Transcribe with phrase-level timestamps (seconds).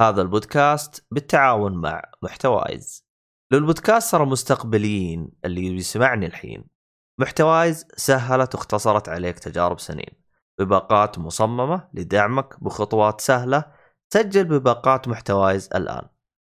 [0.00, 3.06] هذا البودكاست بالتعاون مع محتوايز
[3.52, 6.64] للبودكاستر المستقبليين اللي بيسمعني الحين.
[7.20, 10.24] محتوايز سهلت واختصرت عليك تجارب سنين.
[10.60, 13.64] بباقات مصممة لدعمك بخطوات سهلة
[14.14, 16.08] سجل بباقات محتوايز الآن.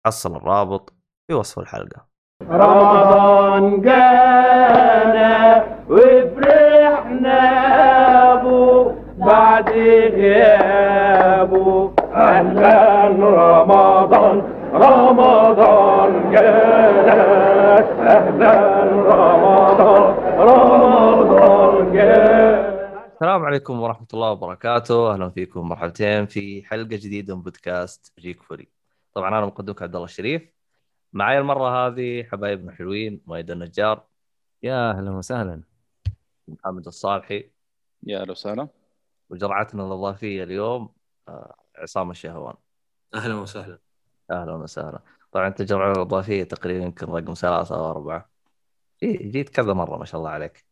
[0.07, 0.95] حصل الرابط
[1.29, 2.07] في وصف الحلقة.
[2.43, 7.57] رمضان جانا وفرحنا
[9.19, 9.69] بعد
[10.15, 11.96] غيابه
[12.37, 14.39] أهلا رمضان
[14.73, 17.79] رمضان جانا
[18.17, 25.13] أهلا رمضان رمضان جانا السلام عليكم ورحمة الله وبركاته.
[25.13, 28.69] أهلا فيكم مرحبتين في حلقة جديدة من بودكاست جيك فوري.
[29.15, 30.43] طبعا أنا مقدمك عبد الله الشريف.
[31.13, 34.05] معي المرة هذه حبايبنا حلوين مايد النجار.
[34.63, 35.63] يا أهلا وسهلا.
[36.49, 37.51] محمد الصالحي.
[38.03, 38.69] يا أهلا وسهلا.
[39.31, 40.89] وجرعتنا الإضافية اليوم
[41.29, 42.55] آه، عصام الشهوان.
[43.15, 43.79] أهلا وسهلا.
[44.31, 45.03] أهلا وسهلا.
[45.33, 48.31] طبعا أنت الجرعة الإضافية تقريبا يمكن رقم ثلاثة أو أربعة.
[49.03, 50.65] إيه، جيت كذا مرة ما شاء الله عليك.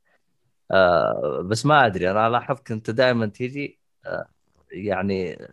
[0.71, 4.29] آه بس ما أدري أنا لاحظت أنت دائما تيجي آه
[4.71, 5.49] يعني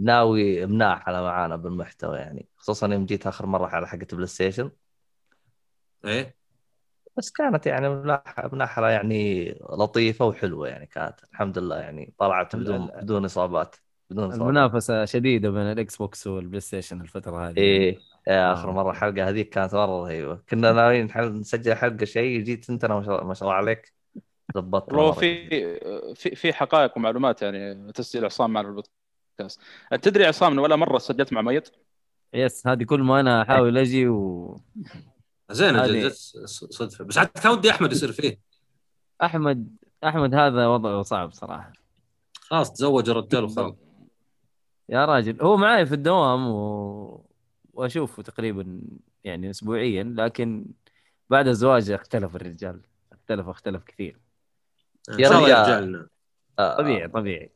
[0.00, 2.48] ناوي مناحلة معانا بالمحتوى يعني.
[2.56, 4.70] خصوصا يوم جيت آخر مرة على حقة PlayStation.
[6.04, 6.36] إيه؟
[7.16, 7.88] بس كانت يعني
[8.52, 11.24] مناحلة يعني لطيفة وحلوة يعني كانت.
[11.32, 13.76] الحمد لله يعني طلعت بدون بدون إصابات.
[14.12, 18.72] بدون إصابات المنافسة شديدة بين ال Xbox وال PlayStation الفترة هذه إيه يا آخر آه.
[18.72, 20.38] مرة حلقه هذيك كانت مرة رهيبة.
[20.50, 23.92] كنا ناويين نحل- نسجل حلقة شيء جيت أنت أنا ما شاء ما شاء الله عليك
[24.54, 25.48] ضبطت والله في
[26.14, 29.60] في في حقائق ومعلومات يعني تسجيل عصام معنا البودكاست.
[30.02, 31.68] تدري عصام ولا مرة سجلت مع ميت؟
[32.34, 34.60] يس هذه كل ما أنا أحاول أجي و
[35.50, 36.12] زين جت
[36.46, 37.04] صدفة.
[37.04, 38.38] بس عاد كان ودي أحمد يصير فيه.
[39.22, 41.72] أحمد أحمد هذا وضعه صعب صراحة.
[42.40, 43.74] خلاص تزوج الرجال وخلاص.
[44.92, 45.42] يا راجل.
[45.42, 47.26] هو معي في الدوام و...
[47.72, 48.80] واشوفه تقريبا
[49.24, 50.66] يعني اسبوعيا لكن
[51.30, 52.80] بعد الزواج اختلف الرجال.
[53.12, 54.20] اختلف اختلف كثير.
[55.08, 56.08] ان يا رجال.
[56.58, 57.52] آه، طبيعي طبيعي.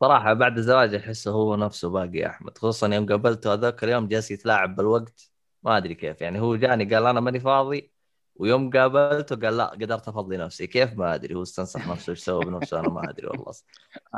[0.00, 4.30] صراحة بعد الزواج احسه هو نفسه باقي يا أحمد خصوصا يوم قابلته هذاك اليوم جالس
[4.30, 5.30] يتلاعب بالوقت.
[5.62, 7.92] ما أدري كيف يعني هو جاني قال أنا ماني فاضي.
[8.36, 10.66] ويوم قابلته قال لا قدرت أفضي نفسي.
[10.66, 13.44] كيف؟ ما أدري هو استنصح نفسه إيش سوى بنفسه؟ أنا ما أدري والله.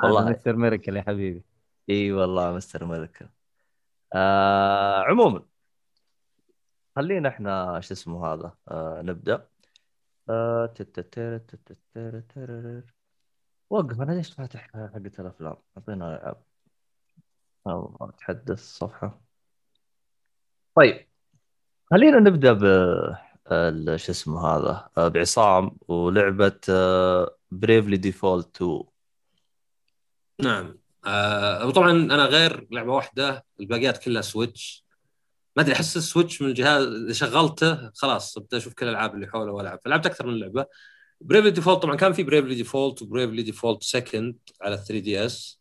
[0.05, 0.16] والله.
[0.16, 0.31] والله.
[0.31, 1.50] مستر ميركل يا حبيبي.
[1.91, 3.31] اي والله مستر ملك
[4.15, 5.43] آه عموما
[6.97, 9.49] خلينا إحنا شو اسمه هذا آه نبدا
[10.31, 10.75] آه.
[13.71, 16.43] وقف أنا ليش فاتح حقة الافلام اعطينا العاب
[17.67, 19.21] أو اتحدث الصفحه
[20.75, 21.07] طيب
[21.91, 22.65] خلينا نبدا ب
[23.97, 26.61] شو اسمه هذا آه، بعصام ولعبه
[27.51, 28.84] Bravely Default 2
[30.43, 34.84] نعم آه وطبعا أنا غير لعبة واحدة الباقيات كلها Switch
[35.56, 39.27] ما أدري أحس ال Switch من الجهاز اذا شغلته خلاص أبدأ أشوف كل الألعاب اللي
[39.27, 39.81] حوله وألعب.
[39.84, 40.66] فلعبت أكثر من لعبة.
[41.21, 45.61] Bravely Default طبعا كان في Bravely Default و Bravely Default Second على 3DS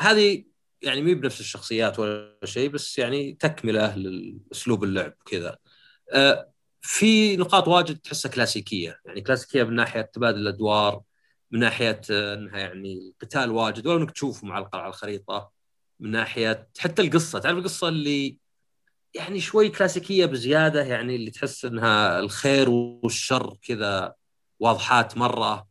[0.00, 0.44] هذه
[0.82, 5.56] يعني مي بنفس الشخصيات ولا شيء بس يعني تكملة لأسلوب اللعب وكذا.
[6.12, 9.00] آه، في نقاط واجد تحسها كلاسيكية.
[9.04, 11.02] يعني كلاسيكية من ناحية تبادل الأدوار.
[11.54, 15.50] من ناحية إنها يعني قتال واجد ولو إنك تشوفه معلق على الخريطة
[16.00, 17.38] من ناحية حتى القصة.
[17.38, 18.38] تعرف القصة اللي
[19.14, 24.14] يعني شوي كلاسيكية بزيادة يعني اللي تحس إنها الخير والشر كذا
[24.60, 25.66] واضحات مرة.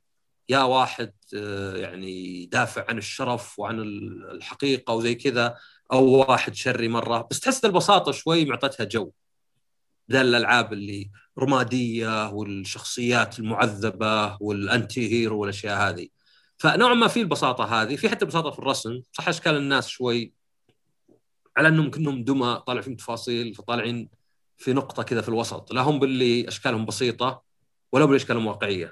[0.49, 5.57] يا واحد آه، يعني يدافع عن الشرف وعن ال- الحقيقة وزي كذا
[5.94, 7.27] أو واحد شري مرة.
[7.31, 9.11] بس تحس البساطة شوي معطتها جو.
[10.09, 16.07] بدل الألعاب اللي رمادية والشخصيات المعذبة وال anti-hero والأشياء هذه.
[16.57, 19.01] فنوعا ما في البساطة هذه في حتى بساطة في الرسم.
[19.11, 20.33] صح اشكال الناس شوي
[21.57, 24.09] على أنهم كأنهم دمى طالع فيهم تفاصيل فطالعين
[24.57, 25.73] في نقطة كذا في الوسط.
[25.73, 27.43] لا هم باللي أشكالهم بسيطة
[27.91, 28.91] ولا باللي أشكالهم واقعية.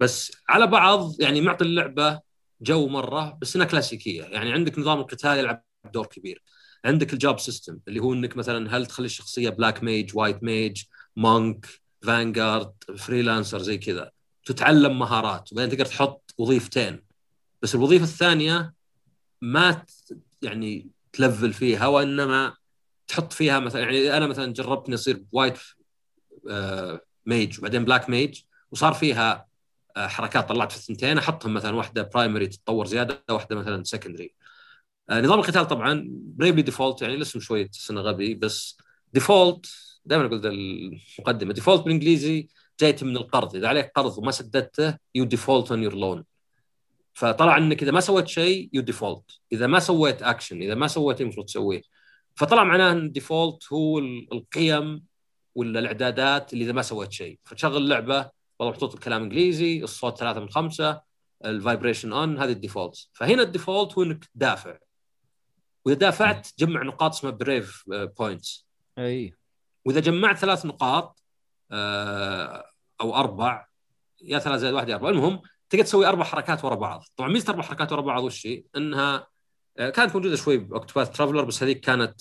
[0.00, 2.20] بس على بعض يعني معطي اللعبة
[2.60, 4.22] جو مرة بس إنها كلاسيكية.
[4.22, 6.42] يعني عندك نظام القتال يلعب دور كبير.
[6.84, 10.82] عندك ال job system اللي هو إنك مثلا هل تخلي الشخصية black mage white mage
[11.16, 11.66] monk
[12.02, 14.10] vanguard freelancer زي كذا.
[14.44, 17.02] تتعلم مهارات وبعدين تقدر تحط وظيفتين.
[17.62, 18.74] بس الوظيفة الثانية
[19.40, 19.84] ما
[20.42, 22.54] يعني تلفل فيها وانما
[23.08, 25.58] تحط فيها مثلا يعني أنا مثلا جربت اني اصير white
[27.26, 28.40] mage وبعدين black mage
[28.70, 29.46] وصار فيها
[29.96, 34.34] آه، حركات طلعت في الثنتين أحطهم مثلا واحدة primary تتطور زيادة واحدة مثلا secondary
[35.10, 38.76] نظام القتال طبعا Bravely Default يعني الاسم شوي تحس غبي بس
[39.12, 39.66] default
[40.04, 41.52] دائما أقول المقدمة.
[41.52, 42.48] default بالإنجليزي
[42.80, 43.56] جايته من القرض.
[43.56, 46.24] إذا عليك قرض وما سددته you default on your loan
[47.14, 51.20] فطلع إنك إذا ما سويت شيء you default إذا ما سويت اكشن إذا ما سويت
[51.20, 51.82] المفروض تسويه.
[52.34, 55.02] فطلع معناه إن ال default هو ال- القيم
[55.54, 57.38] ولا الإعدادات اللي إذا ما سويت شيء.
[57.44, 61.00] فتشغل اللعبه والله محطوط الكلام إنجليزي الصوت ثلاثة من خمسة
[61.44, 64.78] ال vibration on هذه ال default فهنا ال default هو إنك تدافع
[65.84, 68.66] وإذا دافعت تجمع نقاط اسمها brave points
[68.98, 69.34] اي
[69.84, 71.22] وإذا جمعت ثلاث نقاط
[71.72, 72.64] آه،
[73.00, 73.66] أو أربع
[74.22, 75.08] يا ثلاث زائد واحد يا أربع.
[75.08, 75.40] المهم
[75.70, 77.04] تقدر تسوي أربع حركات ورا بعض.
[77.16, 79.26] طبعا ميزة أربع حركات ورا بعض وش؟ إنها
[79.78, 82.20] آه، كانت موجودة شوي بأوكتوباث ترافلر بس هذيك كانت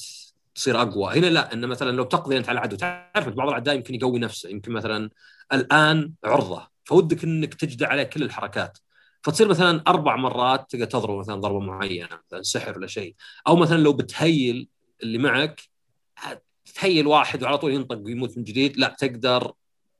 [0.55, 1.19] تصير أقوى.
[1.19, 4.49] هنا لا ان مثلا لو تقضي أنت على عدو تعرف بعض الأعداء يمكن يقوي نفسه.
[4.49, 5.09] يمكن مثلا
[5.53, 6.67] الآن عرضة.
[6.83, 8.77] فودك إنك تجدع عليه كل الحركات.
[9.23, 13.15] فتصير مثلا أربع مرات تقدر تضرب مثلا ضربة معينة مثلا سحر ولا شيء.
[13.47, 14.69] أو مثلا لو بتهيل
[15.03, 15.61] اللي معك
[16.75, 19.53] ت heal واحد وعلى طول ينطق ويموت من جديد لا تقدر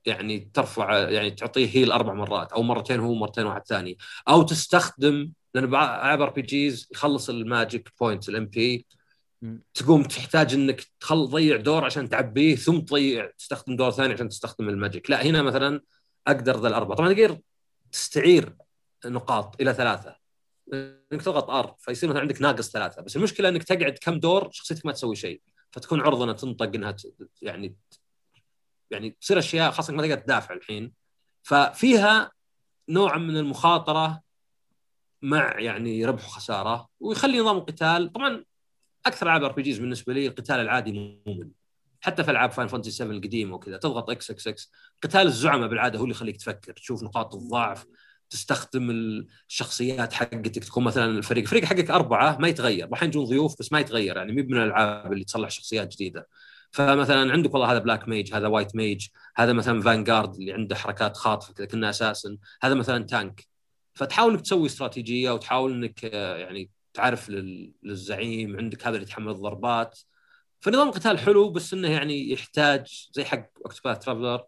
[0.06, 3.98] يعني ترفع يعني تعطيه heal أربع مرات أو مرتين هو مرتين واحد ثاني.
[4.28, 8.86] أو تستخدم لأن العاب RPGs يخلص ال magic point ال MP.
[9.74, 14.68] تقوم تحتاج إنك تخل تضيع دور عشان تعبيه ثم تضيع تستخدم دور ثاني عشان تستخدم
[14.68, 15.80] ال magic لا هنا مثلا
[16.26, 16.96] أقدر ذا الأربعة.
[16.96, 17.38] طبعا تقدر
[17.92, 18.56] تستعير
[19.06, 20.16] نقاط إلى ثلاثة.
[21.12, 24.86] إنك تضغط R فيصير مثلا عندك ناقص ثلاثة بس المشكلة إنك تقعد كم دور شخصيتك
[24.86, 25.42] ما تسوي شيء.
[25.72, 26.96] فتكون عرضة إنها تنطق إنها
[27.42, 27.76] يعني
[28.90, 30.92] يعني تصير أشياء خاصة ما تقدر تدافع الحين.
[31.42, 32.30] ففيها
[32.88, 34.22] نوع من المخاطرة
[35.22, 38.44] مع يعني ربح وخسارة ويخلي نظام القتال طبعا
[39.06, 40.92] أكثر ألعاب RPGs بالنسبة لي القتال العادي
[41.26, 41.50] ممل.
[42.00, 45.98] حتى في ألعاب Final Fantasy 7 القديمة وكذا تضغط X X X قتال الزعماء بالعادة
[45.98, 47.86] هو اللي يخليك تفكر تشوف نقاط الضعف
[48.30, 48.90] تستخدم
[49.48, 53.80] الشخصيات حقتك تكون مثلا الفريق الفريق حقك أربعة ما يتغير راح يجون ضيوف بس ما
[53.80, 56.28] يتغير يعني مو من الألعاب اللي تصلح شخصيات جديدة.
[56.70, 59.06] فمثلا عندك والله هذا black mage هذا white mage
[59.36, 63.46] هذا مثلا vanguard اللي عنده حركات خاطفة كذا كنا أساسا هذا مثلا tank
[63.94, 69.32] فتحاول إنك تسوي استراتيجية وتحاول إنك آه، يعني تعرف لل- للزعيم عندك هذا اللي يتحمل
[69.32, 69.98] الضربات.
[70.60, 74.42] فنظام القتال حلو بس إنه يعني يحتاج زي حق Octopath Traveler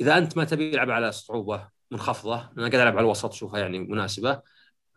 [0.00, 3.78] إذا أنت ما تبي يلعب على صعوبة منخفضة أنا قاعد ألعب على الوسط اشوفها يعني
[3.78, 4.42] مناسبة.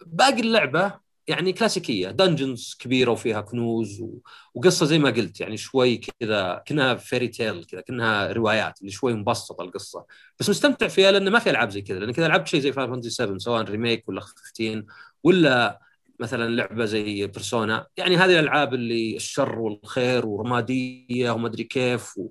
[0.05, 4.19] باقي اللعبة يعني كلاسيكية dungeons كبيرة وفيها كنوز و...
[4.53, 9.13] وقصة زي ما قلت يعني شوي كذا كأنها fairy tale كذا كأنها روايات اللي شوي
[9.13, 10.05] مبسطة القصة.
[10.39, 13.09] بس مستمتع فيها لأن ما في ألعاب زي كذا لأن كذا لعبت شيء زي Fantasy
[13.09, 14.85] 7 سواء remake ولا 15
[15.23, 15.79] ولا
[16.19, 22.29] مثلا لعبة زي Persona يعني هذه الألعاب اللي الشر والخير ورمادية وما أدري كيف و...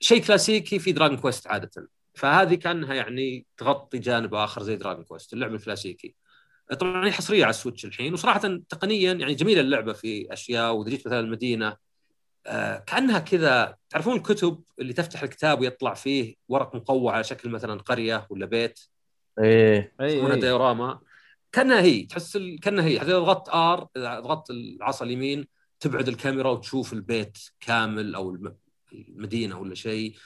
[0.00, 1.88] شيء كلاسيكي في Dragon Quest عادة.
[2.14, 6.14] فهذه كانها يعني تغطي جانب آخر زي Dragon Quest اللعب الكلاسيكي
[6.80, 10.90] طبعا هي حصرية على ال Switch الحين وصراحه تقنيا يعني جميلة اللعبة في أشياء واذا
[10.90, 11.76] جيت مثلا المدينة.
[12.46, 17.80] آه كأنها كذا تعرفون الكتب اللي تفتح الكتاب ويطلع فيه ورق مقوى على شكل مثلا
[17.80, 18.80] قرية ولا بيت؟
[19.38, 19.92] إيه.
[20.00, 21.00] اي يسمونها اي diorama.
[21.52, 22.60] كأنها هي تحس ال...
[22.60, 22.96] كأنها هي.
[23.02, 25.46] اذا ضغطت R إذا ضغطت العصا اليمين
[25.80, 28.56] تبعد الكاميرا وتشوف البيت كامل أو الم...
[28.92, 30.16] المدينة ولا شيء.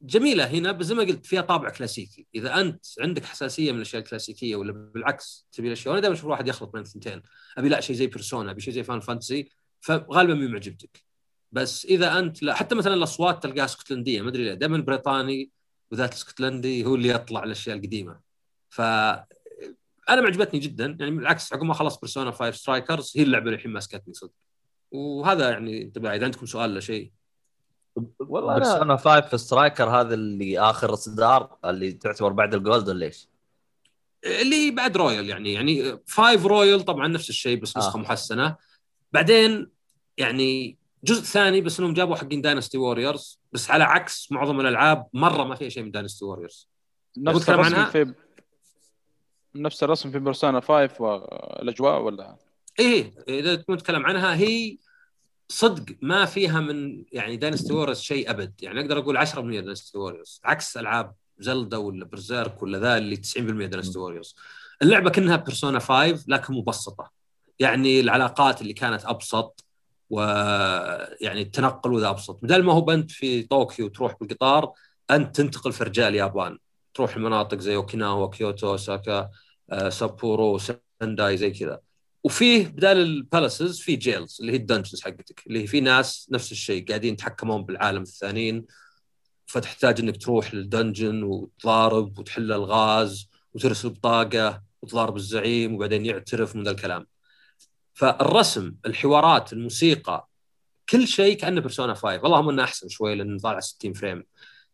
[0.00, 2.26] فجميله هنا بس زي ما قلت فيها طابع كلاسيكي.
[2.34, 6.48] إذا أنت عندك حساسية من الاشياء الكلاسيكيه ولا بالعكس تبي الأشياء وأنا دائما أشوف الواحد
[6.48, 7.22] يخلط بين الثنتين.
[7.58, 9.48] أبي لا شيء زي Persona أبي شيء زي Final Fantasy
[9.80, 11.04] فغالبا ما معجبتك
[11.52, 14.54] بس إذا أنت لا حتى مثلا الأصوات تلقاها اسكتلندية ما أدري ليه.
[14.54, 15.50] دائما بريطاني
[15.92, 18.20] وذات الاسكتلندي هو اللي يطلع الأشياء القديمة.
[18.68, 18.80] ف
[20.08, 20.96] أنا معجبتني جدا.
[21.00, 24.32] يعني بالعكس عقب ما خلصت Persona 5 Strikers هي اللعبة اللي الحين ماسكتني صدق.
[24.90, 27.12] وهذا يعني انتباه إذا عندكم سؤال ولا شيء.
[28.18, 32.61] والله بس أنا أنا five في Striker هذا اللي آخر اصدار اللي تعتبر بعد ال
[32.61, 33.28] gold ولا إيش؟
[34.24, 37.98] اللي بعد Royal يعني يعني 5 Royal طبعا نفس الشيء بس نسخه آه.
[37.98, 38.02] آه.
[38.02, 38.56] محسنة
[39.12, 39.70] بعدين
[40.16, 45.44] يعني جزء ثاني بس إنهم جابوا حقين Dynasty Warriors بس على عكس معظم الألعاب مرة
[45.44, 46.68] ما فيها شيء من Dynasty Warriors
[47.18, 48.14] نفس الرسم عنها؟ في
[49.54, 52.36] نفس الرسم في Persona 5 والاجواء ولا
[52.78, 54.76] إيه إذا تكون نتكلم عنها هي
[55.48, 58.54] صدق ما فيها من يعني Dynasty Warriors شيء أبد.
[58.62, 63.40] يعني أقدر أقول 10% Dynasty Warriors عكس ألعاب Zelda ولا Berserk ولا ذا اللي 90%
[63.40, 64.36] Dynasty Warriors
[64.82, 67.10] اللعبة كأنها Persona 5 لكن مبسطة.
[67.58, 69.64] يعني العلاقات اللي كانت أبسط
[70.10, 72.38] ويعني التنقل وذا أبسط.
[72.42, 74.72] بدل ما هو انت في طوكيو تروح بالقطار
[75.10, 76.58] أنت تنتقل في أرجاء اليابان
[76.94, 79.30] تروح المناطق زي أوكيناوا كيوتو أوساكا
[79.70, 80.58] آه، سابورو
[81.02, 81.80] سنداي زي كذا.
[82.24, 86.52] وفيه بدال ال palaces في jails اللي هي ال dungeons حقتك اللي في ناس نفس
[86.52, 88.64] الشيء قاعدين يتحكمون بالعالم الثانيين
[89.46, 96.68] فتحتاج إنك تروح لل dungeon وتضارب وتحل الغاز وترسل بطاقه وتضارب الزعيم وبعدين يعترف من
[96.68, 97.06] الكلام.
[97.94, 100.28] فالرسم الحوارات الموسيقى
[100.88, 104.24] كل شيء كأنه Persona 5 اللهم إنه أحسن شوي لأنه طالع 60 frame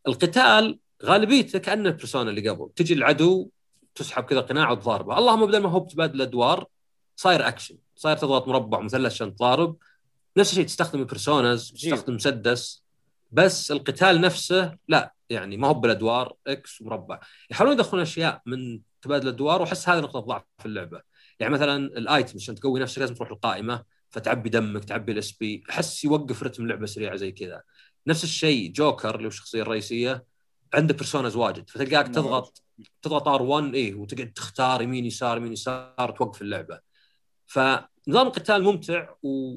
[0.08, 2.70] القتال غالبيته كأنه Persona اللي قبل.
[2.76, 3.50] تجي العدو
[3.94, 5.18] تسحب كذا قناع وتضاربه.
[5.18, 6.66] اللهم بدل ما هو بتبادل ادوار
[7.16, 9.76] صاير اكشن صاير تضغط مربع مثلث عشان تضارب.
[10.37, 12.85] نفس الشيء تستخدم personas تستخدم مسدس.
[13.33, 17.21] بس القتال نفسه لا يعني ما هو بالأدوار X ومربع.
[17.50, 21.02] يحاولون يدخلون أشياء من تبادل الأدوار وأحس هذه نقطة ضعف في اللعبة.
[21.40, 25.64] يعني مثلا ال item عشان تقوي نفسك لازم تروح القائمة فتعبي دمك تعبي ال SP
[25.71, 27.62] أحس يوقف رتم اللعبه سريعه زي كذا.
[28.06, 30.25] نفس الشيء جوكر اللي هو الشخصية الرئيسية
[30.75, 32.62] عنده personas واجد فتلقاك تضغط
[33.02, 36.93] تضغط R 1 اي وتقعد تختار يمين يسار يمين يسار توقف اللعبة.
[37.46, 39.08] فنظام القتال ممتع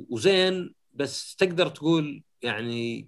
[0.09, 3.07] وزين بس تقدر تقول يعني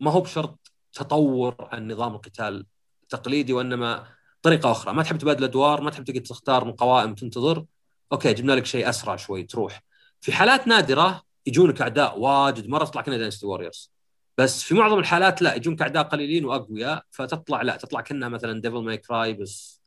[0.00, 2.66] ما هو بشرط تطور عن نظام القتال
[3.02, 4.06] التقليدي وإنما
[4.42, 4.94] طريقة أخرى.
[4.94, 7.64] ما تحب تبادل أدوار ما تحب تقعد تختار من قوائم تنتظر.
[8.12, 9.82] okay جبنا لك شيء أسرع شوي تروح.
[10.20, 13.92] في حالات نادرة يجونك أعداء واجد مرة تطلع كأنها Dynasty Warriors
[14.38, 18.82] بس في معظم الحالات لا يجونك أعداء قليلين وأقوياء فتطلع لا تطلع كأنها مثلا Devil
[18.82, 19.80] May Cry بس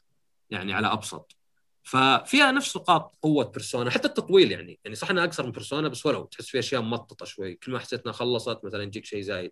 [0.50, 1.36] يعني على أبسط.
[1.84, 4.80] ففيها نفس نقاط قوة Persona حتى التطويل يعني.
[4.84, 7.80] يعني صح إنها أقصر من Persona بس ولو تحس في أشياء ممططه شوي كل ما
[7.80, 9.52] حسيت انها خلصت مثلا يجيك شيء زايد.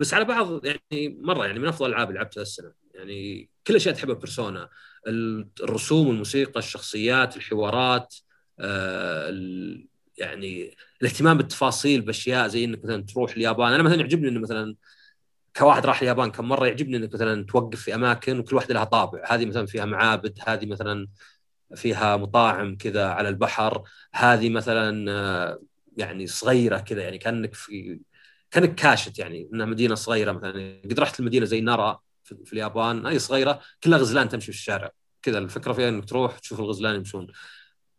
[0.00, 2.72] بس على بعض يعني مرة يعني من أفضل اللي لعبتها السنة.
[2.94, 4.68] يعني كل الاشياء تحبها بيرسونا.
[5.62, 8.14] الرسوم الموسيقى الشخصيات الحوارات
[8.60, 9.30] آه
[10.18, 13.72] يعني الاهتمام بالتفاصيل بأشياء زي إنك مثلا تروح اليابان.
[13.72, 14.76] أنا مثلا يعجبني إنه مثلا
[15.56, 19.22] كواحد راح اليابان كم مرة يعجبني إنك مثلا توقف في أماكن وكل واحدة لها طابع.
[19.26, 21.08] هذه مثلا فيها معابد هذه مثلا
[21.74, 23.82] فيها مطاعم كذا على البحر
[24.12, 25.60] هذه مثلا آه،
[25.96, 28.00] يعني صغيرة كذا يعني كأنك في
[28.50, 33.18] كأنك كاشت يعني إنها مدينة صغيرة مثلا قد رحت المدينة زي نارا في, اليابان هي
[33.18, 34.90] صغيرة كلها غزلان تمشي في الشارع
[35.22, 37.26] كذا الفكرة فيها إنك تروح تشوف الغزلان يمشون.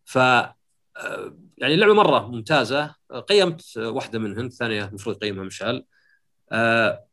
[0.05, 2.95] ف آه، يعني اللعبة مرة ممتازة
[3.29, 5.85] قيمت واحدة منهن الثانية المفروض يقيمها مشعل.
[6.51, 7.06] آه،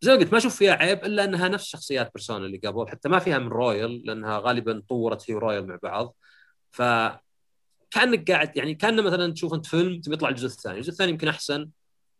[0.00, 3.08] زي ما قلت ما أشوف فيها عيب إلا إنها نفس شخصيات بيرسونا اللي قبل حتى
[3.08, 6.14] ما فيها من رويال لأنها غالبا طورت هي ورويال مع بعض.
[6.70, 6.82] ف
[7.90, 11.28] كأنك قاعد يعني كان مثلا تشوف أنت فيلم تبي يطلع الجزء الثاني، الجزء الثاني يمكن
[11.28, 11.68] أحسن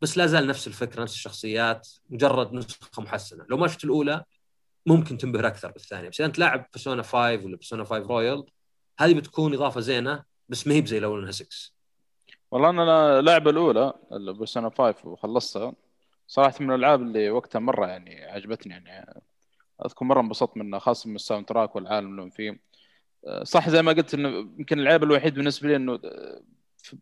[0.00, 4.24] بس لا زال نفس الفكرة نفس الشخصيات مجرد نسخة محسنة، لو ما شفت الأولى
[4.86, 8.44] ممكن تنبهر أكثر بالثانية، بس إذا أنت لاعب بيرسونا 5 ولا بيرسونا 5 رويال
[9.00, 11.72] هذه بتكون إضافة زينة بس ما هي بزي لو إنها 6
[12.50, 15.72] والله أنا اللعبه الأولى البيرسونا 5 وخلصتها
[16.28, 19.22] صراحة من الألعاب اللي وقتها مرة يعني عجبتني يعني.
[19.86, 22.60] أذكر مرة انبسطت منها خاصة من ال soundtrack والعالم اللي فيه.
[23.26, 26.40] أه، صح زي ما قلت إنه يمكن العيب الوحيد بالنسبة لي إنه أه،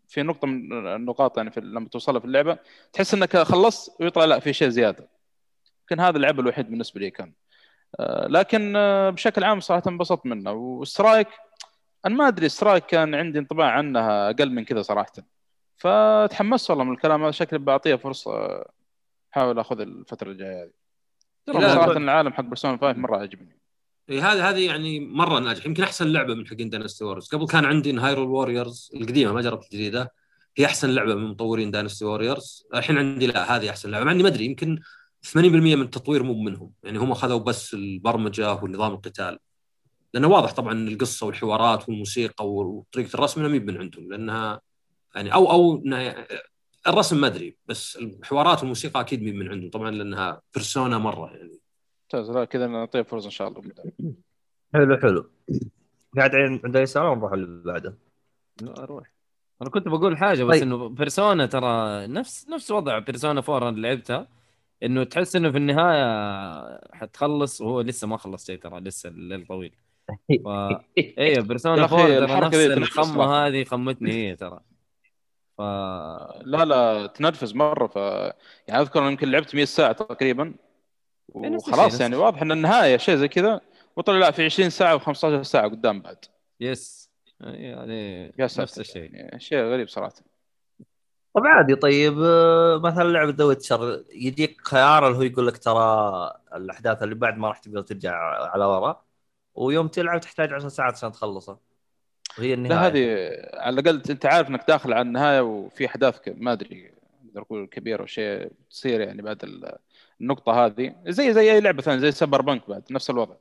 [0.08, 2.58] في- نقطة من النقاط يعني في لما توصلها في اللعبة
[2.92, 5.08] تحس إنك خلصت ويطلع لا في شيء زيادة.
[5.80, 7.32] يمكن هذا العيب الوحيد بالنسبة لي كان.
[8.00, 8.72] أه، لكن
[9.14, 10.52] بشكل عام صراحة انبسطت منه.
[10.52, 11.28] وال Strikers
[12.06, 15.12] أنا ما أدري Strikers كان عندي انطباع عنها أقل من كذا صراحة.
[15.76, 18.64] فتحمست والله من الكلام هذا شكلي بعطيها فرصة
[19.36, 20.70] احاول آخذ الفترة الجاية هذه.
[21.46, 21.92] ترى صراحة.
[21.92, 23.58] العالم حق Persona 5 مرة عجبني
[24.10, 27.64] اي هذه هذه يعني مرة ناجح يمكن أحسن لعبة من حقين Dynasty Warriors قبل كان
[27.64, 30.12] عندي Hyrule Warriors القديمة ما جربت الجديدة.
[30.56, 34.04] هي أحسن لعبة من مطورين Dynasty Warriors الحين عندي لا هذه أحسن لعبة.
[34.04, 34.80] مع إني ما أدري يمكن
[35.22, 36.72] 80% من التطوير مو منهم.
[36.82, 39.38] يعني هم أخذوا بس البرمجة ونظام القتال.
[40.14, 44.10] لأنه واضح طبعا القصة والحوارات والموسيقى وطريقة الرسم مي من عندهم.
[44.10, 44.60] لأنها
[45.14, 45.82] يعني أو أو
[46.88, 51.60] الرسم ما أدري بس الحوارات والموسيقى أكيد من عندهم طبعا لأنها بيرسونا مرة يعني
[52.02, 53.62] ممتاز لا كذا نعطيه فرصة إن شاء الله.
[54.74, 55.30] حلو حلو
[56.16, 57.98] قاعد عين- عند أي سؤال نروح اللي بعده
[58.62, 59.12] لا أروح
[59.62, 60.62] أنا كنت بقول حاجة بس طيب.
[60.62, 64.28] إنه بيرسونا ترى نفس نفس وضع بيرسونا 4 اللي لعبتها
[64.82, 66.06] إنه تحس إنه في النهاية
[66.94, 69.74] حتخلص وهو لسه ما خلص شيء ترى لسه الليل طويل
[70.44, 70.48] ف
[70.98, 73.24] إيه Persona يا أخي 4 ترى نفس الخمة.
[73.46, 74.60] هذه خمتني هي ترى
[75.58, 75.60] ف
[76.42, 77.96] لا لا تنرفز مرة ف
[78.68, 80.54] يعني أذكر يمكن لعبت 100 ساعة تقريبا.
[81.36, 83.60] إيه، وخلاص يعني واضح إن النهاية شيء زي كذا.
[83.96, 86.24] وطلع لا في 20 ساعة و15 ساعة قدام بعد.
[86.60, 87.10] yes.
[87.40, 89.14] يعني نفس الشيء.
[89.14, 90.14] يعني شيء غريب صراحة.
[91.34, 96.32] طب عادي طيب آه، مثلا لعبة The Witcher يجيك خيار اللي هو يقول لك ترى
[96.54, 98.14] الأحداث اللي بعد ما راح تقدر ترجع
[98.52, 99.04] على ورا
[99.54, 101.58] ويوم تلعب تحتاج 10 ساعات عشان تخلصها.
[102.38, 102.80] وهي النهاية.
[102.80, 106.92] لا هذه على الأقل أنت عارف إنك داخل على النهاية وفي أحداث ما أدري
[107.28, 109.76] أقدر أقول كبيرة أو شيء تصير يعني بعد ال-
[110.20, 110.94] النقطة هذه.
[111.06, 113.34] زي زي أي لعبة ثانية زي Cyberpunk بعد نفس الوضع.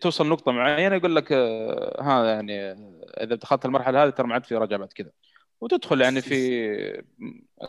[0.00, 2.72] توصل نقطة معينة يقول لك آه، ها يعني
[3.20, 5.10] إذا دخلت المرحلة هذه ترى ما عاد في رجعة بعد كذا.
[5.60, 7.02] وتدخل يعني في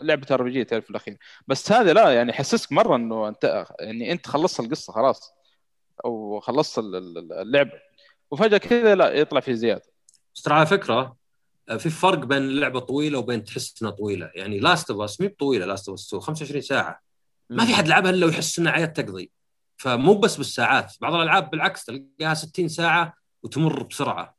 [0.02, 1.16] لعبة RPG تعرف في الأخير.
[1.46, 5.32] بس هذه لا يعني يحسسك مرة إنه أنت يعني أنت خلصت القصة خلاص
[6.04, 7.72] أو خلصت ال- ال- اللعبة.
[8.30, 9.89] وفجأة كذا لا يطلع في زيادة.
[10.34, 11.16] بس ترى على فكرة
[11.68, 14.30] آه، في فرق بين اللعبه طويلة وبين تحس إنها طويلة.
[14.34, 17.00] يعني Last of Us مي بطويلة Last of Us 2 25 ساعة.
[17.50, 19.30] ما في حد لعبها إلا ويحس إنها عيت تقضي.
[19.76, 24.36] فمو بس بالساعات بعض الألعاب بالعكس تلقاها 60 ساعة وتمر بسرعة.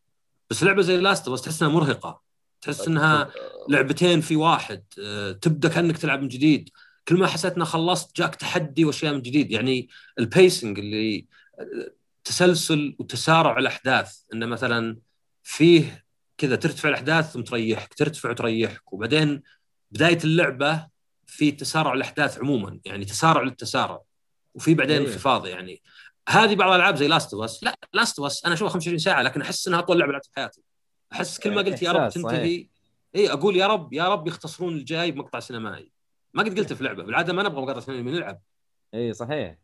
[0.50, 2.22] بس لعبة زي Last of Us تحس إنها مرهقة.
[2.62, 3.32] تحس إنها
[3.70, 6.70] لعبتين في واحد آه، تبدأ كأنك تلعب من جديد.
[7.08, 9.52] كل ما حسيت انك خلصت جاك تحدي وأشياء من جديد.
[9.52, 11.26] يعني ال pacing اللي
[11.60, 11.92] آه،
[12.24, 14.18] تسلسل وتسارع الأحداث.
[14.34, 14.98] إنه مثلا
[15.44, 16.06] فيه
[16.38, 18.94] كذا ترتفع الأحداث ثم تريحك ترتفع وتريحك.
[18.94, 19.44] وبعدين
[19.92, 20.88] بداية اللعبة
[21.26, 24.02] في تسارع الأحداث عموما يعني تسارع للتسارع.
[24.56, 25.08] وفي بعدين إيه.
[25.08, 25.82] انخفاض يعني.
[26.30, 29.68] هذه بعض الألعاب زي Last of لا Last of أنا أشوفها 25 ساعة لكن أحس
[29.68, 30.62] إنها أطول لعبة لعبتها في حياتي.
[31.14, 32.10] أحس كل ما قلت يا رب.
[32.10, 32.68] تنتهي.
[33.16, 35.92] اي أقول يا رب يا رب يختصرون الجاي بمقطع سينمائي.
[36.34, 38.42] ما قد قلت في لعبة بالعادة ما نبغى مقاطع سينمائي نلعب.
[38.94, 39.58] اي صحيح.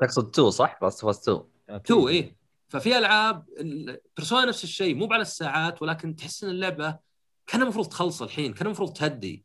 [0.00, 1.82] تقصد 2 صح؟ Last of 2 أكيد.
[1.82, 2.36] two إيه.
[2.68, 3.46] ففي ألعاب
[4.16, 6.98] Persona نفس الشيء مو على الساعات ولكن تحس إن اللعبة
[7.46, 9.44] كان المفروض تخلص الحين كان المفروض تهدي.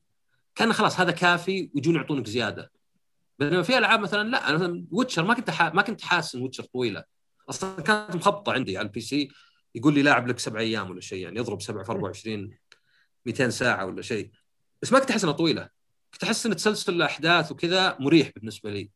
[0.56, 2.72] كان خلاص هذا كافي ويجون يعطونك زيادة.
[3.40, 5.70] بينما في ألعاب مثلا لا أنا مثلا Witcher ما كنت حا...
[5.70, 7.04] ما كنت حاسس إن Witcher طويلة.
[7.50, 9.30] أصلا كانت مخبطة عندي على ال PC
[9.76, 12.58] يقول لي لاعب لك سبع أيام ولا شيء يعني يضرب سبع في 24
[13.26, 14.32] 200 ساعة ولا شيء.
[14.82, 15.70] بس ما كنت أحس إنها طويلة.
[16.14, 18.90] كنت أحس إن تسلسل الأحداث وكذا مريح بالنسبة لي.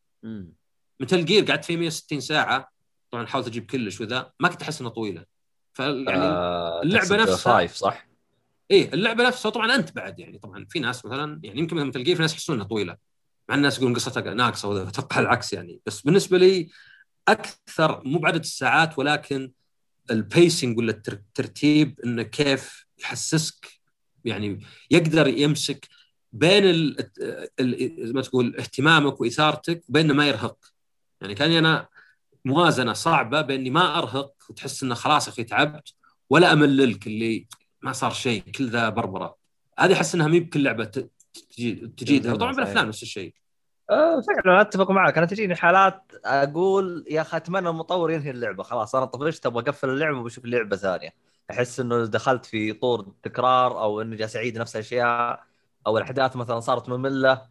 [0.99, 2.71] Metal Gear قعدت فيه 160 ساعة.
[3.11, 5.25] طبعا حاولت أجيب كلش وذا ما كنت أحس انها طويلة.
[5.73, 8.07] فيعني آه اللعبة تقصد نفسها- five صح؟
[8.71, 10.37] إيه اللعبة نفسها طبعا أنت بعد يعني.
[10.39, 12.97] طبعا في ناس مثلا يعني يمكن Metal Gear في ناس يحسون إنها طويلة.
[13.49, 15.81] مع الناس يقولون قصتها ناقصة وذا أتوقع العكس يعني.
[15.85, 16.69] بس بالنسبة لي
[17.27, 19.51] أكثر مو بعدد الساعات ولكن
[20.11, 23.67] ال pacing ولا التر- الترتيب إنه كيف يحسسك
[24.25, 25.87] يعني يقدر يمسك
[26.33, 30.57] بين ال ما تقول اهتمامك وإثارتك وبين ما يرهق.
[31.21, 31.87] يعني كان أنا
[32.47, 35.93] موازنة صعبة بأني ما أرهق وتحس إنه خلاص يا أخي تعبت
[36.29, 37.47] ولا امللك اللي
[37.81, 39.37] ما صار شيء كل ذا بربرة.
[39.79, 42.51] هذه أحس إنها مي بكل لعبة تجي تجيدها طبعا.
[42.51, 43.33] بالأفلام نفس الشيء.
[43.89, 48.63] آه فعلا أتفق معك أنا تجيني حالات أقول يا أخي أتمنى المطور ينهي اللعبة.
[48.63, 51.13] خلاص أنا طفشت أبغى أقفل اللعبة وبشوف لعبه ثانية.
[51.51, 55.43] أحس إنه دخلت في طور تكرار أو اني جالس اعيد نفس الأشياء
[55.87, 57.41] أو الأحداث مثلا صارت مملة.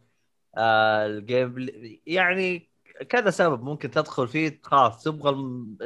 [0.56, 1.68] آه الجيم
[2.06, 2.75] يعني
[3.08, 5.30] كذا سبب ممكن تدخل فيه خلاص تبغى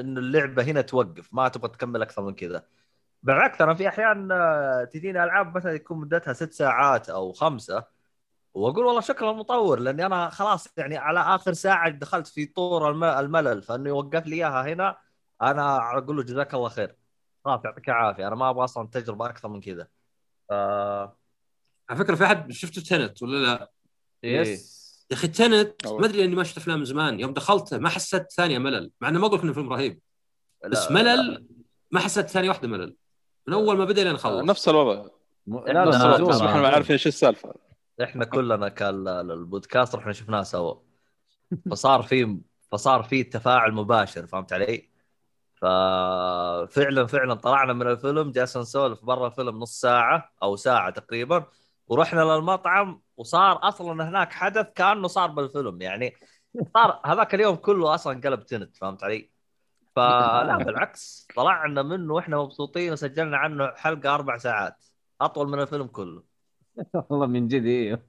[0.01, 2.67] انه اللعبة هنا توقف ما تبغى تكمل أكثر من كذا.
[3.23, 7.85] بالعكس أنا في أحيان آه، تجيني ألعاب مثلا يكون مدتها ست ساعات أو خمسة
[8.55, 13.05] وأقول والله شكرا المطور لأني أنا خلاص يعني على آخر ساعة دخلت في طور الم-
[13.05, 14.97] الملل فانه يوقف لي إياها هنا
[15.43, 16.97] أنا أقول له جزاك الله خير.
[17.45, 19.89] خلاص يعطيك العافية أنا ما أبغى أصلا تجربة أكثر من كذا.
[20.51, 21.17] آه...
[21.91, 23.71] على فكرة في أحد شفته تنت ولا لا؟
[24.23, 24.80] يس.
[25.11, 25.87] يا أخي تنت.
[25.87, 29.09] ما أدري إني ما شفت أفلام من زمان يوم دخلته ما حسيت ثانية ملل مع
[29.09, 30.01] إنه ما أقول لك إنه فيلم رهيب
[30.71, 31.47] بس لا- ملل
[31.91, 32.97] ما حسيت ثانية واحدة ملل.
[33.47, 34.45] من أول ما بدأ لين خلص.
[34.45, 35.09] نفس الوضع.
[35.47, 35.59] م...
[35.59, 36.35] لا، نفس لا، الوضع.
[36.35, 37.55] بس إحنا ما عارفين إيش السالفة.
[38.03, 40.75] إحنا كلنا كان البودكاست رحنا شفناه سوا
[41.71, 42.39] فصار في
[42.73, 44.91] فصار في تفاعل مباشر فهمت علي؟
[45.55, 51.45] ففعلا فعلا طلعنا من الفيلم جالسين نسولف برا الفيلم نص ساعة أو ساعة تقريبا
[51.91, 55.83] ورحنا للمطعم وصار أصلا هناك حدث كأنه صار بالفيلم.
[55.83, 56.15] يعني
[56.75, 59.31] صار هذاك اليوم كله أصلا قلب تنت فهمت علي؟
[59.97, 64.85] فلا بالعكس طلعنا منه وإحنا مبسوطين وسجلنا عنه حلقة أربع ساعات.
[65.21, 66.23] أطول من الفيلم كله.
[67.11, 68.03] والله من جد أيوه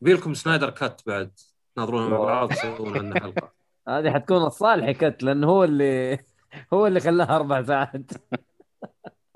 [0.00, 1.32] بيلكم سنايدر كات بعد.
[1.76, 3.52] تناظرونها مع بعض تسوون عنها حلقة.
[3.88, 6.18] هذه حتكون الصالحي كت لأنه هو اللي
[6.72, 8.10] هو اللي خلاها أربع ساعات.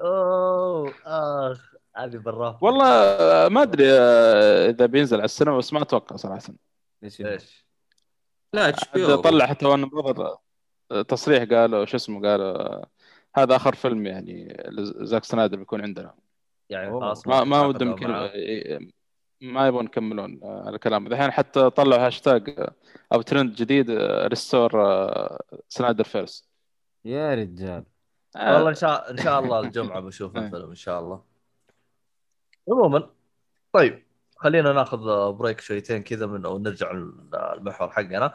[0.00, 1.71] أوه آخ.
[1.96, 6.42] هذه بالرافع والله آه، ما أدري آه، إذا بينزل على السينما بس ما أتوقع صراحة.
[7.04, 7.66] إيش؟ إيش؟
[8.52, 10.36] لا HBO حتى طلع حتى Warner Brothers
[11.08, 12.90] تصريح قالوا شو اسمه قالوا آه،
[13.36, 16.14] هذا آخر فيلم يعني زاك سنايدر بيكون عندنا.
[16.70, 16.90] يعني.
[16.90, 17.96] خلاص ما ما ودهم.
[19.40, 22.74] ما يبغون يكملون آه، على الكلام الحين حتى طلعوا هاشتاج آه،
[23.12, 24.70] أو ترند جديد Restore
[25.68, 26.48] Snyderverse.
[27.04, 27.84] يا رجال.
[28.36, 30.42] والله إن شاء إن شاء الله الجمعة بنشوف إيه.
[30.42, 31.31] الفيلم إن شاء الله.
[32.68, 33.10] عموما
[33.72, 34.02] طيب
[34.36, 36.90] خلينا ناخذ break شويتين كذا من أو نرجع
[37.34, 38.34] المحور حقنا.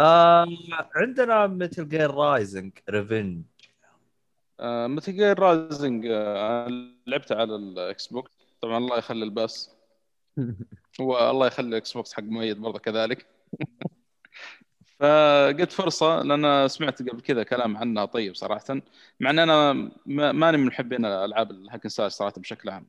[0.00, 0.46] آه
[0.96, 3.42] عندنا Metal Gear Rising Revengeance
[4.62, 6.06] Metal Gear Rising
[7.06, 9.76] لعبته على ال Xbox طبعا الله يخلي ال Pass.
[11.00, 13.26] والله يخلي ال Xbox حق مؤيد برضه كذلك.
[15.00, 18.64] فقلت فرصة لأن سمعت قبل كذا كلام عنها طيب صراحة.
[19.20, 19.72] مع إن أنا
[20.06, 22.86] ما- ماني من محبين ألعاب الهاكن سلاش صراحة بشكل عام.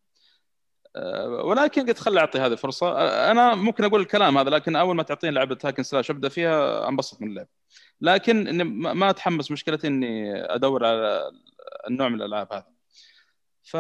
[1.44, 2.88] ولكن قلت خلي أعطي هذه فرصة.
[2.88, 6.90] أه، أنا ممكن أقول الكلام هذا لكن أول ما تعطيني لعبة هاكن سلاش أبدأ فيها
[6.90, 7.48] أنبسط من اللعب.
[8.02, 11.32] لكن إني ما أتحمس مشكلتي إني أدور على
[11.88, 12.66] النوع من الألعاب هذا
[13.64, 13.76] ف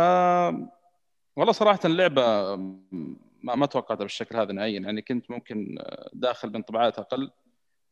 [1.36, 4.80] والله صراحة اللعبة ما, ما توقعتها بالشكل هذا نهائيا.
[4.80, 5.78] يعني كنت ممكن
[6.14, 7.32] داخل بانطباعات أقل.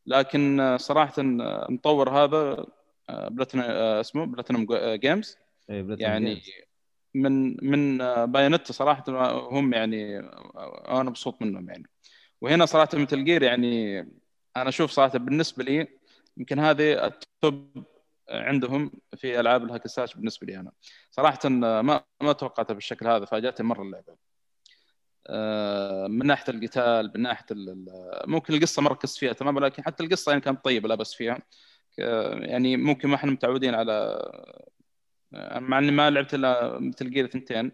[0.06, 2.66] لكن صراحة المطور هذا
[3.08, 5.38] بلاتنا اسمه Platinum Games
[5.70, 6.42] إيه، يعني.
[7.14, 9.04] من من Bayonetta صراحة
[9.50, 10.18] هم يعني
[10.88, 11.88] أنا مبسوط منهم يعني.
[12.40, 14.00] وهنا صراحة Metal Gear يعني
[14.56, 15.88] أنا أشوف صراحة بالنسبة لي
[16.36, 17.84] يمكن هذه ال top
[18.30, 19.82] عندهم في ألعاب ال hack
[20.16, 20.72] بالنسبة لي أنا.
[21.10, 24.16] صراحة ما ما توقعتها بالشكل هذا فاجاتني مرة اللعبة.
[25.26, 27.46] آه، من ناحية القتال من ناحية
[28.26, 31.38] ممكن القصة ما ركزت فيها تمام ولكن حتى القصة يعني كانت طيبة لا بس فيها.
[31.98, 34.22] يعني ممكن ما إحنا متعودين على
[35.60, 37.72] مع إني ما لعبت إلا مثل جير ثنتين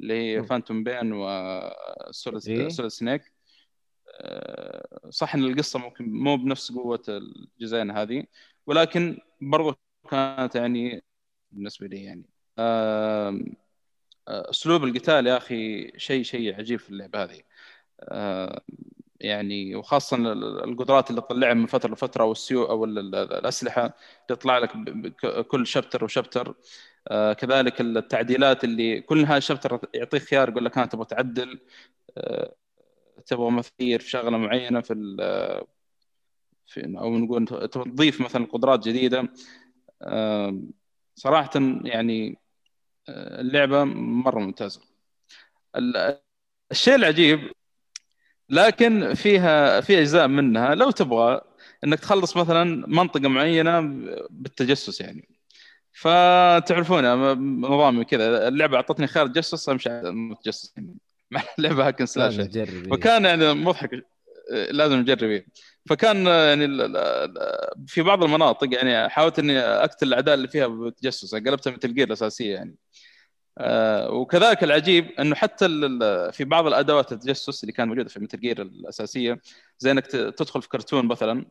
[0.00, 0.42] اللي هي.
[0.42, 2.68] فانتوم بين وسوليد إيه.
[2.68, 3.32] سنيك
[4.20, 8.24] آه، صح إن القصة ممكن مو بنفس قوة الجزئين هذه
[8.66, 9.78] ولكن برضو
[10.10, 11.02] كانت يعني
[11.52, 12.26] بالنسبة لي يعني
[12.58, 13.40] آه،
[14.28, 17.42] أسلوب القتال يا أخي شيء شيء عجيب في اللعبة هذه
[19.20, 23.96] يعني وخاصة ال- القدرات اللي تطلعها من فترة لفترة أو السيو أو ال- ال- الأسلحة
[24.28, 24.72] تطلع لك
[25.48, 26.54] كل شابتر وشابتر
[27.38, 31.60] كذلك التعديلات اللي كل هذا شابتر يعطيك خيار يقول لك ها تبغى تعدل
[32.18, 32.54] آه،
[33.26, 35.64] تبغى مثير في شغلة معينة في ال-
[36.66, 39.28] في أو نقول تبغى تضيف مثلا قدرات جديدة.
[40.02, 40.60] آه،
[41.16, 41.50] صراحة
[41.84, 42.36] يعني
[43.08, 44.80] آه، اللعبة مرة ممتازة.
[45.76, 46.18] ال-
[46.72, 47.52] الشيء العجيب
[48.48, 51.40] لكن فيها في أجزاء منها لو تبغى
[51.84, 53.80] إنك تخلص مثلا منطقة معينة
[54.30, 55.28] بالتجسس يعني.
[55.92, 57.04] فتعرفون
[57.60, 60.36] نظامي كذا اللعبة أعطتني خيار تجسس أمشي يعني
[61.30, 62.90] مع اللعبه هاكن سلاش يعني.
[62.90, 63.90] فكان يعني مضحك.
[64.70, 65.42] لازم نجرب.
[65.88, 66.66] فكان يعني
[67.86, 72.54] في بعض المناطق يعني حاولت إني أقتل الأعداء اللي فيها بالتجسس قلبتها مثل جير الأساسية
[72.54, 72.76] يعني.
[73.58, 75.66] آه، وكذلك العجيب إنه حتى
[76.32, 79.40] في بعض الأدوات التجسس اللي كانت موجودة في مثل جير الأساسية
[79.78, 81.46] زي إنك تدخل في كرتون مثلا.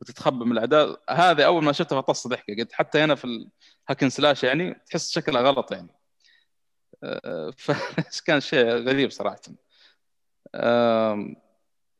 [0.00, 2.56] وتتخبى من الاعداء هذه أول ما شفتها فطست ضحكة.
[2.56, 3.48] قلت حتى هنا في
[3.88, 5.88] الهاكن سلاش يعني تحس شكلها غلط يعني.
[7.04, 9.40] آه، فكان شيء غريب صراحة.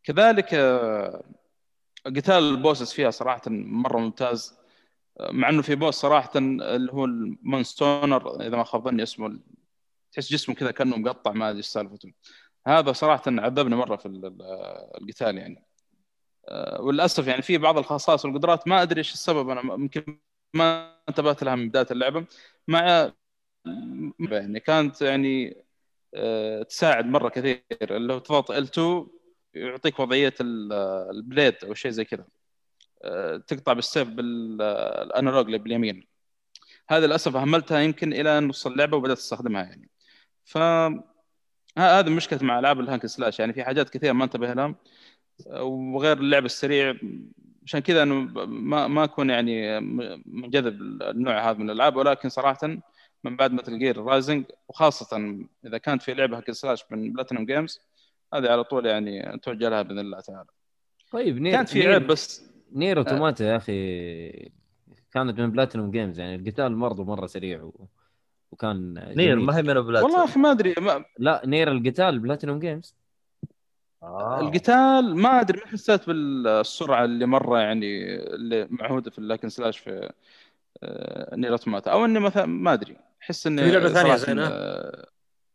[0.04, 1.24] كذلك آه،
[2.06, 4.58] قتال ال bosses فيها صراحة مرة ممتاز.
[5.20, 9.40] آه، مع إنه في boss صراحة اللي هو ال Monsoon إذا ما خاب ظني اسمه
[10.12, 12.12] تحس جسمه كذا كأنه مقطع ما أدري إيش سالفته.
[12.66, 14.42] هذا صراحة عذبني مرة في ال- ال-
[15.02, 15.65] القتال يعني.
[16.80, 20.18] وللأسف يعني في بعض الخصائص والقدرات ما أدري إيش السبب أنا يمكن
[20.54, 22.24] ما انتبهت لها من بداية اللعبة.
[22.68, 23.12] مع
[24.30, 25.64] يعني كانت يعني
[26.14, 27.62] آه، تساعد مرة كثير.
[28.12, 29.08] هو تضغط L2
[29.54, 30.72] يعطيك وضعية ال-
[31.10, 32.26] ال blade أو شيء زي كذا.
[33.04, 36.06] آه، تقطع بالسيف بال analog باليمين.
[36.90, 39.90] هذا للأسف اهملتها يمكن إلى نص اللعبة وبدأت أستخدمها يعني.
[40.44, 40.58] ف
[41.78, 43.40] هذه مشكلة مع العاب ال hack and slash.
[43.40, 44.74] يعني في حاجات كثيرة ما انتبه لها.
[45.60, 46.94] وغير اللعب السريع.
[47.64, 48.14] عشان كذا انه
[48.46, 49.80] ما ما أكون يعني
[50.26, 52.68] منجذب النوع هذا من الألعاب ولكن صراحة
[53.24, 57.80] من بعد Metal Gear Rising وخاصة إذا كانت في لعبة hack slash من Platinum Games
[58.34, 60.48] هذه على طول يعني اتوجه لها بإذن الله تعالى.
[61.12, 64.50] طيب Nier كانت في Nier- عيب بس Nier Automata يا أخي
[65.12, 67.86] كانت من Platinum Games يعني القتال برضه مرة سريع و...
[68.52, 69.46] وكان Nier جميل.
[69.46, 72.94] ما هي من بلاد والله يا أخي ما أدري ما لا Nier القتال Platinum Games
[74.06, 74.40] آه.
[74.40, 79.48] القتال ما أدري ما حسيت بالسرعة اللي مرة يعني اللي معهودة في ال hack and
[79.48, 80.12] slash في
[80.82, 85.06] آه، Nier Automata أو إني مثلا ما أدري أحس إني في صراحة، زينة؟ آه،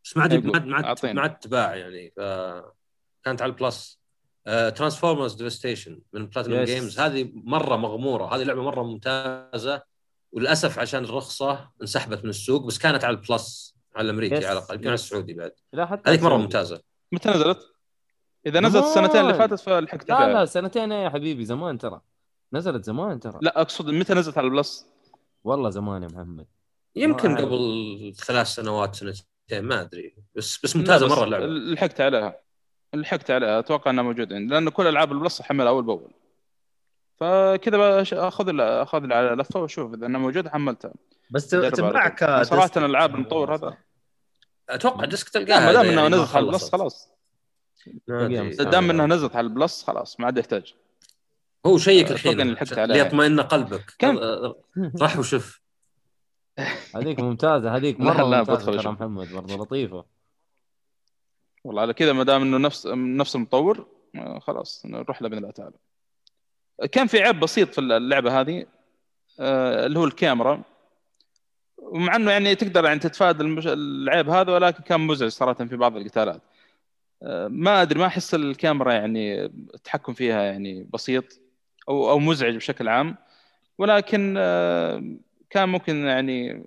[0.04, 1.06] بس ما عاد أيوة، ما عاد- ما عاد.
[1.16, 4.02] ما عاد تباع يعني فكانت على ال Plus
[4.46, 6.68] Transformers Devastation من Platinum Yes.
[6.70, 9.84] Games هذه مرة مغمورة هذه لعبة مرة ممتازة
[10.32, 14.46] وللأسف عشان الرخصة انسحبت من السوق بس كانت على ال Plus على الأمريكي Yes.
[14.46, 14.94] على الأقل يمكن على.
[14.94, 16.38] السعودي بعد لا حتى هذيك مرة.
[16.38, 17.74] ممتازة متى نزلت؟
[18.46, 19.34] إذا نزلت السنتين اللي.
[19.34, 22.02] فاتت فلحقت لا لا سنتين يا حبيبي زمان ترى.
[22.54, 23.40] نزلت زمان ترى.
[23.42, 24.88] لا أقصد متى نزلت على ال Plus؟
[25.44, 26.48] والله زمان يا محمد.
[26.96, 27.38] يمكن.
[27.38, 29.26] قبل ثلاث سنوات سنتين
[29.62, 30.16] ما أدري.
[30.36, 31.46] بس بس ممتازة بس مرة اللعبة.
[31.46, 32.36] لحقت عليها.
[32.94, 33.60] لحقت عليها.
[33.60, 34.54] أتوقع إنها موجودة عندي.
[34.54, 36.12] لأن كل ألعاب ال Plus أحملها أول بأول.
[37.20, 39.94] فكذا أخذ أخذ على لفة وأشوف.
[39.94, 40.94] إذا إنها موجودة حملتها.
[41.30, 42.18] بس أجرب على تنباع طول.
[42.18, 42.72] ك صراحة.
[42.78, 43.78] الألعاب المطور هذا.
[44.70, 46.72] أتوقع disc تلقاها ما دام إنها يعني ما نزلت على ال Plus.
[46.72, 47.12] خلاص ما أدري.
[47.12, 47.71] تلقاها ما
[48.60, 50.74] دام إنها نزلت على البلس خلاص ما عاد يحتاج.
[51.66, 52.86] هو شيك أتوقع الحين.
[52.86, 53.96] ليطمئن قلبك.
[54.00, 54.56] كم؟ أه،
[55.02, 55.62] راح وشوف.
[56.96, 57.76] هذيك ممتازة.
[57.76, 58.92] هذيك مرة لا، ممتازة ترى.
[58.92, 60.06] محمد برضه لطيفة.
[61.64, 65.52] والله على كذا ما دام إنه نفس نفس المطور آه، خلاص نروح له باذن الله
[65.52, 65.74] تعالى
[66.92, 68.66] كان في عيب بسيط في اللعبة هذه
[69.40, 70.62] آه، اللي هو الكاميرا.
[71.78, 73.68] ومع إنه يعني تقدر يعني تتفادى المش...
[73.68, 76.36] العيب هذا ولكن كان مزعج صراحة في بعض القتالات.
[76.36, 76.51] آه،
[77.48, 81.40] ما أدري ما أحس الكاميرا يعني التحكم فيها يعني بسيط
[81.90, 83.18] أو أو مزعج بشكل عام.
[83.78, 85.04] ولكن آه،
[85.50, 86.64] كان ممكن يعني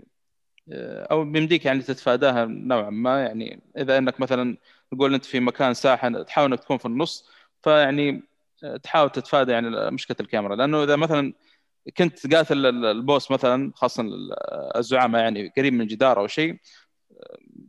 [0.73, 3.21] آه، أو بيمديك يعني تتفاداها نوعا ما.
[3.23, 4.57] يعني إذا إنك مثلا
[4.93, 7.29] نقول أنت في مكان ساحه تحاول إنك تكون في النص
[7.63, 8.23] فيعني
[8.65, 10.57] آه، تحاول تتفادى يعني مشكلة الكاميرا.
[10.57, 11.33] لأنه إذا مثلا
[11.99, 14.35] كنت قاتل ال- البوس مثلا خاصه ال-
[14.77, 16.57] الزعماء يعني قريب من جدار أو شيء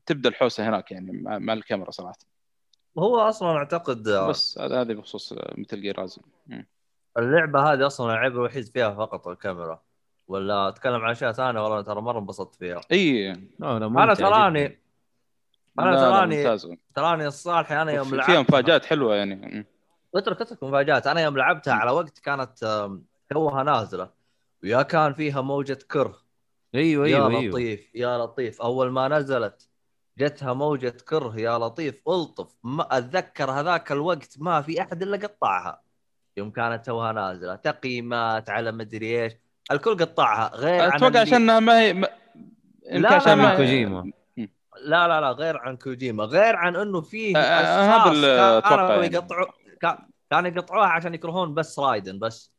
[0.06, 2.35] تبدأ الحوسة هناك يعني مع الكاميرا صراحة.
[2.98, 6.22] هو أصلا أعتقد بس هذا هذه بخصوص مثل جير رازم
[7.18, 9.82] اللعبة هذه أصلا العيب الوحيد فيها فقط الكاميرا.
[10.28, 12.82] ولا أتكلم عن أشياء ثانية والله ترى مرة انبسطت فيها.
[12.92, 13.32] إي.
[13.62, 14.80] أنا تراني.
[15.80, 16.58] أنا تراني
[16.96, 19.66] تراني الصالحي أنا يوم لعبت فيها مفاجآت حلوة يعني.
[20.16, 21.08] اترك اترك مفاجآت.
[21.08, 22.88] أنا يوم لعبتها على وقت كانت
[23.30, 24.10] توها نازلة.
[24.64, 26.18] ويا كان فيها موجة كره.
[26.76, 27.52] أيوه يا أيوه أيوه.
[27.52, 28.62] لطيف يا لطيف.
[28.62, 29.70] أول ما نزلت
[30.18, 35.82] جتها موجة كره يا لطيف ألطف ما أتذكر هذاك الوقت ما في أحد إلا قطعها
[36.38, 39.34] يوم كانت توها نازلة تقييمات على مدري إيش
[39.72, 42.08] الكل قطعها غير عن أتوقع اللي- عشانها ما هي ما...
[42.92, 43.56] لا، عشان لا.
[43.56, 44.12] كوجيما.
[44.82, 49.04] لا لا لا غير عن كوجيما غير عن إنه فيه هذا اشخاص اللي أتوقع كانوا
[49.04, 49.16] يعني.
[49.16, 49.46] يقطعوا
[49.82, 52.52] كا- كانوا يقطعوها عشان يكرهون بس رايدن بس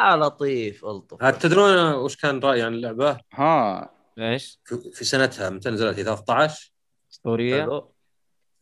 [0.00, 4.58] يا لطيف ألطف هل تدرون وش كان رأيي عن اللعبة؟ ها إيش؟
[4.92, 6.72] في سنتها متى نزلت هي 13
[7.12, 7.94] اسطوريه حلو.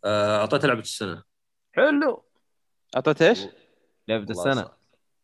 [0.05, 1.23] آه، أعطيتها لعبة السنة.
[1.73, 2.25] حلو.
[2.97, 3.41] أعطيت إيش؟
[4.09, 4.71] لعبة السنة.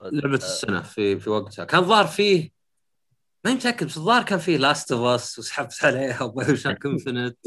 [0.03, 1.65] لعبة آه، السنة في في وقتها.
[1.65, 2.51] كان ظهر فيه
[3.45, 7.39] ما متأكد بس الظاهر كان فيه Last of Us وسحبت عليها و BioShock Infinite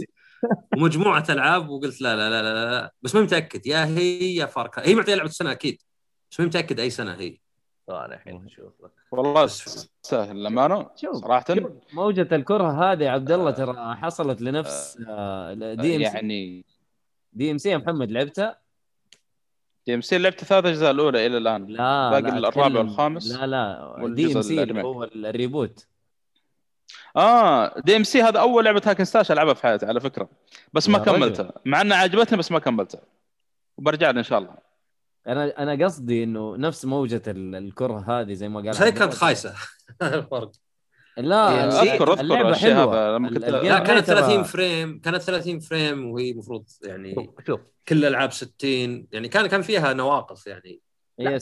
[0.78, 2.94] ومجموعة ألعاب وقلت لا لا لا لا, لا.
[3.02, 3.68] بس ما متأكد.
[3.68, 4.88] يا هي يا فاركا.
[4.88, 5.82] هي معطية لعبة السنة أكيد.
[6.32, 7.38] بس ما متأكد أي سنة هي.
[7.90, 9.48] الحين نشوف لك والله
[10.02, 10.36] سهل.
[10.36, 11.46] للامانه شوف صراحة
[11.94, 16.66] موجة الكره هذه عبد الله ترى حصلت لنفس DM C يعني
[17.34, 18.60] DMC يا محمد لعبتها؟
[19.88, 21.68] DMC لعبت الثلاث أجزاء الأولى إلى الآن.
[21.68, 24.82] لا باقي لا الرابع والخامس لا لا DMC.
[24.82, 25.88] هو ال reboot.
[27.16, 30.30] آه DMC هذا أول لعبة hack and slash ألعبها في حياتي على فكرة.
[30.74, 31.04] بس ما يا.
[31.04, 31.52] كملتها.
[31.66, 33.02] مع إنها عجبتني بس ما كملتها.
[33.78, 34.65] وبرجع لها إن شاء الله.
[35.28, 39.14] أنا أنا قصدي إنه نفس موجة ال- الكره هذه زي ما قال هي كانت.
[39.14, 39.56] خايسة.
[40.02, 40.52] الفرق.
[41.18, 42.52] لا يعني أذكر أذكر.
[42.54, 47.60] هذا لما كنت لا كانت ترى- 30 frame كانت 30 frame وهي المفروض يعني شوف
[47.88, 50.82] كل الالعاب 60 يعني كان كان فيها نواقص يعني.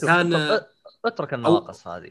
[0.06, 0.60] كان-
[1.04, 2.10] اترك النواقص هذه.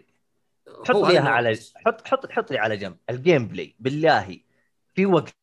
[0.86, 1.58] حط لي على.
[1.86, 2.98] حط حط حط لي على جنب.
[3.10, 4.40] ال gameplay بالله
[4.96, 5.34] في وقته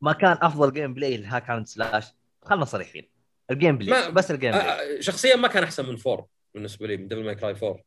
[0.00, 2.06] ما كان أفضل gameplay ل hack and slash.
[2.42, 3.13] خلنا صريحين.
[3.50, 4.96] ال gameplay ما- بس ال gameplay.
[4.96, 7.78] آه، شخصيا ما كان أحسن من four بالنسبة لي من Devil May Cry 4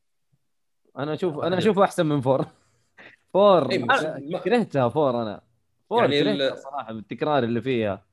[0.98, 2.46] أنا أشوف أنا أشوفه أحسن من four.
[3.34, 5.42] four إيه، ما- كرهتها four أنا.
[5.90, 8.06] four يعني يعني ال- كرهتها صراحة بالتكرار اللي فيها.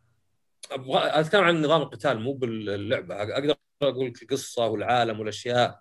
[0.72, 3.14] أبغى أتكلم عن نظام القتال مو باللعبة.
[3.22, 5.80] أقدر أقول لك القصة والعالم والأشياء.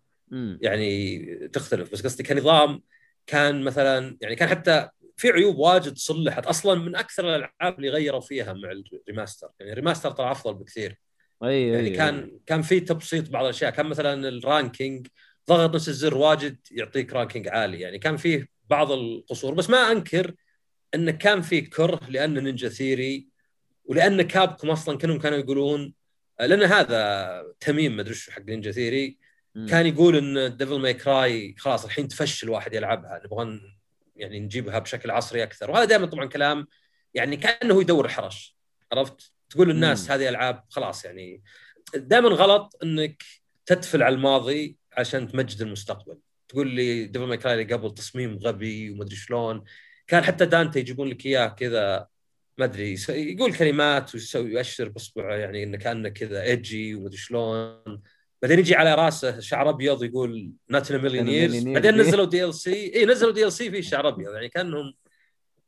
[0.61, 2.81] يعني تختلف بس قصدي كنظام
[3.27, 6.45] كان مثلا يعني كان حتى في عيوب واجد صلحت.
[6.45, 9.49] أصلا من أكثر الألعاب اللي غيروا فيها مع ال remaster.
[9.59, 10.99] يعني ال remaster طلع أفضل بكثير.
[11.43, 11.97] أيوه يعني أيوة.
[11.97, 13.71] كان كان في تبسيط بعض الأشياء.
[13.71, 15.07] كان مثلا ال ranking
[15.49, 17.79] ضغط نفس الزر واجد يعطيك ranking عالي.
[17.79, 19.53] يعني كان فيه بعض القصور.
[19.53, 20.33] بس ما أنكر
[20.95, 23.27] انه كان في كره لأن Ninja Theory
[23.85, 25.93] ولأن Capcom أصلا كانوا كانوا يقولون
[26.39, 29.17] لأن هذا تميم ما أدري شو حق Ninja Theory.
[29.69, 33.21] كان يقول إن Devil May Cry خلاص الحين تفشل واحد يلعبها.
[33.25, 33.59] نبغى
[34.15, 35.71] يعني نجيبها بشكل عصري أكثر.
[35.71, 36.67] وهذا دائما طبعا كلام
[37.13, 38.57] يعني كأنه يدور الحرش
[38.91, 40.11] عرفت؟ تقول للناس.
[40.11, 41.43] هذه ألعاب خلاص يعني.
[41.95, 43.23] دائما غلط إنك
[43.65, 46.17] تتفل على الماضي عشان تمجد المستقبل.
[46.47, 49.63] تقول لي Devil May Cry اللي قبل تصميم غبي ومدري شلون.
[50.07, 52.07] كان حتى دانتي يجيبون لك إياه كذا
[52.57, 58.01] ما أدري يقول كلمات ويسوي يؤشر بأصبعه يعني إنه كأنه كذا ايجي ومدري شلون.
[58.41, 61.73] بعدين يجي على راسه شعر أبيض ويقول نات ان مليون Not a ييرز million years.
[61.73, 64.33] بعدين نزلوا DLC اي نزلوا DLC فيه شعر أبيض.
[64.33, 64.93] يعني كأنهم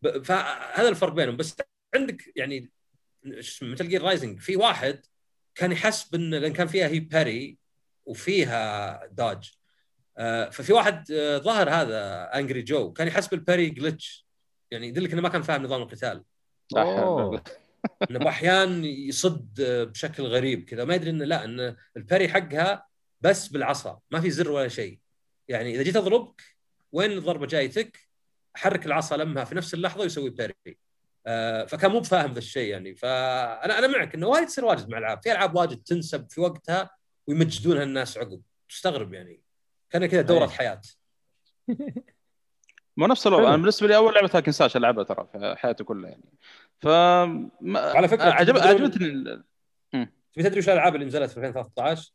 [0.02, 1.38] ب- فهذا الفرق بينهم.
[1.38, 1.56] بس
[1.96, 2.70] عندك يعني
[3.62, 5.06] مثل Gear Rising في واحد
[5.56, 7.58] كان يحسب ان لأن كان فيها هي parry
[8.06, 9.52] وفيها dodge
[10.18, 14.26] آه، ففي واحد آه، ظهر هذا Angry Joe كان يحسب ال parry glitch
[14.72, 16.24] يعني يدلك إنه ما كان فاهم نظام القتال.
[18.10, 20.86] إنه أحيان يصد بشكل غريب كذا.
[20.86, 22.88] ما يدري إنه لا إنه الباري حقها
[23.22, 24.00] بس بالعصا.
[24.12, 25.00] ما في زر ولا شيء.
[25.48, 26.42] يعني إذا جيت أضربك
[26.92, 28.00] وين الضربة جايتك؟
[28.56, 30.76] حرك العصا لمها في نفس اللحظة ويسوي باري آه
[31.68, 32.96] فكان مو بفاهم ذا الشيء يعني.
[32.96, 36.90] فانا أنا معك إنه وايد تصير واجد مع العاب في ألعاب واجد تنسب في وقتها
[37.28, 38.42] ويمجدونها الناس عقب.
[38.70, 39.42] تستغرب يعني.
[39.90, 40.48] كان كذا دورة.
[40.48, 40.82] حياة.
[42.98, 43.48] مو نفس الوضع.
[43.48, 46.34] أنا بالنسبة لي أول لعبة hack and slash ألعبها ترى في حياتي كلها يعني.
[46.80, 46.88] ف
[47.78, 48.58] على فكرة، عجب...
[48.58, 49.44] عجبتني
[50.34, 52.12] تبي تدري وش الألعاب اللي نزلت في 2013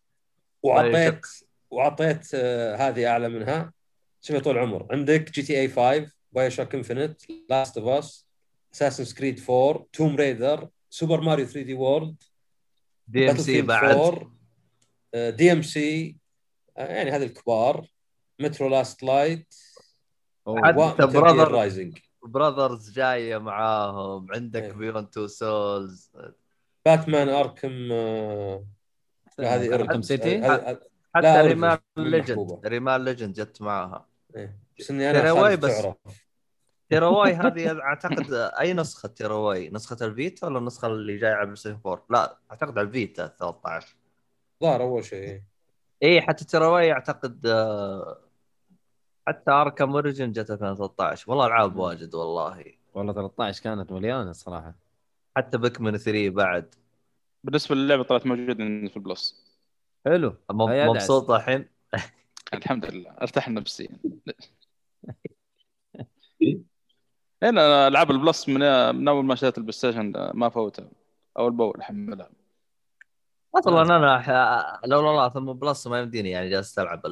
[0.62, 1.26] وعطيت
[1.70, 3.72] وعطيت آه هذه أعلى منها.
[4.20, 4.86] شوفي طول العمر.
[4.90, 8.29] عندك GTA 5 BioShock Infinite Last of Us
[8.74, 12.22] Assassin's Creed 4 Tomb Raider Super Mario 3D World
[13.08, 14.28] DmC بعد
[15.14, 16.16] DmC
[16.76, 17.86] يعني هذه الكبار
[18.40, 19.54] Metro Last Light
[20.64, 24.72] حتى Brother Rising Brothers جاية معاهم عندك إيه.
[24.72, 26.12] Beyond Two Souls
[26.86, 27.92] Batman Arkham
[29.38, 30.42] هذه Arkham City
[31.14, 32.60] حتى Rayman Legends.
[32.66, 34.06] Rayman Legends جت معاها
[34.36, 34.58] إيه.
[34.78, 35.56] بس إني أنا.
[35.56, 35.96] تعرف.
[36.90, 41.78] Tearaway هذه أعتقد أي نسخة Tearaway نسخة ال Vita ولا النسخة اللي جاية على بلاي
[41.86, 43.96] 4 لا أعتقد على ال Vita 13
[44.62, 45.42] ظهر أول شيء.
[46.02, 48.18] إي حتى Tearaway أعتقد آه،
[49.26, 52.64] حتى Arkham Origins جت 2013 والله ألعاب واجد والله.
[52.94, 54.74] والله 13 كانت مليانة الصراحه
[55.36, 56.74] حتى Pikmin 3 بعد.
[57.44, 58.54] بالنسبة للعبة طلعت موجودة
[58.88, 59.56] في ال Plus.
[60.04, 60.34] حلو.
[60.50, 61.68] مبسوط الحين؟
[62.54, 63.88] الحمد لله أرتاح نفسيا.
[67.42, 68.60] هنا العاب ال Plus من,
[68.96, 70.88] من أول ما شريت ال PlayStation ما فوتها
[71.38, 72.30] أول بأول احملها
[73.54, 77.06] أصلا أنا ح- لو والله ثم Plus ما يمديني يعني جالس ألعب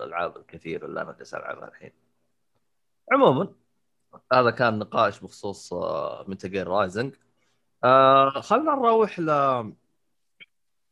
[0.00, 1.92] الألعاب الكثير اللي أنا جالس ألعبها الحين.
[3.12, 3.48] عموما
[4.32, 5.72] هذا كان نقاش بخصوص
[6.28, 7.14] متى Gear Rising
[7.84, 9.30] آه خلنا نروح ل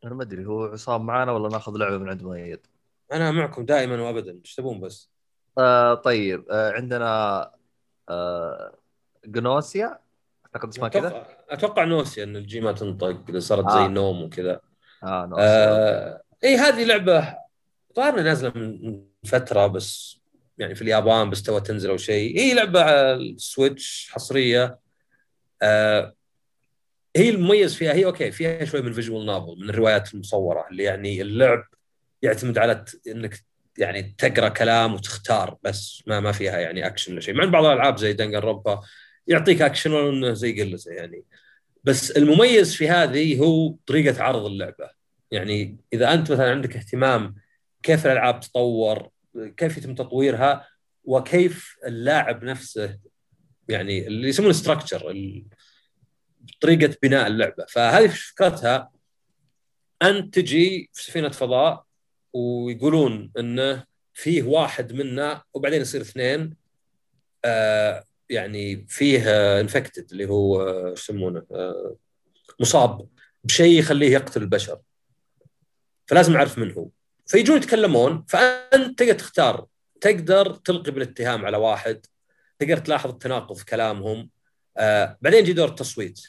[0.05, 2.67] أنا ما أدري هو عصام معانا ولا ناخذ لعبة من عند مؤيد؟
[3.13, 5.11] أنا معكم دائما وابدا إيش تبون بس؟
[5.59, 7.51] آه طيب آه عندنا
[9.27, 9.99] Gnosia.
[10.47, 11.27] أعتقد اسمها كذا.
[11.51, 13.87] أتوقع Gnosia إن ال G ما تنطق إذا صارت زي آه.
[13.87, 14.61] ال gnome وكذا.
[15.05, 15.45] آه Gnosia.
[15.47, 17.37] آه إي هذه لعبة
[17.97, 20.19] ظهرنا نازلة من فترة بس
[20.59, 22.39] يعني في اليابان بس تو تنزل أو شيء.
[22.39, 24.79] هي لعبة على ال Switch حصرية.
[25.63, 26.15] آه
[27.17, 31.23] هي المميز فيها هي أوكي فيها شوي من visual novel من الروايات المصورة اللي يعني
[31.23, 31.65] اللعب
[32.23, 33.45] يعتمد على إنك
[33.79, 37.35] يعني تقرأ كلام وتختار بس ما ما فيها يعني اكشن ولا شيء.
[37.35, 38.81] مع بعض الألعاب زي Danganronpa
[39.27, 41.25] يعطيك اكشن زي قلته يعني.
[41.85, 44.91] بس المميز في هذه هو طريقة عرض اللعبة.
[45.31, 47.35] يعني إذا أنت مثلا عندك اهتمام
[47.83, 49.09] كيف الألعاب تطور
[49.57, 50.69] كيف يتم تطويرها
[51.05, 52.99] وكيف اللاعب نفسه
[53.69, 55.17] يعني اللي يسمونه structure
[56.61, 57.67] طريقة بناء اللعبة.
[57.69, 58.91] فهذه فكرتها
[60.03, 61.85] أنت تجي في سفينة فضاء
[62.33, 66.57] ويقولون انه فيه واحد منا وبعدين يصير اثنين
[67.45, 69.23] آه يعني فيه
[69.61, 71.97] انفكتد اللي هو آه، إيش يسمونه آه
[72.61, 73.09] مصاب
[73.45, 74.81] بشيء يخليه يقتل البشر.
[76.07, 76.89] فلازم اعرف من هو.
[77.27, 79.67] فيجون يتكلمون فأنت تقدر تختار.
[80.01, 82.07] تقدر تلقي بالاتهام على واحد
[82.59, 84.31] تقدر تلاحظ التناقض في كلامهم
[84.77, 86.21] آه بعدين يجي دور التصويت.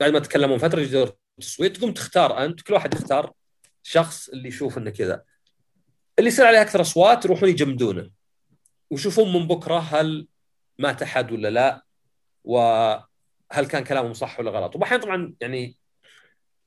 [0.00, 3.32] بعد ما تكلمون فترة يجي دور التصويت تقوم تختار أنت كل واحد يختار.
[3.82, 5.22] شخص اللي يشوف إنه كذا.
[6.18, 8.10] اللي يصير عليه أكثر أصوات يروحون يجمدونه.
[8.90, 10.26] ويشوفون من بكرة هل
[10.78, 11.84] مات أحد ولا لا
[12.44, 14.76] وهل كان كلامهم صح ولا غلط.
[14.76, 15.76] واحيانا طبعا يعني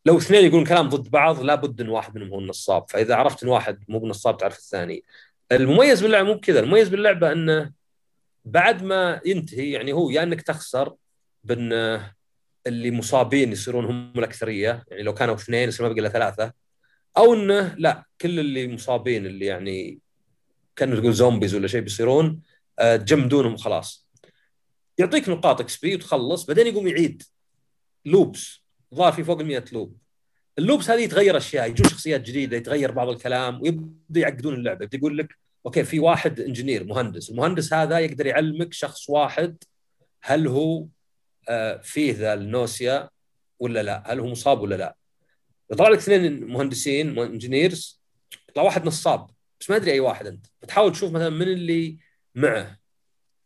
[0.06, 2.86] لو اثنين يقولون كلام ضد بعض لابد إن واحد منهم هو النصاب.
[2.90, 5.04] فإذا عرفت إن واحد مو بنصاب تعرف الثاني.
[5.52, 6.60] المميز باللعبه مو بكذا.
[6.60, 7.72] المميز باللعبة إنه
[8.46, 10.96] بعد ما ينتهي يعني هو يا إنك تخسر
[11.44, 11.74] بإن
[12.68, 14.84] اللي مصابين يصيرون هم الأكثرية.
[14.88, 16.65] يعني لو كانوا اثنين يصير ما بقي إلا ثلاثة.
[17.18, 20.00] أو إنه لا كل اللي مصابين اللي يعني
[20.76, 22.42] كانوا تقول zombies ولا شيء بيصيرون
[22.80, 24.08] آه، تجمدونهم خلاص.
[24.98, 27.24] يعطيك نقاط XP وتخلص بعدين يقوم يعيد.
[28.06, 28.64] loops
[28.96, 29.98] ظهر في فوق ال 100 loop
[30.58, 34.90] ال loops هذه يتغير أشياء يجون شخصيات جديدة يتغير بعض الكلام ويبدأ يعقدون اللعبة.
[34.94, 37.30] يقول لك أوكي في واحد engineer مهندس.
[37.30, 39.64] المهندس هذا يقدر يعلمك شخص واحد
[40.22, 40.86] هل هو
[41.50, 43.10] آه، فيه ذا ال Gnosia
[43.60, 44.96] ولا لا هل هو مصاب ولا لا.
[45.72, 48.02] يطلع لك اثنين مهندسين engineers
[48.50, 49.30] يطلع واحد نصاب.
[49.60, 50.46] بس ما أدري أي واحد أنت.
[50.62, 51.98] فتحاول تشوف مثلا من اللي
[52.36, 52.78] معه.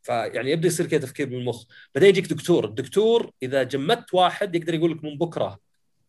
[0.01, 1.63] فيعني يبدأ يصير كذا تفكير بالمخ
[1.95, 2.65] بعدين يجيك دكتور.
[2.65, 5.59] الدكتور إذا جمدت واحد يقدر يقول لك من بكرة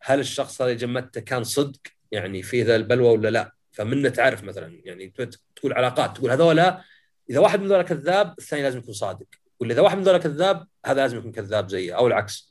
[0.02, 1.80] هل الشخص هذا جمدته كان صدق؟
[2.12, 4.80] يعني في ذا البلوى ولا لا؟ فمنه تعرف مثلا.
[4.84, 5.12] يعني
[5.56, 6.16] تقول علاقات.
[6.16, 6.82] تقول هذولا
[7.30, 9.26] إذا واحد من ذولا كذاب الثاني لازم يكون صادق.
[9.60, 11.96] ولا إذا واحد من ذولا كذاب هذا لازم يكون كذاب زيه.
[11.96, 12.49] أو العكس.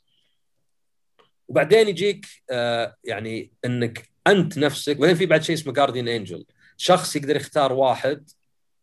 [1.50, 6.44] وبعدين يجيك آه يعني إنك أنت نفسك وبعدين في بعد شيء اسمه guardian angel
[6.76, 8.30] شخص يقدر يختار واحد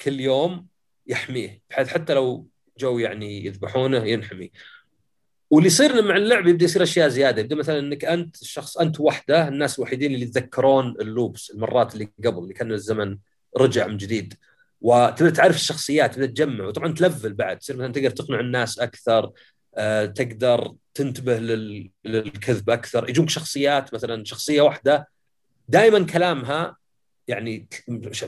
[0.02, 0.68] كل يوم
[1.08, 2.48] يحميه بحيث حتى لو
[2.80, 4.52] جو يعني يذبحونه ينحمي
[5.52, 7.42] واللي يصير مع اللعب يبدأ يصير أشياء زيادة.
[7.42, 12.10] يبدأ مثلا إنك أنت الشخص أنت وحدة الناس الوحيدين اللي يتذكرون ال loops المرات اللي
[12.26, 13.18] قبل اللي كان الزمن
[13.58, 14.34] رجع من جديد.
[14.82, 17.58] وتبدأ تعرف الشخصيات تبدأ تجمع وطبعا تلفل بعد.
[17.58, 19.32] تصير مثلا تقدر تقنع الناس أكثر.
[20.16, 21.90] تقدر تنتبه لل...
[22.06, 23.10] للكذب أكثر.
[23.10, 25.08] يجونك شخصيات مثلا شخصية واحدة
[25.70, 26.78] دائما كلامها
[27.28, 27.68] يعني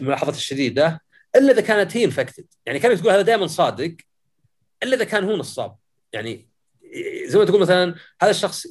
[0.01, 1.01] ملاحظتي الشديدة
[1.35, 3.95] إلا إذا كانت هي انفكتد يعني كانت تقول هذا دائما صادق
[4.83, 5.75] إلا إذا كان هو نصاب.
[6.13, 6.47] يعني
[7.25, 8.67] زي ما تقول مثلا هذا الشخص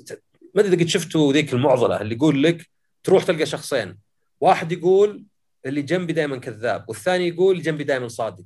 [0.55, 2.71] ما أدري إذا قد شفتوا ذيك المعضلة اللي يقول لك
[3.05, 3.99] تروح تلقى شخصين.
[4.41, 5.25] واحد يقول
[5.67, 8.45] اللي جنبي دائما كذاب والثاني يقول اللي جنبي دائما صادق.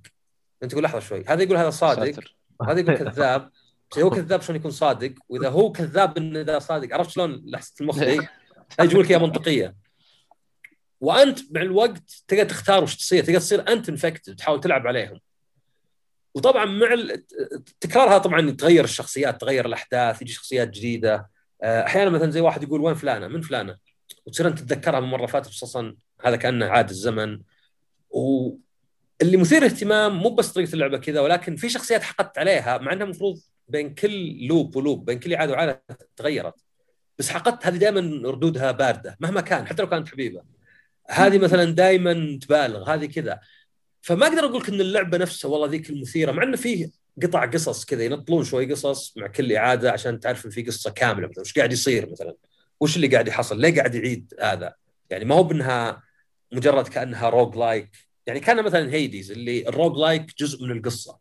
[0.62, 2.24] أنت تقول لحظة شوي هذا يقول هذا صادق.
[2.61, 3.51] وهذا يقول كذاب.
[3.99, 7.99] هو كذاب شلون يكون صادق وإذا هو كذاب إنه ذا صادق عرفت شلون؟ لحظة المخ
[7.99, 8.28] دي.
[8.80, 9.74] يجيب لك إياها منطقية.
[11.01, 13.24] وأنت مع الوقت تقدر تختار وش تصير.
[13.24, 15.20] تقدر تصير انت انفكتد تحاول تلعب عليهم.
[16.34, 17.07] وطبعا مع
[17.80, 21.30] تكرارها طبعا يتغير الشخصيات تغير الأحداث يجي شخصيات جديدة.
[21.62, 23.76] آه، أحيانا مثلا زي واحد يقول وين فلانة؟ من فلانة؟
[24.26, 27.40] وتصير أنت تتذكرها من مرة فاتت أصلا هذا كأنه عاد الزمن.
[28.11, 33.05] واللي مثير اهتمام مو بس طريقة اللعبة كذا ولكن في شخصيات حقدت عليها مع إنها
[33.05, 35.85] المفروض بين كل لوب ولوب بين كل عاده وعاده
[36.17, 36.55] تغيرت.
[37.19, 40.43] بس حقدت هذه دائما ردودها باردة مهما كان حتى لو كانت حبيبة.
[41.11, 43.41] هذه مثلا دائما تبالغ هذه كذا.
[44.01, 46.91] فما أقدر أقول لك إن اللعبة نفسها والله ذيك المثيرة مع إنه فيه
[47.23, 51.29] قطع قصص كذا ينطلون شوي قصص مع كل إعادة عشان تعرف إن في قصة كاملة
[51.29, 51.41] مثلا.
[51.41, 52.35] وش قاعد يصير مثلا؟
[52.81, 54.75] وش اللي قاعد يحصل؟ ليه قاعد يعيد هذا؟
[55.11, 56.03] يعني ما هو بإنها
[56.53, 57.91] مجرد كأنها roguelike
[58.27, 61.19] يعني كان مثلا Hades اللي ال roguelike جزء من القصة.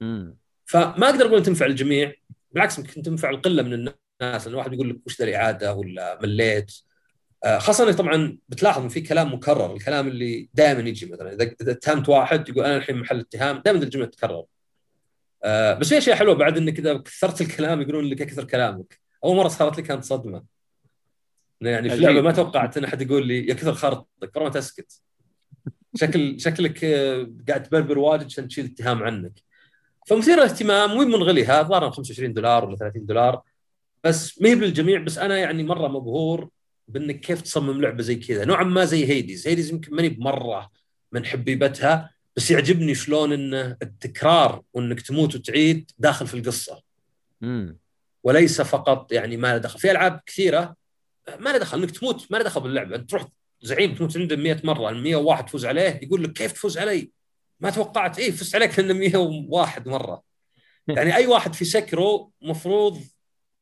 [0.00, 0.36] مم.
[0.70, 2.12] فما أقدر أقول تنفع الجميع
[2.52, 6.72] بالعكس يمكن تنفع القلة من الناس لأن واحد يقول لك وش ذا الاعاده ولا مليت.
[7.44, 12.08] آه، خاصة طبعا بتلاحظ إن في كلام مكرر الكلام اللي دائما يجي مثلا إذا اتهمت
[12.08, 14.44] واحد يقول أنا الحين محل اتهام دائما الجملة تتكرر.
[15.44, 19.00] آه، بس في أشياء حلوة بعد إنك إذا كثرت الكلام يقولون لك أكثر كلامك.
[19.24, 20.44] أول مرة صارت لي كانت صدمة.
[21.60, 21.96] يعني في.
[21.96, 25.02] لعبة ما توقعت إن أحد يقول لي يا كثر خرطك برا ما تسكت.
[25.94, 29.49] شكل شكلك آه، قاعد تبربر واجد عشان تشيل اتهام عنك.
[30.06, 33.42] فمثير اهتمام وين منغليها الظاهر 25 دولار ولا 30 دولار.
[34.04, 36.48] بس ما هي بالجميع بس أنا يعني مرة مبهور
[36.88, 38.44] بإنك كيف تصمم لعبة زي كذا.
[38.44, 40.70] نوعا ما زي هيديز هيديز يمكن ماني بمرة
[41.12, 46.82] من حبيبتها بس يعجبني شلون انه التكرار وإنك تموت وتعيد داخل في القصة.
[47.40, 47.78] مم.
[48.24, 49.78] وليس فقط يعني ما له دخل.
[49.78, 50.74] في ألعاب كثيرة
[51.38, 51.78] ما له دخل.
[51.78, 52.96] إنك تموت ما له دخل باللعبة.
[52.96, 53.26] أنت تروح
[53.62, 57.10] زعيم تموت عنده 100 مرة ال 101 تفوز عليه يقول لك كيف تفوز علي؟
[57.60, 58.18] ما توقعت.
[58.18, 60.22] إيه فزت عليك لأنه 101 مرة.
[60.88, 63.00] يعني أي واحد في سكرو مفروض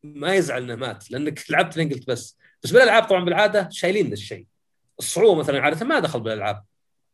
[0.03, 2.39] ما يزعل إنه مات لأنك لعبت لين قلت بس.
[2.63, 4.47] بس بالألعاب طبعا بالعادة شايلين الشيء.
[4.99, 6.65] الصعوبة مثلا عادة ما دخل بالألعاب.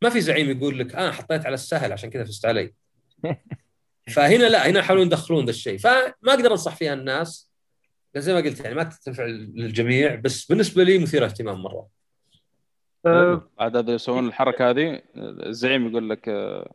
[0.03, 2.74] ما في زعيم يقول لك أنا حطيت على السهل عشان كذا فزت علي.
[4.14, 5.78] فهنا لا هنا يحاولون يدخلون ذا الشيء.
[5.78, 7.51] فما أقدر أنصح فيها الناس.
[8.16, 10.14] زي ما قلت يعني ما تنفع للجميع.
[10.14, 11.89] بس بالنسبة لي مثيرة اهتمام مرة.
[13.07, 16.73] أه، عاد هذا يسوون الحركة هذه الزعيم يقول لك آه،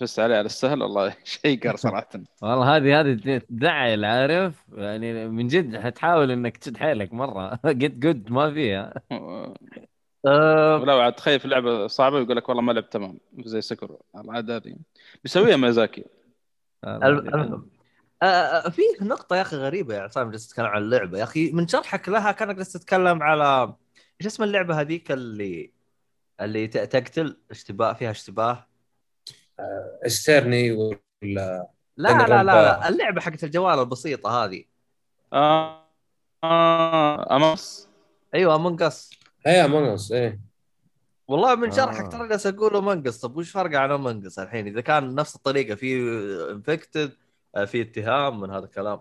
[0.00, 2.08] فزت عليه على السهل والله شيء قار صراحة.
[2.42, 7.60] والله هذه هذه تزعل عارف يعني من جد حتحاول إنك تشد حيلك مرة.
[7.66, 8.94] جيت جود ما فيها
[10.26, 13.96] أه، ولو عاد تخيل في لعبة صعبة يقول لك والله ما لعب تمام زي سكر
[14.16, 14.76] العاده هذه.
[15.24, 15.56] بيسويها
[18.22, 21.18] آه، آه، فيه نقطة يا أخي غريبة يا عصام جالس تتكلم عن اللعبة.
[21.18, 23.74] يا أخي من شرحك لها كأنك جالس تتكلم على
[24.22, 25.72] إيش اسم اللعبة هذيك اللي
[26.40, 28.66] اللي تقتل؟ اشتباه فيها اشتباه؟
[30.06, 34.64] استرني ولا لا لا لا, لا اللعبة حقت الجوال البسيطة هذه.
[35.32, 35.88] آه
[36.44, 37.88] آه امس
[38.34, 39.10] أيوه منقص
[39.46, 40.40] إيه مونس إيه.
[41.28, 41.76] والله من آه.
[41.76, 45.74] شرحك ترى جالس أقول منقص طب وش فرق عن منقص الحين؟ إذا كان نفس الطريقة
[45.74, 45.96] في
[46.50, 47.12] انفكتد
[47.66, 49.00] في اتهام من هذا الكلام.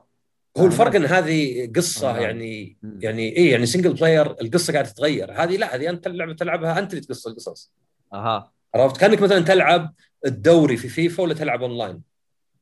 [0.58, 2.20] هو الفرق إن هذه قصة آه.
[2.20, 2.78] يعني.
[3.00, 5.32] يعني إيه يعني سنجل بلاير القصة قاعدة تتغير.
[5.32, 7.72] هذه لا هذه أنت اللعبة تلعبها أنت اللي تقص القصص.
[8.14, 8.52] أها.
[8.76, 9.94] عرفت؟ كأنك مثلا تلعب
[10.26, 12.02] الدوري في فيفا ولا تلعب اونلاين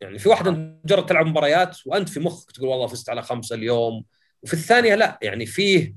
[0.02, 0.52] يعني في واحدة
[0.86, 4.06] مجرد تلعب مباريات وأنت في مخك تقول والله فزت على خمسة اليوم.
[4.44, 5.96] وفي الثانية لا يعني فيه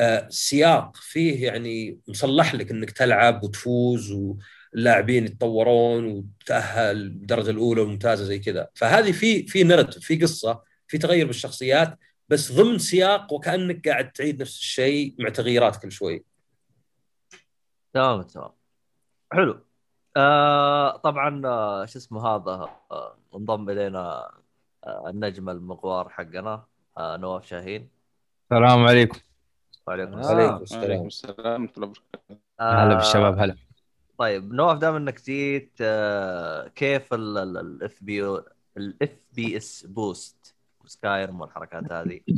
[0.00, 8.24] آه سياق فيه يعني مصلح لك إنك تلعب وتفوز واللاعبين يتطورون وتتاهل الدرجة الأولى والممتازه
[8.24, 8.68] زي كذا.
[8.74, 10.71] فهذه في في في قصة.
[10.92, 16.24] في تغير بالشخصيات بس ضمن سياق وكأنك قاعد تعيد نفس الشيء مع تغييرات كل شوي.
[17.92, 18.50] تمام تمام.
[19.32, 19.60] حلو.
[20.16, 24.30] آه طبعا آه شو اسمه هذا آه انضم إلينا
[24.84, 26.64] آه النجم المغوار حقنا
[26.98, 27.88] آه نواف شاهين.
[28.52, 29.20] السلام عليكم.
[29.86, 30.20] وعليكم آه.
[30.20, 30.54] السلام.
[30.54, 32.38] عليكم عليكم السلام ورحمة الله وبركاته.
[32.60, 33.56] آه هلا بالشباب هلا.
[34.18, 38.42] طيب نواف دام إنك جيت آه كيف ال FP
[38.76, 40.51] ال FPS Boost
[40.86, 42.20] Skyrim والحركات هذه.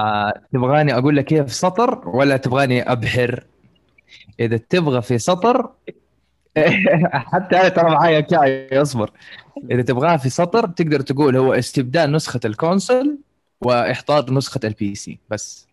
[0.00, 3.44] آه، تبغاني أقول لك كيف سطر ولا تبغاني ابحر
[4.40, 5.70] إذا تبغى في سطر
[7.32, 9.10] حتى أنا ترى معايا شاي أصبر.
[9.70, 13.18] إذا تبغاه في سطر تقدر تقول هو استبدال نسخة ال console
[13.60, 15.68] واحضار نسخة ال PC بس.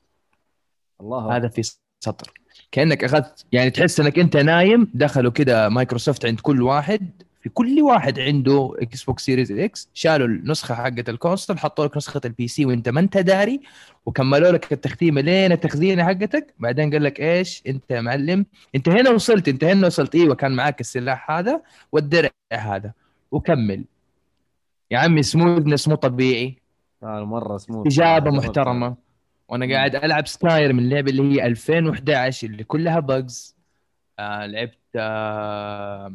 [1.01, 1.35] الله.
[1.35, 1.61] هذا في
[1.99, 2.33] سطر.
[2.71, 7.81] كأنك أخذت يعني تحس إنك أنت نايم دخلوا كده مايكروسوفت عند كل واحد في كل
[7.81, 12.65] واحد عنده Xbox Series X شالوا النسخة حقت ال console حطوا لك نسخة ال PC
[12.65, 13.61] وانت ما انت داري
[14.05, 16.53] وكملوا لك التختيمه لين التخزينه حقتك.
[16.59, 20.15] بعدين قال لك إيش؟ انت يا معلم انت هنا وصلت انت هنا وصلت.
[20.15, 21.61] إيوه كان معاك السلاح هذا
[21.91, 22.91] والدرع هذا.
[23.31, 23.83] وكمل.
[24.91, 26.57] يا عمي سموثنس مو طبيعي.
[27.03, 28.95] آه مرة سموث إجابة محترمة.
[29.49, 33.55] وأنا قاعد ألعب سكاير من اللعبة اللي هي 2011 اللي كلها بجز
[34.19, 36.13] آه لعبت آه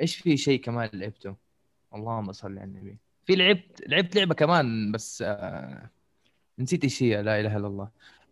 [0.00, 1.34] إيش في شيء كمان لعبته؟
[1.94, 2.96] اللهم صل على النبي.
[3.26, 5.90] في لعبت لعبت لعبة كمان بس آه
[6.58, 7.22] نسيت إيش هي.
[7.22, 7.88] لا إله إلا الله.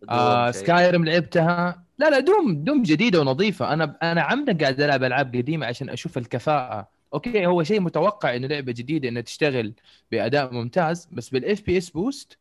[0.09, 0.51] آه.
[0.51, 1.83] Skyrim لعبتها.
[1.99, 3.73] لا لا Doom Doom جديدة ونظيفة.
[3.73, 6.87] أنا أنا عمدا قاعد ألعب ألعاب قديمة عشان أشوف الكفاءة.
[7.13, 9.73] أوكي هو شيء متوقع إنه لعبة جديدة إنها تشتغل
[10.11, 12.37] بأداء ممتاز بس بال FPS Boost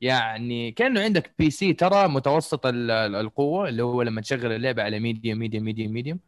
[0.00, 5.00] يعني كأنه عندك PC ترى متوسط ال- ال- القوة اللي هو لما تشغل اللعبة على
[5.00, 6.18] medium medium medium medium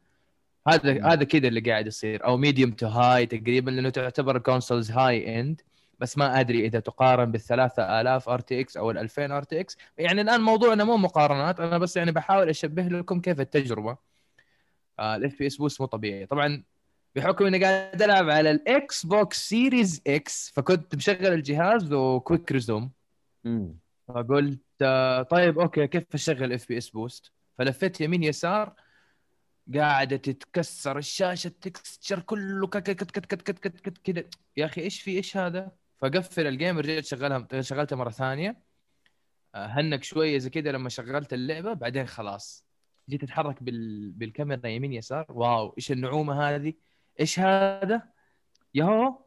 [0.68, 5.40] هذا هذا كذا اللي قاعد يصير أو medium to high تقريبا لأنه تعتبر consoles high
[5.40, 5.61] end
[6.02, 10.84] بس ما أدري إذا تقارن بال 3000 RTX أو ال 2000 RTX يعني الآن موضوعنا
[10.84, 11.60] مو مقارنات.
[11.60, 13.96] أنا بس يعني بحاول أشبه لكم كيف التجربة.
[15.01, 16.26] ال FPS Boost مو طبيعي.
[16.26, 16.62] طبعا
[17.16, 22.90] بحكم إني قاعد ألعب على ال Xbox Series X فكنت مشغل الجهاز و Quick Resume.
[24.08, 28.72] فقلت آه، طيب أوكي كيف أشغل FPS Boost؟ فلفيت يمين يسار
[29.74, 34.24] قاعدة تتكسر الشاشة ال texture كله كت كت كت كت كت كت كت كذا
[34.56, 38.62] يا أخي إيش في إيش هذا؟ فقفل ال game رجعت شغلها شغلتها مرة ثانية.
[39.54, 42.64] هنك شوية زي كذا لما شغلت اللعبة بعدين خلاص.
[43.08, 44.10] جيت أتحرك بال...
[44.10, 45.26] بالكاميرا يمين يسار.
[45.28, 46.74] wow إيش النعومة هذه؟
[47.20, 48.02] إيش هذا؟
[48.74, 49.18] ياهو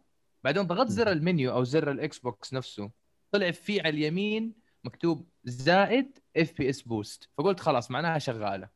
[0.43, 2.91] بعدين ضغطت زر المنيو أو زر ال Xbox نفسه.
[3.31, 8.74] طلع فيه على اليمين مكتوب زائد FPS Boost فقلت خلاص معناها شغالة.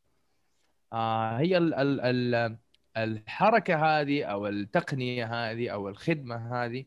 [0.93, 2.01] آه هي ال ال
[2.35, 2.57] ال
[2.97, 6.85] الحركة هذه أو التقنية هذه أو الخدمة هذه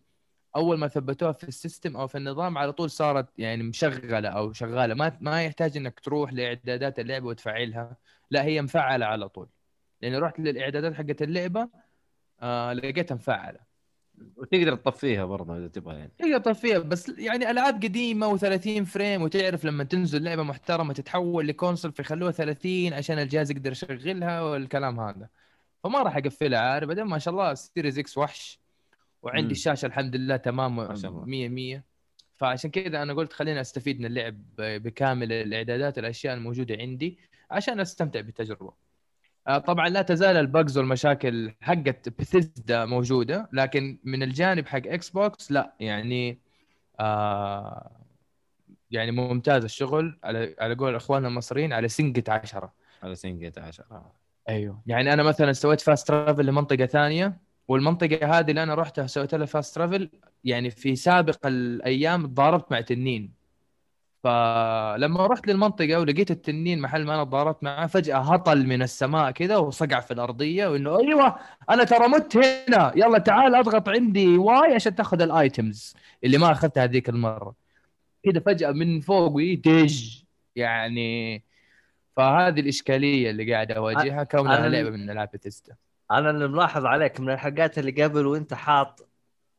[0.56, 4.52] أول ما ثبتوها في ال system أو في النظام على طول صارت يعني مشغلة أو
[4.52, 4.94] شغالة.
[4.94, 7.96] ما ما يحتاج إنك تروح لإعدادات اللعبة وتفعلها
[8.30, 9.48] لا هي مفعلة على طول.
[10.00, 11.68] لأني رحت للإعدادات حقت اللعبة
[12.42, 13.71] آه لقيتها مفعلة.
[14.36, 19.64] وتقدر تطفيها برضه إذا تبغى يعني تقدر تطفيها بس يعني ألعاب قديمة و30 frame وتعرف
[19.64, 25.28] لما تنزل لعبة محترمة تتحول ل console فيخلوها 30 عشان الجهاز يقدر يشغلها والكلام هذا
[25.84, 28.60] فما راح أقفلها عارف بعدين ما شاء الله Series X وحش
[29.22, 29.50] وعندي مم.
[29.50, 31.24] الشاشة الحمد لله تمام ما شاء الله.
[31.24, 31.84] 100 100
[32.34, 37.18] فعشان كذا أنا قلت خليني أستفيد من اللعب بكامل الإعدادات الأشياء الموجودة عندي
[37.50, 38.72] عشان أستمتع بالتجربة
[39.46, 45.72] طبعا لا تزال ال bugs والمشاكل حقت بثيسدا موجودة لكن من الجانب حق Xbox لا
[45.80, 46.38] يعني
[47.00, 47.90] آه
[48.90, 52.72] يعني ممتاز الشغل على على قول إخواننا المصريين على سنجة عشرة.
[53.02, 54.12] على سنجة 10
[54.48, 57.36] أيوه يعني أنا مثلا سويت fast travel لمنطقة ثانية
[57.68, 60.10] والمنطقة هذه اللي أنا رحتها سويت لها fast travel
[60.44, 63.41] يعني في سابق الأيام تضاربت مع تنين.
[64.22, 69.56] فلما رحت للمنطقة ولقيت التنين محل ما أنا تضاربت معاه فجأة هطل من السماء كذا
[69.56, 71.36] وصقع في الأرضية وإنه أيوه
[71.70, 75.94] أنا ترى مت هنا يلا تعال أضغط عندي Y عشان تأخذ ال items
[76.24, 77.54] اللي ما أخذتها هذيك المرة.
[78.24, 80.22] كذا فجأة من فوق ويتج
[80.56, 81.42] يعني
[82.16, 85.74] فهذه الإشكالية اللي قاعد أواجهها كونها لعبة من ألعاب بثيستا
[86.10, 89.08] أنا اللي ملاحظ عليك من الحلقات اللي قبل وأنت حاط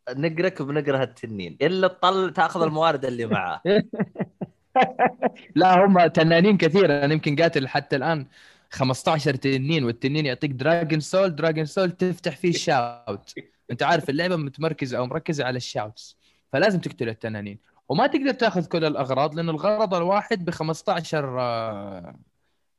[0.10, 3.62] نقرك بنقرة التنين إلا تطل تأخذ الموارد اللي معاه
[5.56, 6.86] لا هم تنانين كثير.
[7.06, 8.28] أنا يمكن قاتل حتى الآن
[8.72, 13.34] 15 تنين والتنين يعطيك dragon soul dragon soul تفتح فيه shout
[13.72, 16.18] أنت عارف اللعبة متمركزة أو مركزة على الشاوتس
[16.54, 17.60] فلازم تقتل التنانين.
[17.90, 22.20] وما تقدر تاخذ كل الأغراض لأن الغرض الواحد ب 15 آه،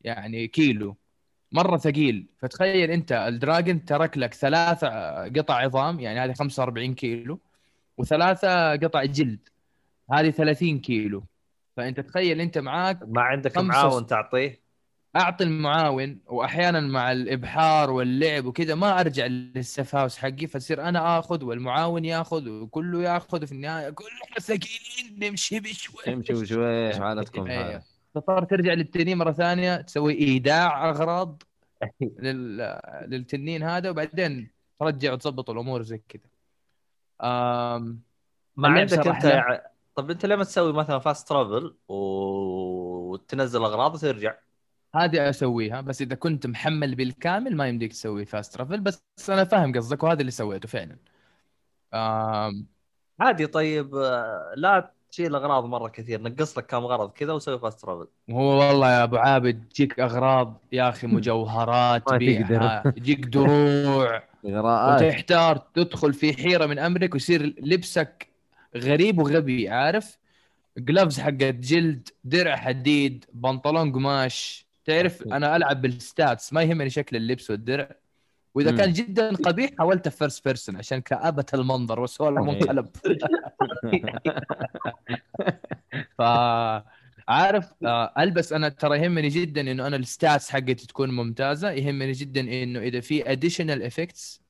[0.01, 0.97] يعني كيلو.
[1.53, 2.27] مرة ثقيل.
[2.39, 7.41] فتخيل أنت الدراجون ترك لك ثلاث آه، قطع عظام يعني هذه 45 كيلو
[7.99, 9.49] وثلاثة قطع جلد.
[10.13, 11.25] هذه 30 كيلو.
[11.77, 14.64] فأنت تخيل أنت معاك ما عندك معاون تعطيه؟
[15.16, 21.45] أعطي المعاون وأحيانا مع الابحار واللعب وكذا ما أرجع للسيف هاوس حقي فتصير أنا آخذ
[21.45, 23.91] والمعاون ياخذ وكله ياخذ وفي النهاية.
[23.91, 27.70] كلنا ثقيلين نمشي بشوي تمشي وشوي حالتكم أيوه.
[27.70, 27.83] هذا
[28.14, 31.43] تضطر ترجع للتنين مرة ثانية تسوي إيداع أغراض
[32.22, 32.81] لل...
[33.07, 34.51] للتنين هذا وبعدين
[34.81, 36.29] ترجع وتظبط الأمور زي كذا.
[37.22, 38.01] أم...
[38.57, 39.74] ما عندك أنت.
[39.95, 41.95] طب أنت لما تسوي مثلا fast travel و...
[43.13, 44.35] وتنزل أغراض وترجع.
[44.95, 49.73] هذه أسويها بس إذا كنت محمل بالكامل ما يمديك تسوي fast travel بس أنا فاهم
[49.77, 50.97] قصدك وهذا اللي سويته فعلا.
[51.95, 52.67] أم...
[53.21, 57.81] عادي طيب آه، لا تشيل أغراض مرة كثير نقص لك كم غرض كذا وسوي fast
[57.83, 64.23] travel هو والله يا أبو عابد تجيك أغراض يا أخي مجوهرات بيعها يجيك دروع.
[64.85, 68.34] وتحتار تدخل في حيرة من أمرك ويصير لبسك
[68.77, 70.18] غريب وغبي عارف؟
[70.79, 74.66] gloves حقت جلد درع حديد بنطلون قماش.
[74.85, 77.91] تعرف أنا ألعب بال stats ما يهمني شكل اللبس والدرع.
[78.55, 78.77] وإذا مم.
[78.77, 82.87] كان جدا قبيح حاولت first person عشان كآبة المنظر وسوء المنقلب
[86.18, 86.22] ف
[87.29, 91.70] عارف آه، ألبس أنا ترى يهمني جدا إنه أنا ال stats حقتي تكون ممتازة.
[91.70, 94.44] يهمني جدا إنه إذا في additional effects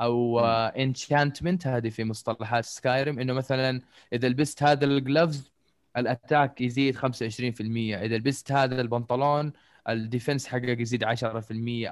[0.00, 3.82] أو enchantment هذه في مصطلحات Skyrim إنه مثلا
[4.12, 5.52] إذا لبست هذا ال gloves
[5.96, 9.52] ال attack يزيد 25% إذا لبست هذا البنطلون
[9.88, 11.08] ال defense حقك يزيد 10%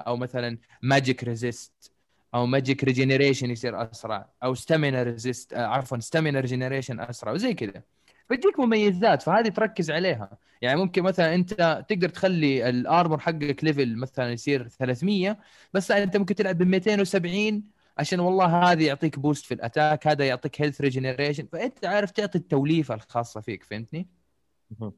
[0.07, 1.91] أو مثلا magic resist
[2.33, 4.29] أو magic regeneration يصير أسرع.
[4.43, 7.83] أو stamina resist عفوا stamina regeneration أسرع وزي كذا.
[8.31, 10.37] بتجيك مميزات فهذه تركز عليها.
[10.61, 15.37] يعني ممكن مثلا أنت تقدر تخلي ال armor حقك level مثلا يصير 300
[15.73, 17.63] بس أنت ممكن تلعب ب 270
[17.97, 22.37] عشان والله هذا يعطيك boost في ال attack هذا يعطيك health regeneration فأنت عارف تعطي
[22.37, 24.07] التوليفة الخاصة فيك فهمتني؟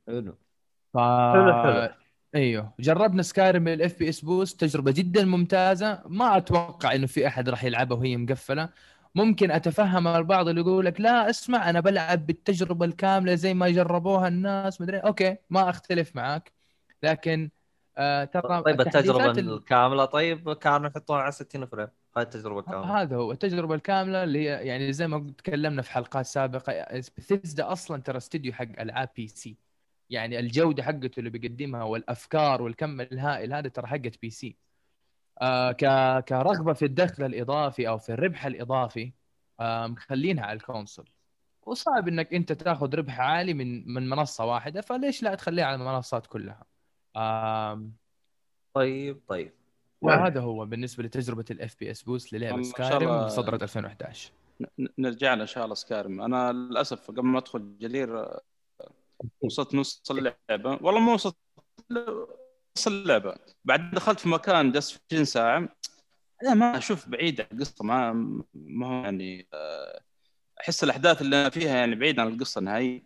[0.08, 0.38] حلو.
[0.94, 0.98] ف...
[1.34, 1.90] حلو حلو.
[2.36, 2.74] إيوه.
[2.80, 6.02] جربنا Skyrim ال FPS boost تجربة جدا ممتازة.
[6.06, 8.70] ما أتوقع إنه في أحد راح يلعبها وهي مقفلة.
[9.16, 14.28] ممكن أتفهم البعض اللي يقول لك لا اسمع أنا بلعب بالتجربة الكاملة زي ما جربوها
[14.28, 16.52] الناس مدري okay ما أختلف معك
[17.04, 17.50] لكن
[17.98, 21.88] آه ترى طيب التجربة الكاملة طيب كانوا يحطونها على 60 frame.
[22.18, 23.02] هاي التجربة الكاملة.
[23.02, 28.02] هذا هو التجربة الكاملة اللي هي يعني زي ما تكلمنا في حلقات سابقة بثيزدا أصلا
[28.02, 29.58] ترى استديو حق العاب PC
[30.10, 34.58] يعني الجودة حقته اللي بيقدمها والأفكار والكم الهائل هذا ترى حقت PC
[35.42, 35.80] آه ك
[36.24, 39.14] كرغبة في الدخل الإضافي أو في الربح الإضافي
[39.60, 41.10] آه مخلينها على ال console.
[41.66, 46.28] وصعب إنك أنت تاخذ ربح عالي من من منصة واحدة فليش لا تخليها على المنصات
[46.28, 46.66] كلها؟
[48.74, 49.59] طيب طيب.
[50.02, 54.32] وهذا هو بالنسبة لتجربة ال FPS boost للعبة Skyrim اللي صدرت 2011
[54.80, 58.42] ن- نرجع له إن شاء الله Skyrim أنا للأسف قبل ما أدخل جلير آه،
[59.42, 60.80] وصلت نص اللعبة.
[60.82, 61.36] والله مو وصلت
[62.78, 63.36] نص اللعبة.
[63.66, 65.70] بعد دخلت في مكان جلست 20 ساعة.
[66.44, 67.86] أنا ما أشوف بعيد عن القصة.
[67.86, 68.14] ما
[68.54, 70.02] ما هو يعني آه،
[70.62, 73.04] أحس الأحداث اللي أنا فيها يعني بعيد عن القصة النهائيه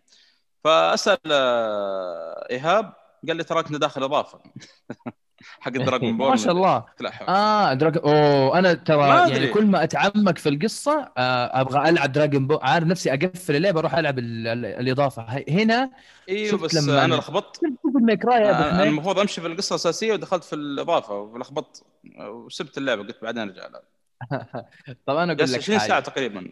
[0.64, 2.92] فأسأل آه، إيهاب
[3.28, 4.40] قال لي تراكنا داخل إضافة.
[5.60, 6.84] حق Dragonborn ما شاء الله.
[7.28, 9.46] آه دراج أوه أنا ترى يعني.
[9.48, 14.18] كل ما أتعمق في القصة آه أبغى ألعب Dragonborn عارف نفسي أقفل اللعبة أروح ألعب
[14.18, 15.44] ال- ال- الإضافة.
[15.48, 15.90] هنا
[16.28, 17.60] أيوه بس لما- أنا لخبطت.
[17.64, 18.86] أنا حميد.
[18.86, 21.82] المفروض أمشي في القصة الأساسية ودخلت في الإضافة ولخبطت.
[22.20, 23.82] وسبت اللعبة قلت بعدين أرجع لها
[25.06, 26.48] طب أنا أقول لك 20 ساعة تقريبا.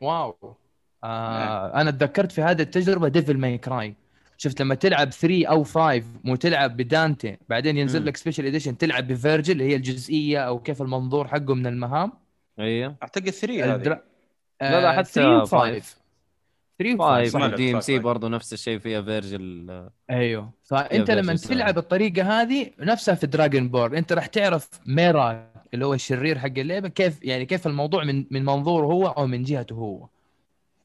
[0.00, 0.56] واو.
[1.04, 3.94] آه أنا تذكرت في هذه التجربة Devil May Cry
[4.42, 8.06] شفت لما تلعب 3 أو 5 مو تلعب بدانتي بعدين ينزل مم.
[8.06, 12.12] لك special edition تلعب ب Vergil اللي هي الجزئية أو كيف المنظور حقه من المهام
[12.58, 13.94] أيوه أعتقد 3 هذه الدرا...
[14.62, 15.84] لا، لا، آه، حتى 3 و5 five.
[16.78, 17.98] 3 و5 five ما لعبت DMC.
[17.98, 19.70] برضه نفس الشيء فيها Vergil
[20.10, 21.78] أيوه فأنت لما تلعب.
[21.78, 27.22] الطريقة هذه نفسها في Dragonborn أنت راح تعرف Miraak اللي هو الشرير حق اللعبة كيف
[27.22, 30.08] يعني كيف الموضوع من من منظوره هو أو من جهته هو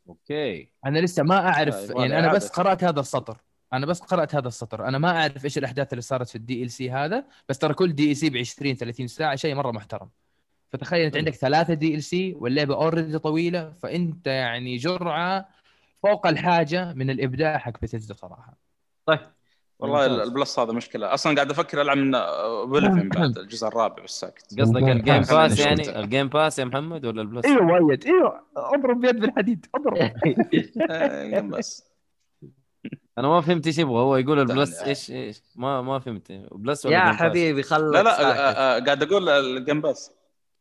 [0.10, 0.70] okay.
[0.86, 2.50] أنا لسه ما أعرف يبغى يعني أنا بس.
[2.50, 3.38] قرأت هذا السطر.
[3.74, 4.88] أنا بس قرأت هذا السطر.
[4.88, 8.30] أنا ما أعرف إيش الأحداث اللي صارت في ال DLC هذا بس ترى كل DLC
[8.30, 10.10] ب 20 30 ساعة شيء مرة محترم.
[10.74, 15.50] فتخيل أنت عندك ثلاثة دي ال سي واللعبة اوريدي طويلة فأنت يعني جرعة
[16.04, 18.58] فوق الحاجة من الإبداع حق بثيسدا صراحة.
[19.06, 19.35] طيب.
[19.80, 20.28] والله ممتاز.
[20.28, 21.14] البلس هذا مشكلة.
[21.14, 22.12] أصلا قاعد أفكر ألعب من
[22.66, 24.60] بولفين بعد الجزء الرابع بس ساكت.
[24.60, 25.60] قصدك الجيم باس.
[25.60, 28.42] يعني الجيم باس يا محمد ولا البلس؟ إيوه مؤيد إيوه.
[28.58, 29.66] أضرب بيد بالحديد.
[29.76, 29.98] أضرب.
[30.92, 31.84] آه، بس.
[33.18, 33.94] أنا ما فهمت إيش يبغى.
[34.00, 34.80] هو يقول البلس.
[34.82, 36.32] إيش إيش؟ ما ما فهمت.
[36.52, 38.22] بلس ولا يا؟ حبيبي خلك لا لا.
[38.22, 40.12] آه، آه، قاعد أقول الجيم باس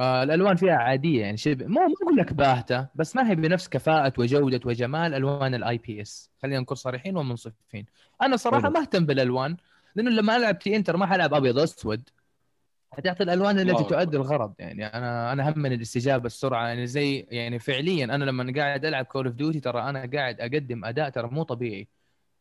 [0.00, 3.68] آه الألوان فيها عادية يعني شبه مو ما أقول لك باهتة بس ما هي بنفس
[3.68, 7.86] كفاءة وجودة وجمال ألوان ال IPS خلينا نكون صريحين ومنصفين.
[8.22, 8.68] أنا صراحة.
[8.68, 9.56] ما أهتم بالألوان
[9.94, 12.08] لأنه لما ألعب تي انتر ما حلعب أبيض أسود.
[12.92, 14.54] حتعطي الألوان التي تؤدي الغرض.
[14.58, 16.66] يعني أنا أنا هم من الاستجابة السرعة.
[16.68, 20.84] يعني زي يعني فعليا أنا لما قاعد ألعب كول اوف ديوتي ترى أنا قاعد أقدم
[20.84, 21.88] أداء ترى مو طبيعي.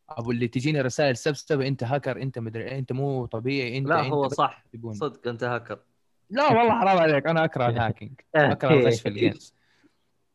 [0.10, 4.14] أبو اللي تجيني رسائل سبسبة أنت هاكر أنت مدري أنت مو طبيعي أنت لا أنت
[4.14, 4.64] هو صح.
[4.74, 4.94] تبون.
[4.94, 5.80] صدق أنت هاكر
[6.30, 7.28] لا والله حرام عليك.
[7.28, 9.54] أنا أكره ال hacking أكره الغش في ال games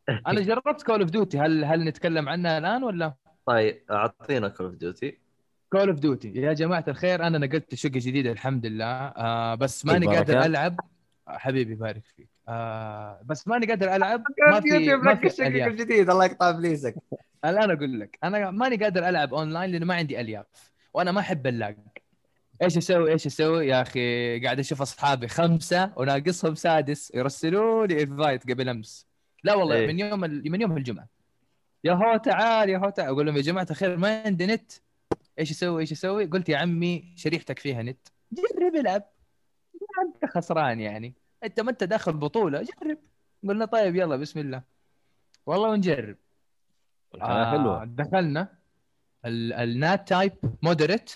[0.26, 3.14] أنا جربت كول اوف ديوتي هل هل نتكلم عنها الآن ولا؟
[3.46, 5.18] طيب أعطينا كول اوف ديوتي
[5.72, 8.84] كول اوف ديوتي يا جماعة الخير أنا نقلت شقة جديدة الحمد لله.
[8.86, 10.18] آه بس ماني البركة.
[10.18, 10.80] قادر ألعب.
[11.28, 12.28] حبيبي يبارك فيك.
[12.48, 15.72] آه بس ماني قادر ألعب ما في ما في ألياف.
[15.72, 16.94] جديد الله يقطع إبليسك.
[17.44, 20.46] الآن أقول لك أنا ماني قادر ألعب أونلاين لأنه ما عندي ألياف
[20.94, 21.76] وأنا ما أحب ال lag.
[22.62, 28.50] إيش أسوي؟ إيش أسوي؟ يا أخي قاعد أشوف أصحابي خمسة وناقصهم سادس يرسلوا لي invite
[28.50, 29.06] قبل أمس.
[29.44, 29.86] لا والله إيه.
[29.86, 31.06] من يوم ال- من يوم الجمعة.
[31.84, 33.08] يا هو تعال يا هو تعال.
[33.08, 34.72] أقول لهم يا جماعة الخير ما عندي نت.
[35.38, 38.08] إيش أسوي إيش أسوي قلت يا عمي شريحتك فيها نت.
[38.32, 39.02] جرب العب
[40.06, 41.14] انت خسران يعني.
[41.44, 42.62] أنت ما أنت داخل بطولة.
[42.62, 42.98] جرب.
[43.48, 44.62] قلنا طيب يلا بسم الله.
[45.46, 46.16] والله ونجرب.
[47.14, 47.84] الحياة حلوة.
[47.84, 48.48] دخلنا.
[49.24, 50.32] ال- ال NAT type
[50.62, 51.12] moderate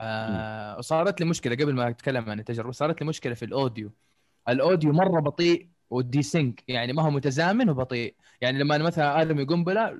[0.00, 2.72] آه وصارت لي مشكلة قبل ما أتكلم عن التجربة.
[2.72, 3.90] صارت لي مشكلة في ال audio.
[4.48, 8.14] ال audio مرة بطيء و desync يعني ما هو متزامن وبطيء.
[8.40, 9.98] يعني لما أنا مثلا أرمي قنبلة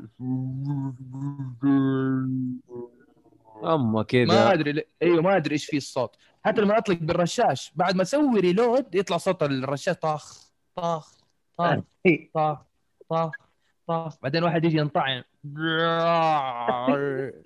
[3.64, 6.16] أما ما كذا أدري ل- إيوه ما أدري إيش فيه الصوت.
[6.44, 11.12] حتى لما أطلق بالرشاش بعد ما أسوي ريلود يطلع صوت الرشاش طاخ طاخ
[11.58, 11.78] طاخ
[12.34, 12.58] طاخ
[13.10, 13.30] طاخ
[13.88, 14.16] طاخ.
[14.22, 15.22] بعدين واحد يجي ينطعن.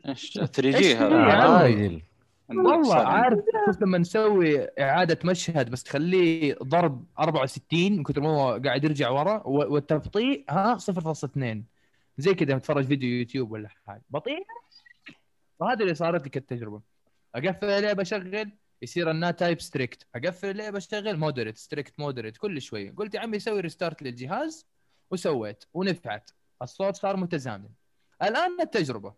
[0.08, 2.02] إيش 3 إيش جي هذا؟ عادل
[2.50, 2.94] والله.
[2.96, 8.84] عارف شوف لما نسوي إعادة مشهد بس تخليه ضرب 64 من كثر ما هو قاعد
[8.84, 11.62] يرجع ورا والتبطيء ها 0.2
[12.18, 14.02] زي كذا متفرج فيديو يوتيوب ولا حاجة.
[14.10, 14.46] بطيء.
[15.60, 16.82] وهذا اللي صارت لي كالتجربه
[17.34, 18.52] أقفل اللعبه اشغل
[18.82, 23.20] يصير ال NAT type strict أقفل اللعبه اشتغل moderate strict moderate كل شوية قلت يا
[23.20, 24.66] عمي سوي restart للجهاز
[25.10, 26.30] وسويت ونفعت.
[26.62, 27.68] الصوت صار متزامن.
[28.22, 29.14] الآن التجربة.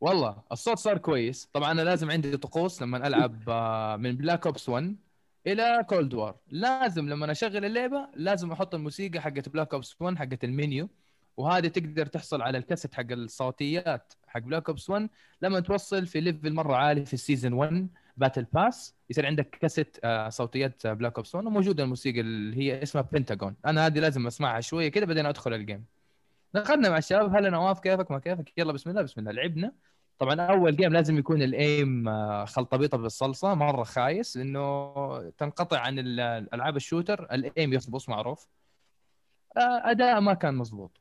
[0.00, 1.48] والله الصوت صار كويس.
[1.52, 4.96] طبعا أنا لازم عندي طقوس لما ألعب آه، من بلاك اوبس 1
[5.46, 10.44] إلى كولد وار لازم لما أشغل اللعبة لازم أحط الموسيقى حقت بلاك اوبس 1 حقت
[10.44, 10.88] المنيو
[11.36, 14.12] وهذه تقدر تحصل على الكاسيت حق الصوتيات.
[14.34, 15.08] حق بلاك اوبس 1
[15.42, 19.96] لما توصل في level مرة عالي في ال season 1 battle pass يصير عندك كاسيت
[20.04, 24.60] آه، صوتيات بلاك اوبس 1 وموجودة الموسيقى اللي هي اسمها بنتاجون أنا هذه لازم أسمعها
[24.60, 25.84] شوية كده بعدين أدخل ال game
[26.54, 29.32] دخلنا مع الشباب هلا نواف كيفك؟ ما كيفك؟ يلا بسم الله بسم الله.
[29.32, 29.72] لعبنا.
[30.18, 33.54] طبعا أول game لازم يكون ال aim آه، خلطبيطة بالصلصة.
[33.54, 37.24] مرة خايس لأنه تنقطع عن ال- الالعاب ال shooter.
[37.32, 38.48] ال aim يخبص معروف.
[39.56, 41.00] آه، أداء ما كان مظبوط.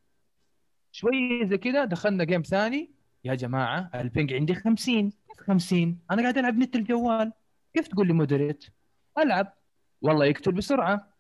[0.92, 2.92] شوي زي كذا دخلنا game ثاني.
[3.24, 7.34] يا جماعة ال ping عندي 50 كيف 50 أنا قاعد ألعب نت الجوال
[7.74, 8.66] كيف تقول لي moderate
[9.18, 9.54] ألعب.
[10.02, 11.14] والله يقتل بسرعة.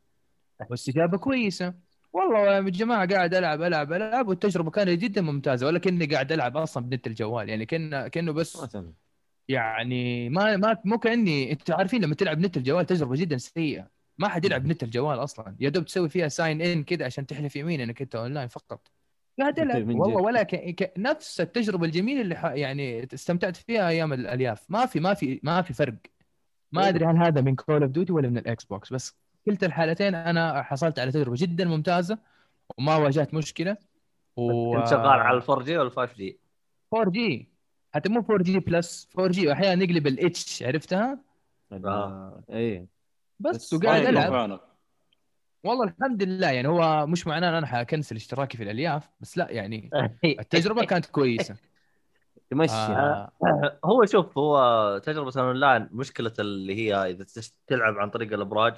[0.69, 1.73] واستجابه كويسة.
[2.13, 6.57] والله يا جماعة قاعد ألعب ألعب ألعب والتجربة كانت جدا ممتازة ولا كاني قاعد ألعب
[6.57, 8.77] أصلا بنت الجوال يعني كان كأنه بس
[9.47, 13.89] يعني ما ما مو كاني انت عارفين لما تلعب نت الجوال تجربة جدا سيئة.
[14.17, 15.55] ما حد يلعب نت الجوال أصلا.
[15.59, 18.92] يا دوب تسوي فيها sign in كذا عشان تحلف يمين انك أنت اونلاين فقط.
[19.39, 20.21] قاعد العب من والله.
[20.21, 20.55] ولا ك...
[20.55, 20.93] ك...
[20.97, 22.45] نفس التجربة الجميلة اللي ح...
[22.45, 24.65] يعني استمتعت فيها أيام الألياف.
[24.69, 25.95] ما في ما في ما في فرق.
[26.71, 29.15] ما أدري هل هذا من كول اوف ديوتي ولا من الاكس بوكس بس
[29.45, 32.17] كلتا الحالتين أنا حصلت على تجربة جدا ممتازة
[32.77, 33.77] وما واجهت مشكلة.
[34.38, 36.39] و كنت شغال على ال 4 G ولا 5 G
[36.93, 37.49] 4 G
[37.93, 41.19] حتى مو 4 G plus 4 G واحيانا نقلب ال H عرفتها؟
[41.71, 42.43] آه.
[42.49, 42.88] إيه.
[43.39, 44.59] بس بس وقاعد ألعب.
[45.64, 49.51] والله الحمد لله يعني هو مش معناه إن أنا حكنسل اشتراكي في الألياف بس لا
[49.51, 49.89] يعني
[50.39, 51.55] التجربة كانت كويسة
[52.49, 53.32] تمشي آه
[53.86, 57.26] هو شوف هو تجربة الاونلاين مشكلة اللي هي إذا
[57.68, 58.76] تلعب عن طريق الأبراج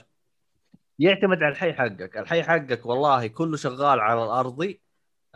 [1.00, 4.82] يعتمد على الحي حقك، الحي حقك والله كله شغال على الارضي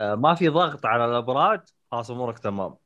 [0.00, 2.76] آه، ما في ضغط على الأبراج خلاص أمورك تمام.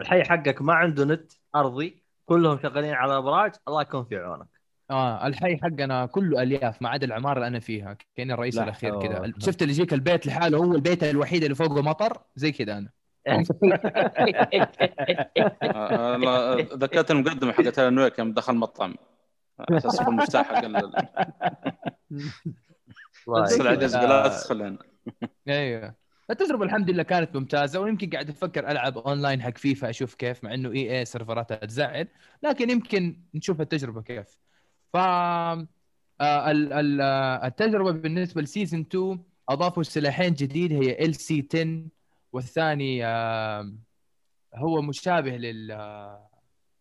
[0.00, 4.48] الحي حقك ما عنده نت أرضي كلهم شغالين على الأبراج الله يكون في عونك.
[4.92, 9.00] آه الحي حقنا كله ألياف ما عدا العمارة اللي أنا فيها كأني الرئيس لا الأخير
[9.00, 12.90] كذا شفت اللي يجيك البيت لحاله هو البيت الوحيد اللي فوقه مطر؟ زي كذا أنا.
[16.74, 18.94] ذكرت المقدمة حقت الان ويك يوم دخل مطعم.
[19.60, 20.64] على أساس يكون مفتاح حق.
[23.60, 24.78] العجز لا تدخل هنا
[25.48, 25.94] أيوه.
[26.30, 30.54] التجربة الحمد لله كانت ممتازة ويمكن قاعد أفكر ألعب اونلاين حق فيفا أشوف كيف مع
[30.54, 32.08] إنه إي إي سيرفراتها تزعل
[32.42, 34.41] لكن يمكن نشوف التجربة كيف.
[34.92, 35.66] ف آه،
[36.20, 39.18] آه، التجربة بالنسبة ل season 2
[39.48, 41.84] أضافوا سلاحين جديد هي ال C 10
[42.32, 43.72] والثاني آه،
[44.54, 45.66] هو مشابه لل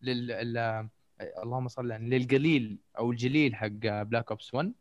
[0.01, 0.88] لل ال-
[1.43, 4.74] اللهم صل على للقليل أو الجليل حق بلاك اوبس 1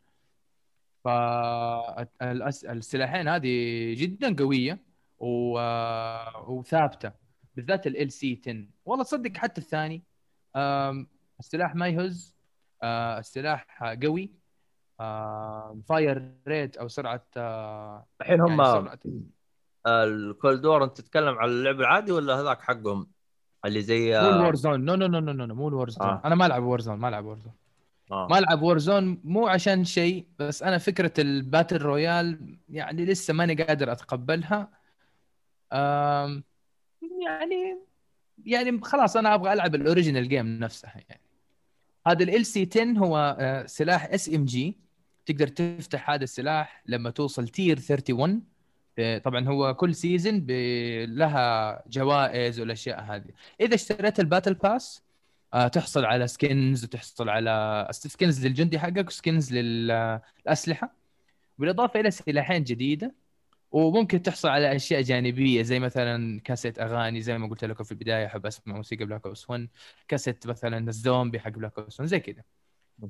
[2.23, 3.49] فالسلاحين هذه
[3.97, 4.79] جدا قوية
[5.19, 5.59] و...
[6.47, 7.11] وثابتة
[7.55, 10.03] بالذات ال C 10 والله تصدق حتى الثاني
[11.39, 12.35] السلاح ما يهز.
[12.83, 14.31] السلاح قوي
[15.85, 18.99] fire rate أو سرعة آه، الحين هم يعني سرعة.
[19.87, 23.07] الكولدور أنت تتكلم على اللعب العادي ولا هذاك حقهم؟
[23.65, 26.21] اللي زي مو الور زون no no no no no مو الور زون آه.
[26.25, 27.53] أنا ما ألعب وور زون ما ألعب وور زون
[28.11, 28.27] آه.
[28.27, 33.53] ما ألعب Warzone مو عشان شيء بس أنا فكرة ال battle royale يعني لسه ماني
[33.55, 34.69] قادر أتقبلها.
[37.01, 37.77] يعني
[38.45, 41.20] يعني خلاص أنا أبغى ألعب ال original game نفسها يعني.
[42.07, 44.77] هذا LC10 هو آه، سلاح SMG
[45.25, 48.43] تقدر تفتح هذا السلاح لما توصل tier 31
[48.99, 50.45] آه، طبعا هو كل season
[51.05, 53.29] لها جوائز والأشياء هذه.
[53.61, 55.03] إذا اشتريت ال battle pass
[55.53, 60.95] آه، تحصل على skins وتحصل على skins للجندي حقك و skins للاسلحه
[61.57, 63.13] بالإضافة إلى سلاحين جديدة
[63.71, 68.25] وممكن تحصل على أشياء جانبية زي مثلا كاسيت أغاني زي ما قلت لكم في البداية
[68.25, 69.67] أحب أسمع موسيقى Black Ops 1
[70.07, 72.43] كاسيت مثلا الزومبي حق Black Ops 1 زي كذا.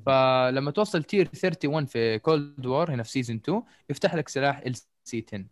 [0.06, 5.44] فلما توصل tier 31 في Cold War هنا في season 2 يفتح لك سلاح LC10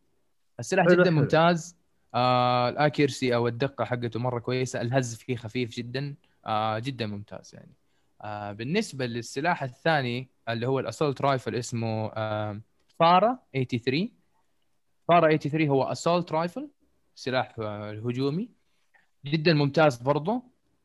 [0.61, 1.13] السلاح جدا حلو.
[1.13, 1.77] ممتاز.
[2.15, 4.81] آه ال accuracy أو الدقة حقته مرة كويسة.
[4.81, 6.15] الهز فيه خفيف جدا.
[6.47, 7.73] آه جدا ممتاز يعني.
[8.23, 12.61] آه بالنسبة للسلاح الثاني اللي هو ال assault rifle اسمه آه
[12.99, 14.20] FARA 83
[15.11, 16.69] FARA 83 هو assault rifle
[17.15, 18.49] سلاح آه هجومي.
[19.27, 20.43] جدا ممتاز برضه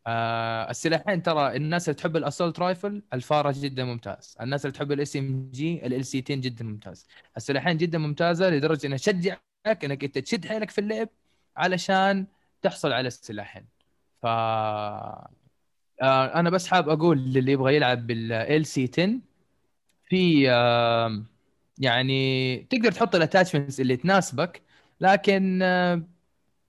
[0.07, 4.37] آه السلاحين ترى الناس اللي تحب ال assault rifle ال FARA جدا ممتاز.
[4.41, 7.07] الناس اللي تحب ال SMG LC10 جدا ممتاز.
[7.37, 9.39] السلاحين جدا ممتازة لدرجة انها تشجعك
[9.83, 11.09] إنك أنت تشد حيلك في اللعب
[11.57, 12.27] علشان
[12.61, 13.65] تحصل على السلاحين.
[14.21, 15.29] ف آه
[16.39, 19.19] أنا بس حاب أقول للي يبغى يلعب بال LC10
[20.09, 21.23] في آه
[21.79, 24.61] يعني تقدر تحط ال attachments اللي تناسبك
[25.01, 26.03] لكن آه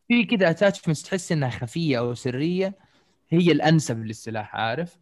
[0.09, 2.74] في كذا attachments تحس إنها خفية أو سرية
[3.30, 4.98] هي الأنسب للسلاح عارف؟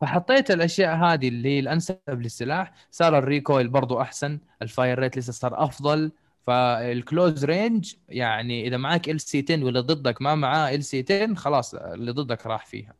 [0.00, 5.18] فحطيت الأشياء هذه اللي هي الأنسب للسلاح صار ال recoil برضو أحسن ال fire rate
[5.18, 6.12] لسه صار أفضل
[6.46, 12.46] فال close range يعني إذا معك LC10 واللي ضدك ما معاه LC10 خلاص اللي ضدك
[12.46, 12.94] راح فيها.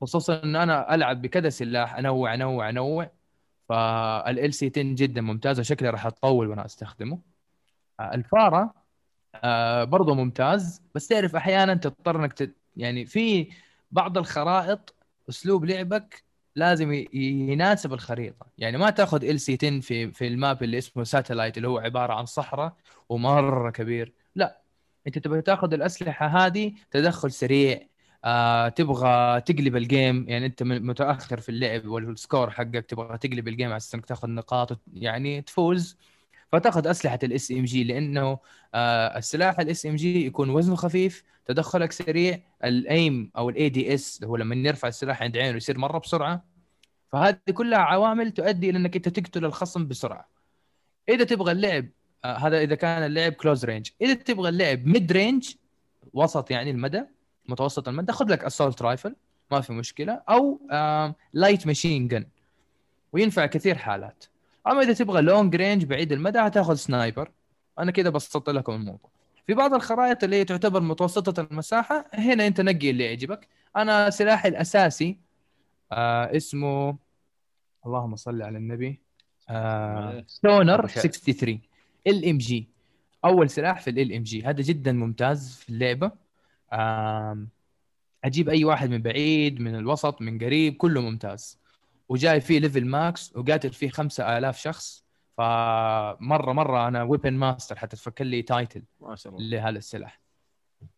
[0.00, 3.10] خصوصا إن أنا ألعب بكذا سلاح أنوع أنوع أنوع.
[3.68, 7.18] فال LC10 جدا ممتازه شكلي راح أطول وأنا أستخدمه.
[8.00, 8.74] ال FARA
[9.34, 12.56] آه، برضه ممتاز بس تعرف أحيانا تضطر إنك تت...
[12.76, 13.48] يعني في
[13.90, 14.94] بعض الخرائط
[15.28, 16.24] أسلوب لعبك
[16.56, 18.46] لازم يناسب الخريطة.
[18.58, 22.26] يعني ما تأخذ LC10 في في ال map اللي اسمه Satellite اللي هو عبارة عن
[22.26, 22.72] صحراء
[23.08, 24.12] ومرة كبير.
[24.34, 24.60] لا
[25.06, 27.80] أنت تبغى تأخذ الأسلحة هذه تدخل سريع
[28.26, 33.48] آه تبغى تقلب ال game يعني أنت متأخر في اللعب وال score حقك تبغى تقلب
[33.48, 35.96] ال game على إنك تاخذ نقاط يعني تفوز.
[36.52, 38.38] فتاخذ أسلحة ال SMG لأنه
[38.74, 44.36] آه السلاح ال SMG يكون وزنه خفيف تدخلك سريع ال aim أو ال ADS هو
[44.36, 46.44] لما يرفع السلاح عند عينه يصير مرة بسرعة.
[47.12, 50.28] فهذه كلها عوامل تؤدي إلى إنك أنت تقتل الخصم بسرعة.
[51.08, 51.86] إذا تبغى اللعب
[52.24, 55.50] آه هذا إذا كان اللعب close range إذا تبغى اللعب mid range
[56.12, 57.15] وسط يعني المدى
[57.48, 59.16] متوسط المدى خذ لك assault rifle
[59.50, 60.22] ما في مشكلة.
[60.28, 60.60] أو
[61.32, 62.26] light machine gun
[63.12, 64.24] وينفع كثير حالات.
[64.66, 67.30] أما إذا تبغى long range بعيد المدى هتاخذ sniper
[67.78, 69.10] أنا كذا بسطت لكم الموضوع.
[69.46, 73.48] في بعض الخرائط اللي هي تعتبر متوسطة المساحة هنا أنت نقي اللي يعجبك.
[73.76, 75.18] أنا سلاحي الأساسي
[75.92, 76.96] آه اسمه
[77.86, 79.00] اللهم صل على النبي
[79.48, 81.02] آه Stoner أبو شيء.
[81.02, 81.60] 63
[82.06, 82.68] LMG
[83.24, 86.06] أول سلاح في ال LMG هذا جدا ممتاز في اللعبة.
[86.06, 86.12] آم،
[88.24, 91.58] أجيب أي واحد من بعيد من الوسط من قريب كله ممتاز.
[92.08, 95.04] وجاي فيه level max وقاتل فيه 5000 شخص.
[95.36, 99.48] فمرة مرة أنا weapon master حتى تفك لي title ما شاء الله.
[99.48, 100.20] لهذا السلاح.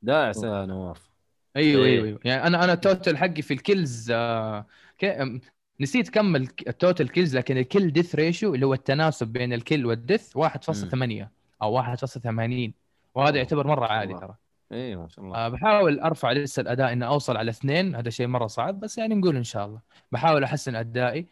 [0.03, 1.11] داعس يا نواف
[1.57, 1.93] أيوه إيه.
[1.93, 2.21] أيوه أيوه.
[2.25, 4.67] يعني أنا أنا ال total حقي في ال kills آه
[4.99, 5.41] كي...
[5.81, 9.60] نسيت كمل ال total kills لكن ال kill death ratio اللي هو التناسب بين ال
[9.60, 11.27] kill وال death 1.8
[11.63, 12.71] أو 1.80
[13.15, 14.15] وهذا يعتبر مرة عالي.
[14.15, 14.35] ترى.
[14.73, 15.37] اي ما شاء الله.
[15.37, 17.95] آه بحاول أرفع لسه الأداء إني أوصل على اثنين.
[17.95, 19.81] هذا شيء مرة صعب بس يعني نقول إن شاء الله.
[20.13, 21.27] بحاول أحسن أدائي.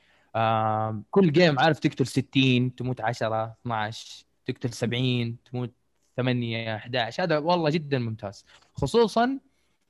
[1.10, 5.72] كل game عارف تقتل 60 تموت 10 12 تقتل 70 تموت
[6.16, 8.44] 8 11 هذا والله جدا ممتاز.
[8.74, 9.38] خصوصا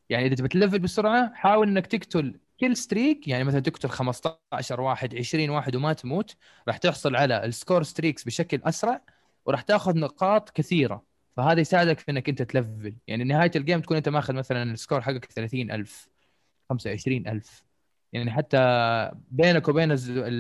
[0.09, 5.17] يعني إذا تبي تلفل بسرعة حاول إنك تقتل kill streak يعني مثلا تقتل 15 واحد
[5.17, 6.37] 20 واحد وما تموت
[6.69, 9.01] راح تحصل على ال score streaks بشكل أسرع
[9.45, 11.16] وراح تأخذ نقاط كثيرة.
[11.37, 12.97] فهذا يساعدك في إنك أنت تلفل.
[13.07, 16.09] يعني نهاية ال game تكون أنت ماخذ مثلا ال score حقك 30000
[16.69, 17.65] 25000
[18.13, 18.59] يعني حتى
[19.31, 19.89] بينك وبين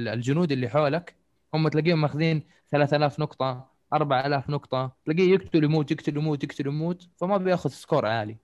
[0.08, 1.14] الجنود اللي حولك
[1.54, 4.96] هم تلاقيهم ماخذين 3000 نقطة 4000 نقطة.
[5.04, 8.36] تلاقيه يقتل يموت يقتل يموت يقتل يموت فما بياخذ score عالي.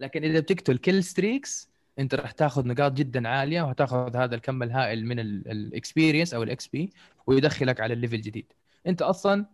[0.00, 5.06] لكن إذا بتقتل kill streaks أنت راح تاخذ نقاط جدا عالية وهتاخذ هذا الكم الهائل
[5.06, 6.92] من ال experience أو ال XP
[7.26, 8.52] ويدخلك على ال level جديد.
[8.86, 9.46] أنت أصلا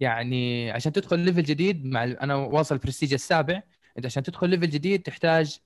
[0.00, 3.62] يعني عشان تدخل level جديد مع أنا واصل برستيج السابع
[3.98, 5.58] أنت عشان تدخل level جديد تحتاج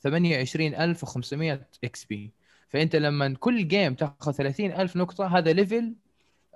[0.00, 2.32] 28500 XP
[2.68, 5.94] فأنت لما كل game تاخذ 30000 نقطة هذا level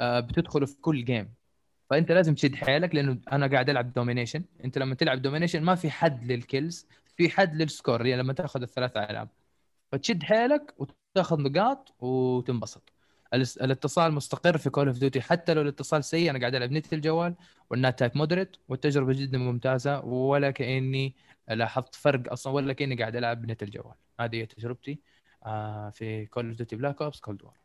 [0.01, 1.35] آه، بتدخله في كل game
[1.91, 5.91] فأنت لازم تشد حيلك لأنه أنا قاعد ألعب domination أنت لما تلعب domination ما في
[5.91, 9.29] حد لل kills في حد لل score يعني لما تاخذ الثلاثة ألعاب.
[9.93, 12.96] فتشد حيلك وتاخذ نقاط وتنبسط.
[13.35, 17.35] الاتصال مستقر في Call of Duty حتى لو الاتصال سيء أنا قاعد ألعب نت الجوال
[17.71, 21.15] وال NAT type moderate والتجربة جدا ممتازة ولا كأني
[21.49, 25.01] لاحظت فرق أصلا ولا كأني قاعد ألعب بنت الجوال هذه هي تجربتي
[25.47, 27.57] آه، في Call of Duty Black Ops Cold War.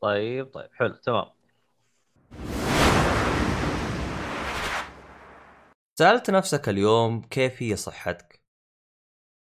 [0.00, 1.26] طيب طيب حلو تمام
[5.98, 8.42] سألت نفسك اليوم كيف هي صحتك؟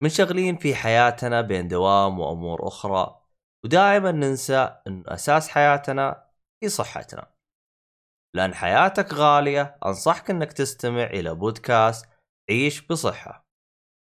[0.03, 3.22] منشغلين في حياتنا بين دوام وأمور أخرى
[3.65, 6.27] ودائما ننسى أن أساس حياتنا
[6.63, 7.33] هي صحتنا
[8.35, 12.09] لأن حياتك غالية أنصحك أنك تستمع إلى بودكاست
[12.51, 13.47] عيش بصحة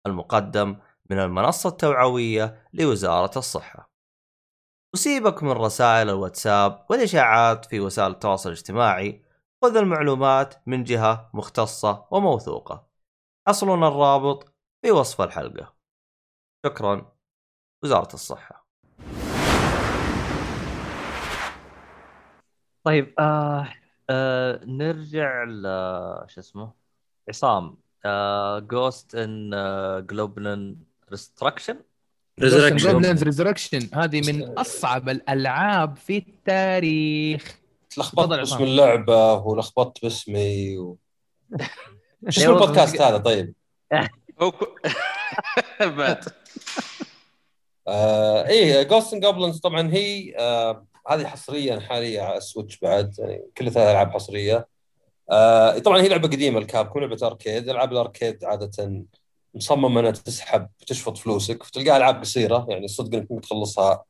[0.07, 0.77] المقدم
[1.09, 3.91] من المنصة التوعوية لوزارة الصحة.
[4.93, 9.25] وسيبك من رسائل الواتساب والإشاعات في وسائل التواصل الاجتماعي
[9.63, 12.87] خذ المعلومات من جهة مختصة وموثوقة.
[13.47, 15.75] حصلنا الرابط في وصف الحلقة.
[16.65, 17.15] شكرا
[17.83, 18.58] وزارة الصحة.
[22.83, 23.73] طيب آه
[24.09, 25.63] آه نرجع ل
[26.27, 26.71] شو اسمه؟
[27.29, 27.77] عصام
[28.59, 29.51] Ghosts n
[30.09, 30.75] Goblins
[31.11, 31.79] Restriction
[32.39, 37.59] Resurrection Resurrection هذه من أصعب الألعاب في التاريخ.
[37.89, 38.63] تلخبطت تفضل باسم.
[38.63, 40.97] اللعبة ولخبطت باسمي و...
[42.29, 43.53] شو اسم البودكاست هذا؟ طيب؟
[45.97, 46.23] بعد
[47.87, 53.15] آه إيه Ghosts and Goblins طبعا هي آه هذه حصريا حاليا على ال Switch بعد
[53.19, 54.67] يعني كل ثلاث ألعاب حصرية.
[55.31, 57.69] آه طبعا هي لعبة قديمة ال Capcom لعبة arcade.
[57.69, 59.03] ألعاب ال arcade عادة
[59.55, 64.03] مصممة إنها تسحب وتشفط فلوسك فتلقاها ألعاب قصيرة يعني صدق إنك ممكن تخلصها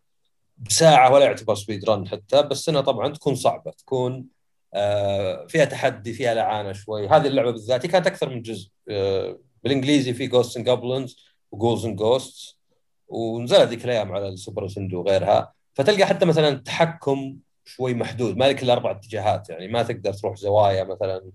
[0.57, 4.25] بساعة ولا يعتبر speed run حتى بس إنها طبعا تكون صعبة تكون
[4.73, 7.07] آه فيها تحدي فيها لعانة شوي.
[7.07, 11.17] هذه اللعبة بالذات كانت أكثر من جزء آه بالإنجليزي في Ghosts and Goblins
[11.51, 12.59] و Ghouls and Ghosts
[13.07, 15.58] ونزلت ذيك الأيام على ال Super Nintendo وغيرها.
[15.79, 20.35] فتلقى حتى مثلا التحكم شوي محدود ما لك إلا أربع اتجاهات يعني ما تقدر تروح
[20.37, 21.31] زوايا مثلا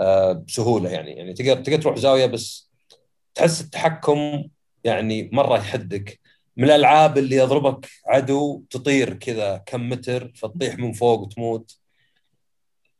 [0.00, 2.70] آه، بسهولة يعني يعني تقدر تقدر تروح زاوية بس
[3.34, 4.44] تحس التحكم
[4.84, 6.20] يعني مرة يحدك.
[6.56, 11.78] من الألعاب اللي يضربك عدو تطير كذا كم متر فتطيح من فوق وتموت.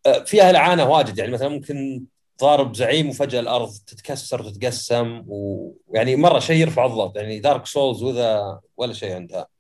[0.07, 2.05] آه، فيها لعانه واجد يعني مثلا ممكن
[2.41, 8.61] ضارب زعيم وفجأة الأرض تتكسر وتتقسم ويعني مرة شيء يرفع الضغط يعني Dark Souls وذا
[8.77, 9.56] ولا شيء عندها.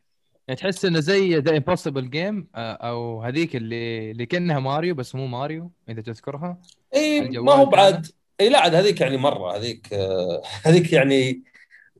[0.49, 5.27] يعني تحس إنه زي The Impossible Game أو هذيك اللي اللي كأنها ماريو بس مو
[5.27, 6.61] ماريو إذا تذكرها.
[6.95, 7.67] إي الجوال ما هو.
[7.67, 8.07] بعد.
[8.41, 9.57] إي لا عاد هذيك يعني مرة.
[9.57, 11.43] هذيك آه، هذيك يعني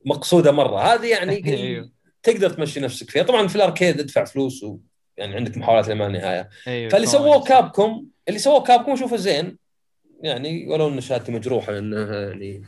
[0.05, 0.79] مقصودة مرة.
[0.79, 1.89] هذه يعني أيوه.
[2.23, 3.23] تقدر تمشي نفسك فيها.
[3.23, 4.77] طبعا في ال arcade ادفع فلوس و
[5.17, 6.49] يعني عندك محاولات لما لا نهاية.
[6.67, 7.07] أيوه فاللي.
[7.07, 9.57] سووه Capcom اللي سووه Capcom اشوفه زين.
[10.21, 12.63] يعني ولو إن شهادتي مجروحه لأنه يعني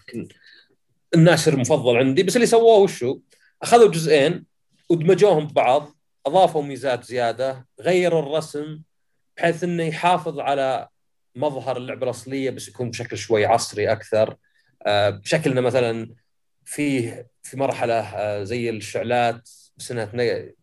[1.15, 2.23] الناشر المفضل عندي.
[2.23, 3.19] بس اللي سووه وشو؟
[3.61, 4.49] أخذوا جزئين.
[4.89, 8.81] ودمجوهم ببعض أضافوا ميزات زيادة غيروا الرسم
[9.37, 10.87] بحيث إنه يحافظ على
[11.35, 14.35] مظهر اللعبة الأصلية بس يكون بشكل شوي عصري أكثر.
[14.85, 16.09] آه، بشكل إنه مثلا
[16.65, 20.53] فيه في مرحلة آه، زي الشعلات بس إنها تن-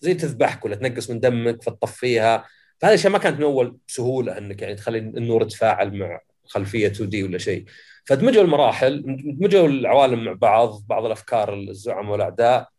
[0.00, 2.44] زي تذبحك ولا تنقص من دمك فتطفيها.
[2.78, 7.22] فهذه الأشياء ما كانت من أول بسهوله إنك يعني تخلي النور يتفاعل مع خلفية 2D
[7.22, 7.64] ولا شيء.
[8.06, 9.02] فدمجوا المراحل
[9.40, 12.71] دمجوا العوالم مع بعض بعض الأفكار الزعماء والأعداء.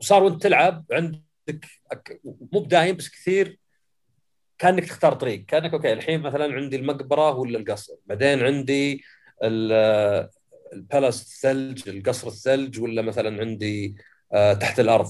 [0.00, 1.20] وصار وانت تلعب عندك
[2.52, 3.58] مو بدايم بس كثير
[4.58, 5.44] كأنك تختار طريق.
[5.44, 7.92] كأنك okay الحين مثلا عندي المقبرة ولا القصر.
[8.06, 9.04] بعدين عندي
[9.42, 10.28] ال-
[10.72, 13.96] ال palace الثلج القصر الثلج ولا مثلا عندي
[14.32, 15.08] آه، تحت الأرض.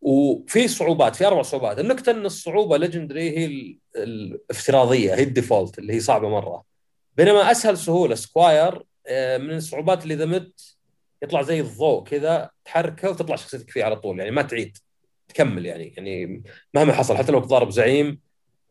[0.00, 1.78] وفي صعوبات في أربع صعوبات.
[1.78, 6.64] النكته إن الصعوبة legendary هي ال- الافتراضية هي ال default اللي هي صعبة مرة.
[7.16, 10.75] بينما أسهل سهولة squire آه، من الصعوبات اللي اذا مت
[11.22, 14.78] يطلع زي الضوء كذا تحركه وتطلع شخصيتك فيه على طول يعني ما تعيد
[15.28, 15.94] تكمل يعني.
[15.96, 16.42] يعني
[16.74, 18.20] مهما حصل حتى لو تضارب زعيم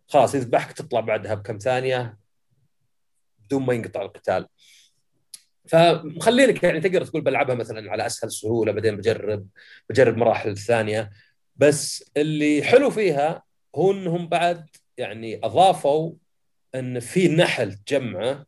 [0.07, 2.17] خلاص يذبحك تطلع بعدها بكم ثانية
[3.39, 4.47] بدون ما ينقطع القتال.
[5.67, 9.47] فمخلينك يعني تقدر تقول بلعبها مثلا على أسهل سهولة بعدين بجرب
[9.89, 11.09] بجرب مراحل الثانية
[11.55, 13.43] بس اللي حلو فيها
[13.75, 16.13] هو إنهم بعد يعني أضافوا
[16.75, 18.45] إن في نحل تجمعه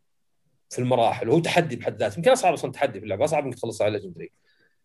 [0.70, 2.18] في المراحل وهو تحدي بحد ذاته.
[2.18, 4.32] يمكن أصعب أصلا تحدي في اللعبة أصعب إنك تخلصها على ليجندري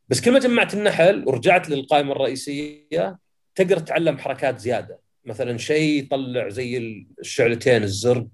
[0.09, 3.19] بس كل ما جمعت النحل ورجعت للقائمة الرئيسية
[3.55, 5.01] تقدر تتعلم حركات زيادة.
[5.25, 6.79] مثلا شيء يطلع زي
[7.21, 8.27] الشعلتين الزرق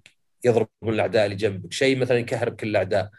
[0.44, 1.72] يضرب من الأعداء اللي جنبك.
[1.72, 3.11] شيء مثلا يكهرب كل الأعداء.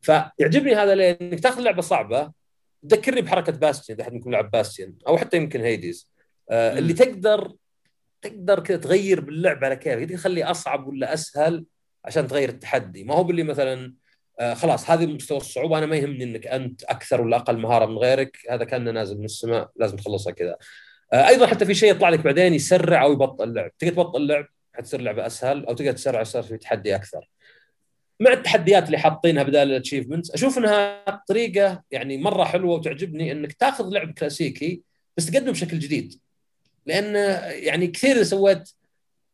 [0.00, 2.32] فيعجبني هذا ليه إنك تاخذ لعبة صعبة
[2.88, 6.10] تذكرني بحركة Bastion إذا احد منكم لعب Bastion أو حتى يمكن Hades
[6.50, 6.78] آه.
[6.78, 7.52] اللي تقدر
[8.22, 10.12] تقدر كذا تغير باللعبة على كيفك.
[10.12, 11.64] تخلي أصعب ولا أسهل
[12.04, 13.04] عشان تغير التحدي.
[13.04, 13.94] ما هو باللي مثلا
[14.40, 17.98] آه خلاص هذه مستوى الصعوبة أنا ما يهمني إنك أنت أكثر ولا أقل مهارة من
[17.98, 20.56] غيرك هذا كأنه نازل من السماء لازم تخلصها كذا.
[21.12, 24.46] آه أيضا حتى في شيء يطلع لك بعدين يسرع أو يبطئ اللعب تقدر تبطئ اللعب
[24.72, 27.28] حتصير اللعبه أسهل أو تقدر تسرع يصير في تحدي أكثر.
[28.20, 33.52] مع التحديات اللي حاطينها بدال ال achievements أشوف إنها طريقة يعني مرة حلوة وتعجبني إنك
[33.52, 34.82] تاخذ لعب كلاسيكي
[35.16, 36.20] بس تقدمه بشكل جديد.
[36.86, 37.14] لأن
[37.62, 38.70] يعني كثير سويت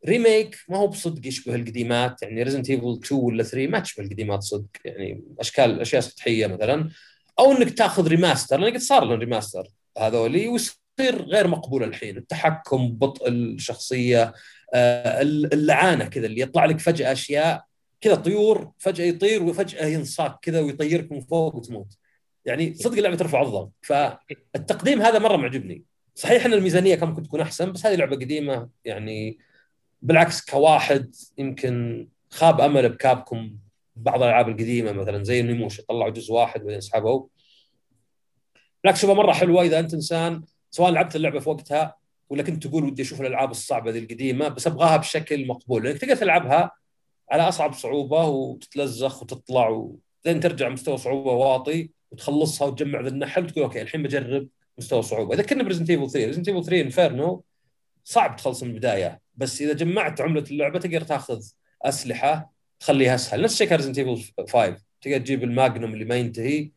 [0.06, 4.42] remake ما هو بصدق يشبه القديمات يعني Resident Evil 2 ولا 3 ما تشبه القديمات
[4.42, 6.90] صدق يعني أشكال أشياء سطحية مثلا.
[7.38, 12.16] أو إنك تأخذ remaster لأن قد صار لهم remaster هذولي ويصير غير مقبول الحين.
[12.16, 14.32] التحكم بطء الشخصية
[14.74, 17.64] آه، اللعانة كذا اللي يطلع لك فجأة أشياء
[18.00, 21.96] كذا طيور فجأة يطير وفجأة ينصاك كذا ويطيرك من فوق وتموت.
[22.44, 25.84] يعني صدق اللعبة ترفع الضغط فالتقديم هذا مرة معجبني.
[26.14, 29.38] صحيح إن الميزانية كان ممكن تكون أحسن بس هذه لعبة قديمة يعني
[30.02, 33.56] بالعكس كواحد يمكن خاب أمل بكابكم
[33.96, 37.26] بعض الألعاب القديمة مثلا زي النموش طلعوا جزء واحد بعدين سحبوا.
[38.84, 41.96] بالعكس شوفها مرة حلوة إذا أنت إنسان سواء لعبت اللعبة في وقتها
[42.28, 45.84] ولا كنت تقول ودي أشوف الألعاب الصعبة ذي القديمة بس أبغاها بشكل مقبول.
[45.84, 46.70] لأنك تقدر تلعبها
[47.30, 53.64] على أصعب صعوبة وتتلزخ وتطلع وبعدين ترجع مستوى صعوبة واطي وتخلصها وتجمع ذا النحل وتقول
[53.64, 54.48] okay الحين بجرب
[54.78, 55.34] مستوى صعوبة.
[55.34, 57.44] إذا كنا ب Resident Evil 3 Resident Evil 3 inferno
[58.10, 61.42] صعب تخلص من البداية بس إذا جمعت عملة اللعبة تقدر تاخذ
[61.82, 63.42] أسلحة تخليها أسهل.
[63.42, 66.70] نفس كان Resident Evil 5 تقدر تجيب ال magnum اللي ما ينتهي.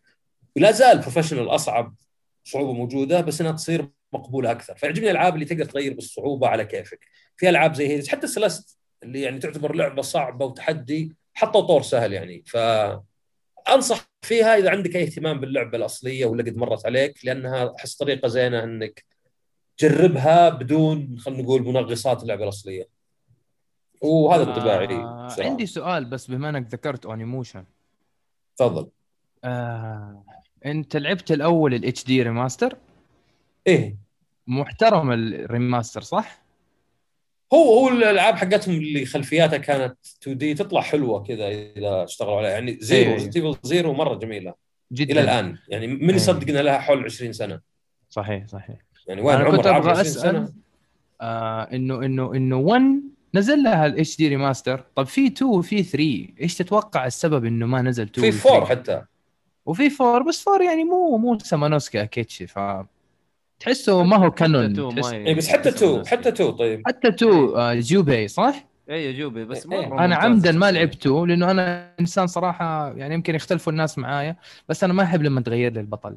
[0.57, 1.95] ولا زال بروفيشنال أصعب
[2.43, 4.75] صعوبة موجودة بس إنها تصير مقبولة أكثر.
[4.75, 6.99] فيعجبني الألعاب اللي تقدر تغير بالصعوبة على كيفك.
[7.38, 12.13] في ألعاب زي هيدز حتى سلست اللي يعني تعتبر لعبة صعبة وتحدي حطوا طور سهل
[12.13, 12.43] يعني.
[12.45, 12.57] ف
[13.69, 18.27] أنصح فيها إذا عندك أي اهتمام باللعبة الأصلية ولا قد مرت عليك لأنها أحس طريقة
[18.27, 19.12] زينة إنك
[19.78, 22.88] تجربها بدون خلينا نقول منغصات اللعبة الأصلية.
[24.01, 25.49] وهذا انطباعي آه بصراحة.
[25.49, 27.65] عندي سؤال بس بما انك ذكرت Onimusha
[28.57, 28.89] تفضل.
[29.43, 30.24] آه
[30.65, 32.78] انت لعبت الأول ال HD remaster
[33.67, 33.97] إيه.
[34.47, 36.43] محترم ال remaster صح؟
[37.54, 42.51] هو هو الألعاب حقتهم اللي خلفياتها كانت 2D تطلع حلوة كذا إذا اشتغلوا عليها.
[42.51, 44.54] يعني Zero Evil Zero مرة جميلة.
[44.91, 45.12] جدا.
[45.12, 45.58] إلى الآن.
[45.70, 46.16] يعني من.
[46.16, 47.62] يصدق ان لها حول 20 سنة.
[48.09, 48.78] صحيح صحيح.
[49.08, 50.54] يعني وين أنا عمر كنت أبغى 20 سنه أسأل
[51.21, 52.82] آه إنه إنه إنه 1
[53.36, 57.82] نزل لها ال HD remaster طب في 2 وفي 3 إيش تتوقع السبب إنه ما
[57.82, 59.01] نزل 2 في 4 حتى.
[59.66, 62.59] وفي 4 بس 4 يعني مو مو Samanosuke Akechi ف
[63.59, 65.05] تحسه ما هو canon تحس...
[65.05, 66.82] ما اي بس حتى 2 حتى 2 طيب.
[66.88, 69.88] حتى 2 آه Jubei صح؟ اي Jubei بس إيه.
[69.88, 70.25] مرة أنا ممتاز.
[70.25, 70.80] عمدا ما الشخصية.
[70.86, 74.36] لعبت 2 لأنه أنا إنسان صراحة يعني يمكن يختلفوا الناس معايا
[74.70, 76.16] بس أنا ما أحب لما تغير لي البطل.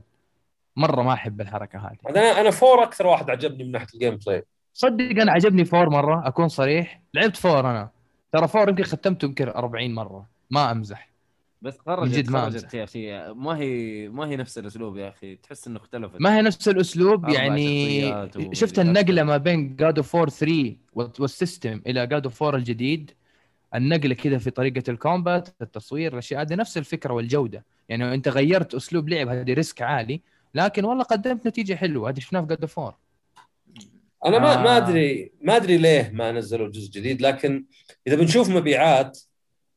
[0.77, 1.97] مرة ما أحب الحركة هذه.
[2.09, 6.29] أنا أنا 4 أكثر واحد عجبني من ناحية ال gameplay صدق أنا عجبني four مرة
[6.29, 7.01] أكون صريح.
[7.15, 7.89] لعبت four أنا.
[8.33, 10.27] ترى four يمكن ختمته يمكن 40 مرة.
[10.51, 11.09] ما أمزح.
[11.63, 12.75] بس خرجت جد ما خرجت.
[12.75, 13.33] يا أخي.
[13.35, 15.37] ما هي ما هي نفس الأسلوب يا أخي.
[15.37, 16.21] تحس إنه اختلفت.
[16.21, 21.17] ما هي نفس الأسلوب يعني و- شفت النقلة ما بين God of War 3 وال
[21.17, 23.11] system إلى God of War الجديد.
[23.75, 27.65] النقلة كده في طريقة ال combat التصوير الأشياء هذه نفس الفكرة والجودة.
[27.89, 30.21] يعني أنت غيرت أسلوب لعب هذه risk عالي.
[30.55, 32.11] لكن والله قدمت نتيجة حلوة.
[32.11, 32.95] هذه شفناها في God of War
[34.25, 34.77] أنا ما ما آه.
[34.77, 37.65] ادري ما أدري ليه ما نزلوا جزء جديد لكن
[38.07, 39.19] إذا بنشوف مبيعات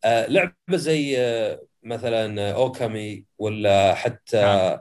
[0.03, 4.79] آه، لعبة زي آه، مثلا آه، Okami ولا حتى نعم.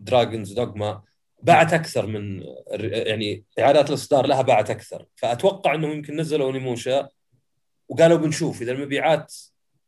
[0.00, 1.02] Dragon's Dogma
[1.42, 2.44] باعت أكثر من
[2.80, 5.06] يعني إعادات الإصدار لها باعت أكثر.
[5.16, 7.08] فأتوقع إنهم يمكن نزلوا Onimusha
[7.88, 8.62] وقالوا بنشوف.
[8.62, 9.34] إذا المبيعات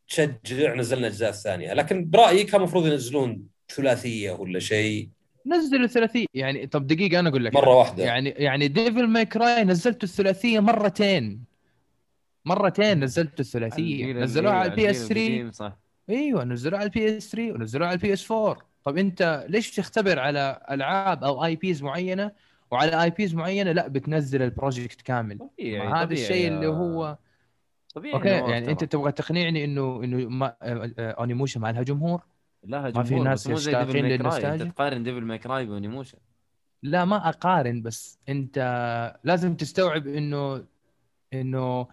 [0.09, 5.09] تشجع نزلنا الاجزاء الثانية لكن برأيي كان المفروض ينزلون ثلاثية ولا شيء.
[5.47, 7.55] نزلوا ثلاثيه يعني طب دقيقة أنا أقول لك.
[7.55, 8.05] مرة واحدة.
[8.05, 11.45] يعني يعني Devil May Cry نزلت الثلاثية مرتين.
[12.45, 14.13] مرتين نزلت الثلاثية.
[14.13, 15.77] نزلوها على ال PS 3 القديم، صح.
[16.11, 20.19] أيوه نزلوها على ال PS 3 ونزلوها على ال PS 4 طب أنت ليش تختبر
[20.19, 22.31] على ألعاب أو IPs معينة؟
[22.71, 25.39] وعلى IPs معينة لا بتنزل ال project كامل.
[25.39, 27.19] طبيعي هذا طبيعي الشيء يا- اللي هو
[27.95, 28.85] طبيعي okay يعني أنت.
[28.85, 32.23] تبغى تقنعني إنه إنه ما آه، آه، ما لها جمهور
[32.69, 36.19] لها ما في جمهور ناس يشتاقين للنوستالجيا؟ تقارن Devil May Cry ب Onimusha
[36.83, 38.59] لا ما أقارن بس أنت
[39.25, 40.65] لازم تستوعب إنه
[41.33, 41.87] إنه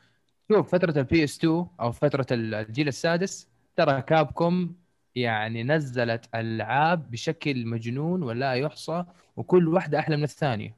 [0.52, 4.76] شوف فترة ال PS 2 أو فترة الجيل السادس ترى Capcom
[5.16, 9.06] يعني نزلت ألعاب بشكل مجنون ولا يحصى
[9.38, 10.76] وكل واحدة أحلى من الثانية.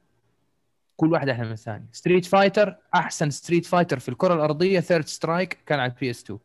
[0.96, 1.86] كل واحدة أحلى من الثانية.
[1.92, 6.38] Street Fighter أحسن Street Fighter في الكرة الأرضية Third Strike كان على ال PS 2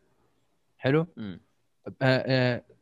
[0.78, 1.08] حلو؟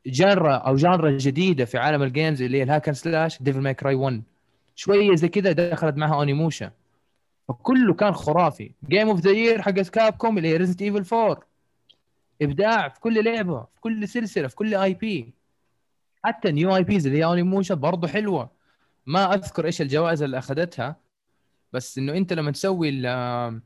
[0.06, 3.60] genre أو genre جديدة في عالم ال games اللي هي ال hack and slash Devil
[3.62, 4.24] May Cry 1
[4.76, 6.72] شوية زي كذا دخلت معها Onimusha
[7.48, 8.72] فكله كان خرافي.
[8.90, 11.40] game of the year حقت Capcom اللي هي Resident Evil 4
[12.42, 15.34] إبداع في كل لعبة في كل سلسلة في كل IP
[16.24, 18.50] حتى new IPs اللي هي Onimusha برضه حلوة.
[19.06, 20.96] ما أذكر إيش الجوائز اللي أخذتها.
[21.74, 23.62] بس إنه أنت لما تسوي ال-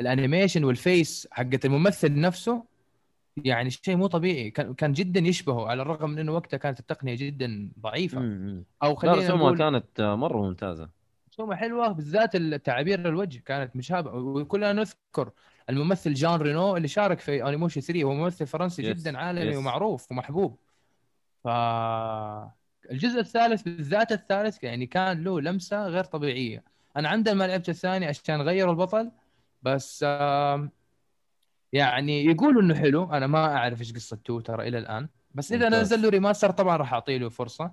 [0.00, 2.64] ال animation وال face حقت الممثل نفسه
[3.44, 4.50] يعني شيء مو طبيعي.
[4.50, 8.20] كان كان جدا يشبهه على الرغم من إنه وقتها كانت التقنية جدا ضعيفة.
[8.20, 8.64] مم.
[8.82, 10.88] أو خلينا رسومها نقول كانت آه، مرة ممتازة.
[11.32, 14.14] رسومها حلوة بالذات التعابير الوجه كانت مشابهة.
[14.14, 15.30] وكلنا نذكر
[15.70, 19.56] الممثل جان رينو اللي شارك في Onimusha 3 هو ممثل فرنسي yes، جدا عالمي yes.
[19.56, 20.58] ومعروف ومحبوب.
[21.44, 21.48] ف
[22.90, 26.64] الجزء الثالث بالذات الثالث يعني كان له لمسة غير طبيعية.
[26.96, 29.10] أنا عندما ما لعبت الثاني عشان غيروا البطل
[29.62, 30.70] بس آم،
[31.72, 35.64] يعني يقولوا إنه حلو أنا ما أعرف إيش قصة two ترى إلى الآن بس إذا
[35.64, 35.80] ممتاز.
[35.94, 37.72] نزل له remaster طبعا راح أعطي له فرصة.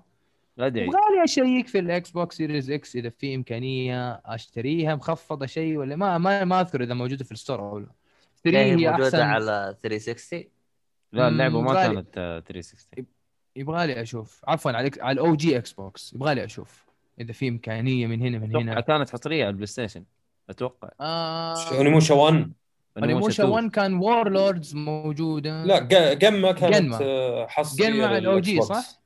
[0.58, 5.96] ادعي وغالي أشيك في ال Xbox Series X إذا في إمكانية أشتريها مخفضة شيء ولا
[5.96, 7.86] ما ما ما أذكر إذا موجودة في ال store أو لا.
[8.44, 9.20] 3 هي موجودة أحسن.
[9.20, 10.44] على 360
[11.12, 11.94] لا اللعبة ما غالي.
[11.94, 13.06] كانت آه، 360
[13.56, 14.44] يبغى لي أشوف.
[14.48, 16.86] عفوا على على ال OG Xbox يبغى لي أشوف
[17.20, 18.80] إذا في إمكانية من هنا من هنا.
[18.80, 20.04] كانت حصرية على البلاي ستيشن.
[20.50, 20.90] أتوقع.
[21.00, 21.76] آه.
[21.76, 22.52] اونيموشا 1
[22.98, 25.64] انيموشا 1 كان وور لوردز موجودة.
[25.64, 26.98] لا كانت جنما.
[27.02, 28.62] آه، حصريه جنما الأو جي،.
[28.62, 29.00] صح؟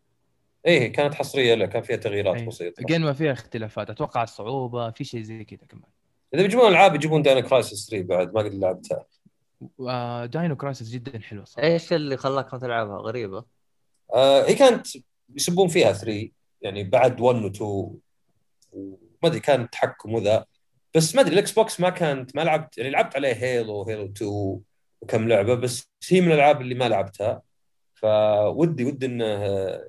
[0.67, 2.47] إيه كانت حصرية له كان فيها تغييرات أي.
[2.47, 2.83] بسيطة.
[2.83, 5.91] جن ما فيها اختلافات أتوقع الصعوبة في شيء زي كذا كمان.
[6.35, 9.05] إذا بيجيبون ألعاب يجيبون داينا كرايسس 3 بعد ما قد لعبتها.
[9.81, 11.69] آه داينو كرايسس جدا حلو صراحة.
[11.69, 13.45] إيش اللي خلاك ما تلعبها؟ غريبة.
[14.15, 14.87] آه هي كانت
[15.37, 16.29] يسبون فيها 3
[16.63, 17.71] يعني بعد 1 و 2
[18.73, 20.45] وما أدري كان تحكم وذا.
[20.95, 24.61] بس ما أدري ال Xbox ما كانت ما لعبت يعني لعبت عليه Halo Halo 2
[25.01, 27.43] وكم لعبة بس هي من الألعاب اللي ما لعبتها.
[27.95, 29.25] فودي ودي انه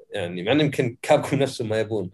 [0.09, 2.11] يعني مع انه يمكن Capcom نفسهم ما يبون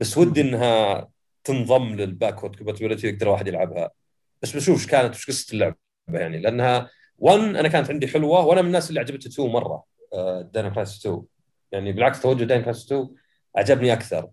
[0.00, 1.08] بس ودي إنها
[1.44, 3.90] تنضم لل backward compatibility يقدر واحد يلعبها.
[4.42, 5.76] بس بشوف إيش كانت وش قصة اللعبة
[6.08, 6.38] يعني.
[6.38, 9.84] لأنها 1 أنا كانت عندي حلوة وأنا من الناس اللي عجبته 2 مرة
[10.52, 11.22] Dino Crisis 2
[11.72, 13.08] يعني بالعكس توجه Dino Crisis 2
[13.56, 14.30] عجبني أكثر.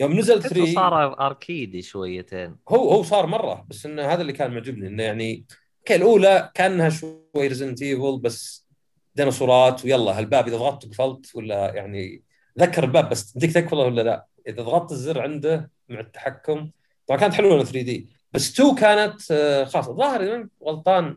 [0.00, 2.56] فيوم نزل 3 صار arcade ي شويتين.
[2.68, 5.44] هو هو صار مرة بس انه هذا اللي كان معجبني إنه يعني
[5.78, 8.66] أوكي الأولى كأنها شوي Resident Evil بس
[9.14, 12.22] ديناصورات ويلا هالباب إذا ضغطت قفلت ولا يعني
[12.58, 16.70] ذكر الباب بس تديك تقفله ولا لا؟ إذا ضغطت الزر عنده مع التحكم
[17.06, 21.16] طبعا كانت حلوة 3D بس 2 كانت آه، خلاص الظاهر غلطان.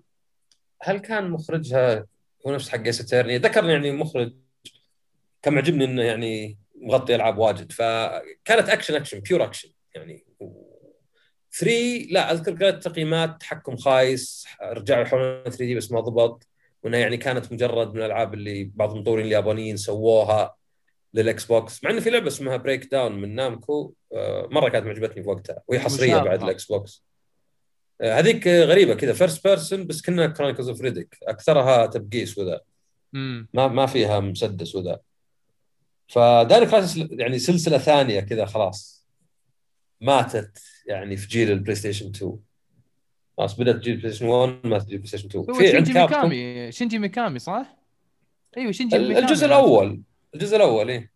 [0.82, 2.06] هل كان مخرجها
[2.48, 4.34] هو نفس حق ذكرني يعني مخرج
[5.42, 7.72] كان معجبني إنه يعني مغطي ألعاب واجد.
[7.72, 10.26] فكانت action action pure action يعني
[11.60, 16.48] 3 لا أذكر قرأت تقييمات تحكم خايس رجعوا يحولون 3D بس ما ضبط.
[16.84, 20.56] وإنها يعني كانت مجرد من الألعاب اللي بعض المطورين اليابانيين سووها
[21.14, 21.84] لل Xbox.
[21.84, 23.94] مع إنه في لعبة اسمها Breakdown من Namco.
[24.14, 25.62] آه، مرة كانت معجبتني في وقتها.
[25.68, 26.18] وهي حصرية.
[26.18, 27.04] بعد ال Xbox
[28.02, 29.14] آه، هذيك آه، غريبة كذا.
[29.14, 32.62] first person بس كنا Chronicles of Riddick أكثرها تبقيس وذا.
[33.54, 35.00] ما ما فيها مسدس وذا.
[36.14, 39.08] ف Dino Crisis يعني سلسلة ثانية كذا خلاص.
[40.02, 42.40] ماتت يعني في جيل ال PlayStation 2
[43.38, 47.40] خلاص بدأت تجيب PlayStation 1 ما تجيب PlayStation 2 هو في شينجي ميكامي شينجي ميكامي
[47.40, 47.78] صح؟
[48.58, 50.02] أيوه شينجي ميكامي الجزء الأول
[50.36, 51.12] الجزء الأول إيه.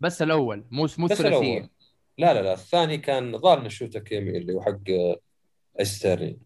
[0.00, 1.70] بس الأول مو مو الثلاثية.
[2.18, 4.78] لا لا لا الثاني كان ظهر إنه شو تاكومي اللي هو حق
[5.80, 6.38] Ace Attorney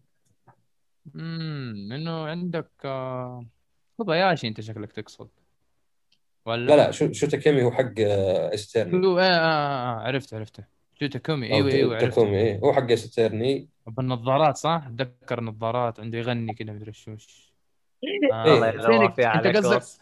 [1.15, 3.45] امم إنه عندك آه،
[3.97, 5.29] كوباياشي أنت شكلك تقصد.
[6.47, 7.91] ولا لا لا شو- شو تاكومي هو حق
[8.53, 10.63] Ace Attorney هو- آه, آه, آه عرفت عرفته
[10.99, 15.99] شو تاكومي إيوه إيوه عرفته تاكومي إيه هو حق Ace Attorney بالنظارات صح؟ اتذكر النظارات
[15.99, 17.53] عنده يغني كذا مدري شوش
[18.33, 18.45] آه.
[18.45, 18.69] إيه.
[18.69, 19.99] الله فينك فيه أنت قصدك وص.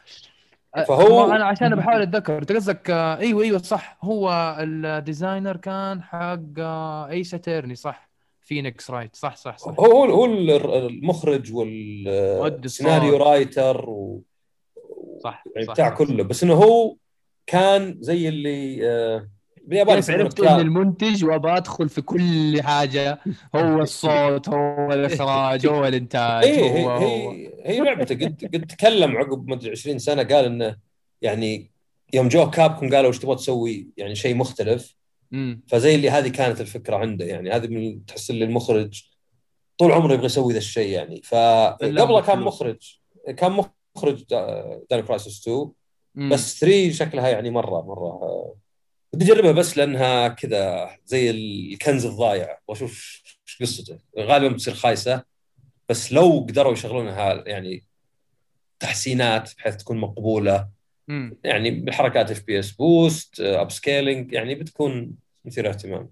[0.88, 6.03] فهو- أنا عشان بحاول أتذكر أنت قصدك آه، إيوه إيوه صح هو ال designer كان
[6.03, 8.09] حق آه، Ace Attorney صح
[8.41, 13.17] Phoenix Wright صح صح صح هو هو المخرج والسيناريو.
[13.18, 14.22] writer و
[15.24, 15.74] صح يعني صح.
[15.74, 15.98] بتاع صح.
[15.98, 16.24] كله.
[16.24, 16.96] بس إنه هو
[17.48, 19.30] كان زي اللي آه،
[19.66, 23.20] باليابان كيف عرفت اني المنتج وابى أدخل في كل حاجة؟
[23.56, 26.90] هو الصوت هو الإخراج هو الإنتاج إيه هي هو.
[26.92, 28.16] هو هي هي لعبته.
[28.16, 30.76] قد قد تكلم عقب ما ادري 20 سنة قال إنه
[31.22, 31.72] يعني
[32.14, 34.96] يوم جو Capcom قالوا إيش تبغى تسوي؟ يعني شيء مختلف.
[35.68, 37.26] فزي اللي هذه كانت الفكرة عنده.
[37.26, 39.04] يعني هذه من تحس اللي المخرج
[39.78, 41.22] طول عمره يبغى يسوي ذا الشيء يعني.
[41.24, 42.40] فقبله كان.
[42.40, 43.00] مخرج.
[43.38, 43.72] كان مخرج.
[44.03, 45.72] دا- Dino Crisis 2
[46.15, 46.30] مم.
[46.30, 48.55] بس 3 شكلها يعني مره مرة
[49.13, 52.59] بدي أجربها بس لأنها كذا زي الكنز الضايع.
[52.67, 53.99] وأشوف إيش قصته.
[54.19, 55.23] غالبا بتصير خايسة.
[55.89, 57.84] بس لو قدروا يشغلونها يعني
[58.80, 60.67] تحسينات بحيث تكون مقبولة.
[61.07, 61.38] مم.
[61.43, 65.15] يعني بحركات FPS boost upscaling يعني بتكون
[65.45, 66.09] مثيرة اهتمام.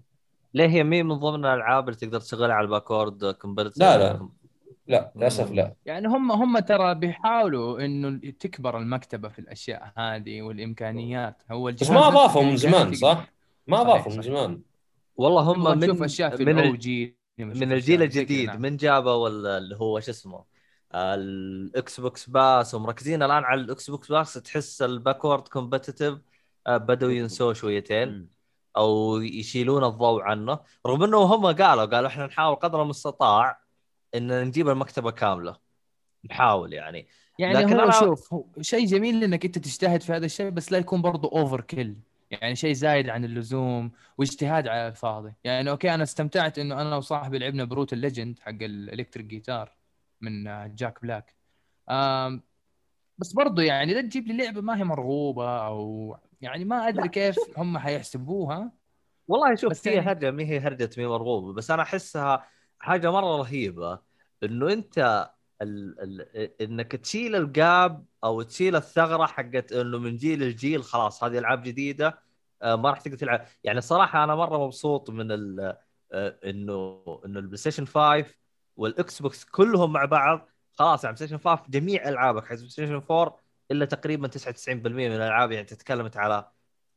[0.54, 4.28] ليه هي مي من ضمن الألعاب اللي تقدر تشغلها على ال backward compat لا، لا.
[4.86, 11.42] لا للأسف لا يعني هم هم ترى بيحاولوا إنه تكبر المكتبة في الأشياء هذه والإمكانيات
[11.50, 12.94] هو بس ما اضافوا من الإمكانيات زمان.
[12.94, 13.32] صح؟
[13.66, 14.22] ما اضافوا من.
[14.22, 14.60] زمان
[15.16, 19.28] والله هم نبغى من أشياء في من الاو ال- جي من الجيل الجديد من جابوا
[19.28, 20.44] ال- اللي هو شو اسمه
[20.94, 26.14] ال Xbox Pass ومركزين الآن على ال Xbox Pass تحس ال backward compatibility
[26.68, 28.28] بدوا ينسوه شويتين
[28.76, 33.63] أو يشيلون الضوء عنه رغم إنه هم قالوا قالوا إحنا نحاول قدر المستطاع
[34.14, 35.56] إن نجيب المكتبة كاملة.
[36.30, 37.06] نحاول يعني.
[37.38, 40.78] يعني لكن هو أنا- شوف شيء جميل إنك أنت تجتهد في هذا الشيء بس لا
[40.78, 41.96] يكون برضو overkill
[42.30, 45.32] يعني شيء زايد عن اللزوم واجتهاد على الفاضي.
[45.44, 49.76] يعني أوكي أنا استمتعت إنه أنا وصاحبي لعبنا Brutal Legend حق ال electric guitar
[50.20, 50.44] من
[50.74, 51.34] Jack Black
[51.90, 52.42] آم،
[53.18, 57.36] بس برضو يعني لا تجيب لي لعبة ما هي مرغوبة أو يعني ما أدري كيف
[57.58, 58.72] هم حيحسبوها.
[59.28, 62.46] والله شوف هي يعني- هرجة ما هي هرجة مي مرغوبه بس أنا أحسها
[62.84, 63.98] حاجة مرة رهيبة
[64.42, 65.28] إنه أنت
[65.62, 66.00] ال...
[66.00, 66.50] ال...
[66.62, 71.62] إنك تشيل ال gap أو تشيل الثغرة حقت إنه من جيل لجيل خلاص هذه ألعاب
[71.62, 72.18] جديدة
[72.62, 73.46] آه، ما راح تقدر تلعب.
[73.64, 75.76] يعني صراحة أنا مرة مبسوط من ال...
[76.12, 78.24] آه، إنه إنه ال PlayStation 5
[78.76, 80.48] وال Xbox كلهم مع بعض.
[80.72, 83.40] خلاص يعني PlayStation 5 جميع ألعابك حق PlayStation 4
[83.70, 86.50] إلا تقريبا 99% من الألعاب يعني تتكلمت على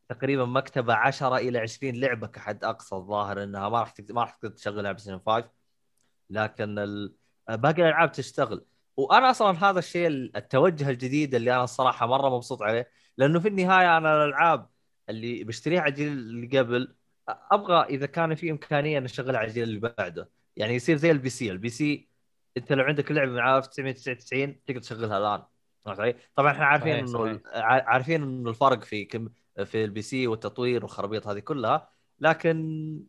[0.09, 4.31] تقريبا مكتبة 10 إلى 20 لعبة كحد أقصى الظاهر إنها ما راح تقدر ما راح
[4.31, 5.49] تقدر تشغلها على PlayStation 5
[6.30, 7.16] لكن ال...
[7.49, 8.66] باقي الألعاب تشتغل.
[8.98, 13.98] وأنا أصلا هذا الشيء التوجه الجديد اللي أنا الصراحه مرة مبسوط عليه لأنه في النهاية
[13.98, 14.70] أنا الألعاب
[15.10, 16.95] اللي بشتريها على الجيل اللي قبل
[17.30, 20.30] أبغى إذا كان في إمكانية ان أشغلها على الجيل اللي بعده.
[20.56, 21.52] يعني يصير زي ال PC.
[21.52, 22.10] ال PC
[22.58, 25.44] أنت لو عندك لعبة من 1999 تقدر تشغلها الآن؟
[26.36, 29.30] طبعا إحنا عارفين إنه عارفين إنه الفرق في كم
[29.66, 31.90] في ال PC والتطوير والخرابيط هذه كلها.
[32.19, 32.57] لكن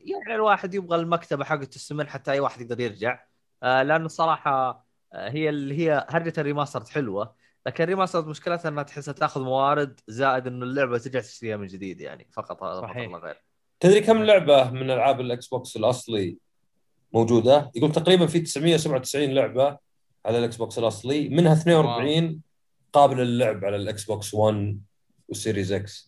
[0.01, 3.25] يعني الواحد يبغى المكتبة حقته تستمر حتى أي واحد يقدر يرجع
[3.63, 7.35] آه، لأنه الصراحه آه، هي اللي هي هرجة ال remaster حلوة
[7.67, 12.01] لكن ال remaster مشكلتها إنها تحسها تأخذ موارد زائد إنه اللعبة ترجع تشتريها من جديد
[12.01, 13.13] يعني فقط صحيح.
[13.13, 13.43] غير
[13.81, 16.39] تدري كم لعبة من ألعاب ال Xbox الأصلي
[17.13, 19.79] موجودة؟ يقول تقريبا في 997 لعبة
[20.27, 22.41] على ال Xbox الأصلي منها 42
[22.93, 24.81] قابلة للعب على ال Xbox 1
[25.29, 26.08] وال Series X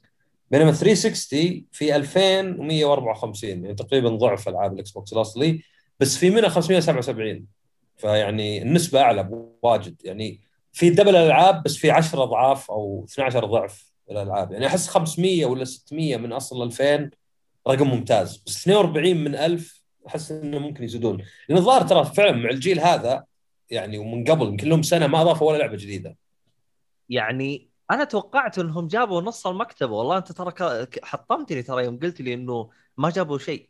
[0.50, 5.62] بينما 360 في 2154 يعني تقريبا ضعف ألعاب ال Xbox الأصلي
[6.00, 7.46] بس في منها 577
[7.96, 9.96] فيعني النسبة أعلى واجد.
[10.04, 10.40] يعني
[10.72, 14.52] في double الألعاب بس في 10 أضعاف أو 12 ضعف الألعاب.
[14.52, 17.10] يعني أحس 500 ولا 600 من أصل 2000
[17.68, 18.42] رقم ممتاز.
[18.46, 21.22] بس 42 من 1000 أحس إنه ممكن يزيدون.
[21.48, 23.24] لأن الظاهر ترى فعلا مع الجيل هذا
[23.70, 26.16] يعني ومن قبل يمكن لهم سنة ما أضافوا ولا لعبة جديدة.
[27.08, 30.52] يعني أنا توقعت إنهم جابوا نص المكتبه والله أنت ترى
[31.02, 33.68] حطمتني ترى يوم قلت لي إنه ما جابوا شيء.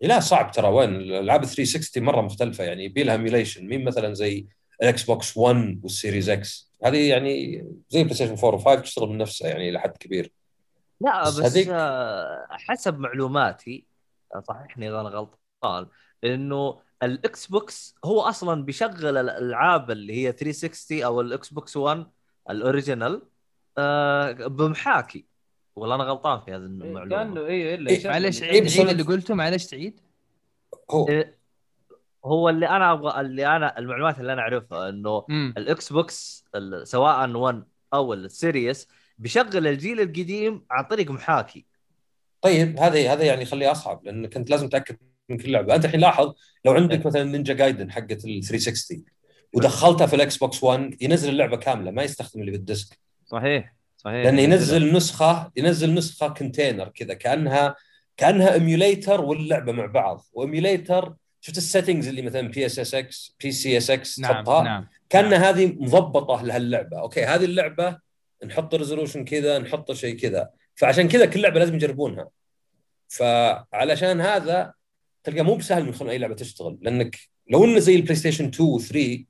[0.00, 0.68] لا صعب ترى.
[0.68, 2.64] وين؟ الألعاب 360 مرة مختلفة.
[2.64, 4.46] يعني يبي لها emulation مين مثلا زي
[4.82, 9.48] ال Xbox 1 وال Series X هذه يعني زي PlayStation 4 و5 تشتغل من نفسها
[9.48, 10.32] يعني إلى حد كبير.
[11.00, 11.72] لا بس بس, هذيك-
[12.50, 13.86] حسب معلوماتي
[14.48, 15.86] صححني إذا أنا غلطان
[16.24, 22.06] إنه ال Xbox هو أصلا بيشغل الألعاب اللي هي 360 أو ال Xbox 1
[22.50, 23.22] ال original
[23.78, 25.24] آه بمحاكي.
[25.76, 27.08] والله أنا غلطان في هذه المعلومة.
[27.16, 30.00] كأنه أيوه إلا إيه، معلش إيه، عيد عيد أنا- اللي قلته معلش تعيد
[30.90, 31.38] هو إيه،
[32.24, 35.24] هو اللي أنا أبغى اللي أنا المعلومات اللي أنا أعرفها إنه
[35.56, 38.88] ال Xbox ال- سواء 1 أو ال Series
[39.18, 41.66] بيشغل الجيل القديم عن طريق محاكي.
[42.42, 44.96] طيب هذا هذا يعني يخليه أصعب لانك انت لازم تتاكد
[45.28, 45.74] من كل لعبة.
[45.74, 46.34] أنت الحين لاحظ
[46.64, 49.04] لو عندك مثلا Ninja Gaiden حقت ال 360
[49.54, 52.98] ودخلتها في ال Xbox 1 ينزل اللعبة كاملة ما يستخدم اللي بال disc.
[53.32, 54.24] صحيح صحيح.
[54.24, 57.76] لأنه ينزل نسخة ينزل نسخة container كذا كأنها
[58.16, 60.26] كأنها emulator واللعبة مع بعض.
[60.32, 64.20] و emulator شفت ال settings اللي مثلا بي اس اس إكس بي سي اس إكس
[64.20, 67.00] نعم تحطها؟ نعم كأن هذه مضبطة لهاللعبة.
[67.00, 67.98] okay هذه اللعبة
[68.44, 70.50] نحط resolution كذا نحط شيء كذا.
[70.74, 72.28] فعشان كذا كل لعبة لازم يجربونها.
[73.08, 74.72] فعلشان هذا
[75.24, 76.78] تلقى مو بسهل يخلون أي لعبة تشتغل.
[76.80, 77.18] لأنك
[77.50, 79.24] لو إنه زي ال PlayStation 2 و 3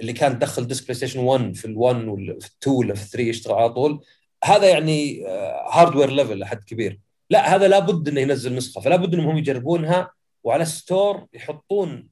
[0.00, 3.54] اللي كان تدخل disc PlayStation 1 في ال1 ولا في ال2 ولا في ال3 يشتغل
[3.54, 4.04] على طول
[4.44, 5.24] هذا يعني
[5.70, 7.00] hardware level لحد كبير.
[7.30, 10.10] لا هذا لابد إنه ينزل نسخة فلا بد إنهم هم يجربونها
[10.44, 12.08] وعلى store يحطون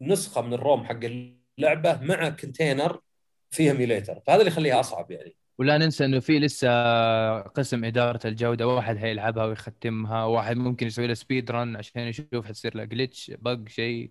[0.00, 3.00] نسخة من ال ROM حق اللعبة مع container
[3.50, 5.36] فيها emulator فهذا اللي يخليها أصعب يعني.
[5.58, 6.68] ولا ننسى إنه في لسه
[7.40, 12.76] قسم إدارة الجودة واحد هيلعبها ويختمها واحد ممكن يسوي له speed run عشان يشوف حتصير
[12.76, 14.10] له glitch bug شيء.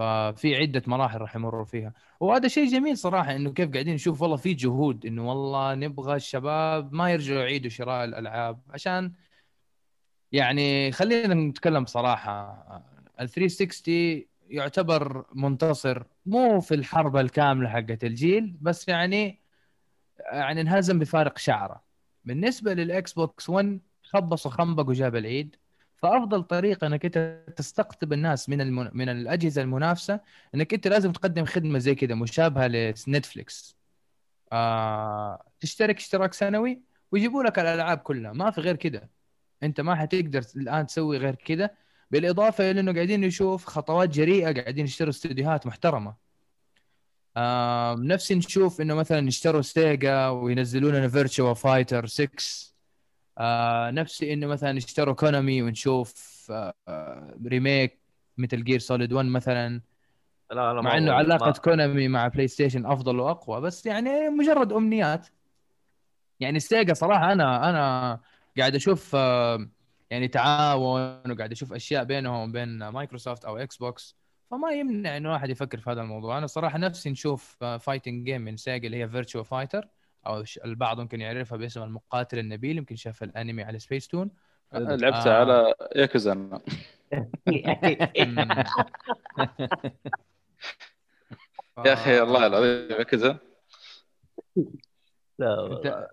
[0.00, 1.92] ففي عدة مراحل راح يمروا فيها.
[2.20, 6.92] وهذا شيء جميل صراحة إنه كيف قاعدين نشوف والله في جهود إنه والله نبغى الشباب
[6.92, 9.12] ما يرجعوا يعيدوا شراء الألعاب عشان
[10.32, 12.64] يعني خلينا نتكلم بصراحه
[13.20, 19.40] ال 360 يعتبر منتصر مو في الحرب الكاملة حقت الجيل بس يعني
[20.32, 21.82] يعني انهزم بفارق شعره.
[22.24, 25.56] بالنسبة لل Xbox 1 خبص وخنبق وجاب العيد.
[26.02, 28.90] فأفضل طريقة إنك أنت تستقطب الناس من المن...
[28.92, 30.20] من الأجهزة المنافسة
[30.54, 33.76] إنك أنت لازم تقدم خدمة زي كذا مشابهة ل Netflix.
[34.52, 35.44] آه...
[35.60, 36.80] تشترك اشتراك سنوي
[37.12, 38.32] ويجيبوا لك الألعاب كلها.
[38.32, 39.08] ما في غير كذا.
[39.62, 41.70] أنت ما حتقدر الآن تسوي غير كذا.
[42.10, 46.14] بالإضافة إلى إنه قاعدين نشوف خطوات جريئة قاعدين يشتروا استديوهات محترمة.
[47.36, 52.28] آه نفسي نشوف إنه مثلا يشتروا Sega وينزلوا لنا Virtua Fighter 6
[53.40, 57.98] آه نفسي إنه مثلا يشتروا Konami ونشوف آه آه remake
[58.38, 59.80] مثل Gear Solid 1 مثلا.
[60.50, 64.72] لا لا مع ما- إنه ما- علاقة Konami مع PlayStation أفضل وأقوى بس يعني مجرد
[64.72, 65.26] أمنيات.
[66.40, 68.20] يعني Sega صراحة أنا أنا
[68.58, 69.68] قاعد أشوف آه،
[70.10, 74.16] يعني تعاون وقاعد أشوف أشياء بينهم وبين مايكروسوفت أو Xbox
[74.50, 76.38] فما يمنع إنه واحد يفكر في هذا الموضوع.
[76.38, 79.88] أنا صراحة نفسي نشوف fighting game من Sega اللي هي Virtua Fighter
[80.26, 84.30] أو البعض ممكن يعرفها باسم المقاتل النبيل يمكن شاف الأنمي على سبيس تون
[84.72, 85.40] لعبتها آه.
[85.40, 86.60] على ياكوزا.
[91.86, 93.38] يا أخي الله العظيم ياكوزا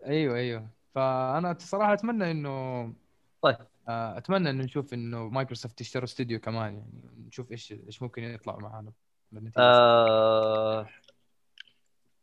[0.05, 2.83] أيوه أيوه فأنا صراحة أتمنى إنه
[3.41, 3.57] طيب.
[3.89, 8.57] آه، أتمنى إنه نشوف إنه مايكروسوفت يشتروا استوديو كمان يعني نشوف إيش إيش ممكن يطلع
[8.57, 8.91] معانا
[9.31, 9.63] بالنتيجة.
[9.63, 10.87] آه...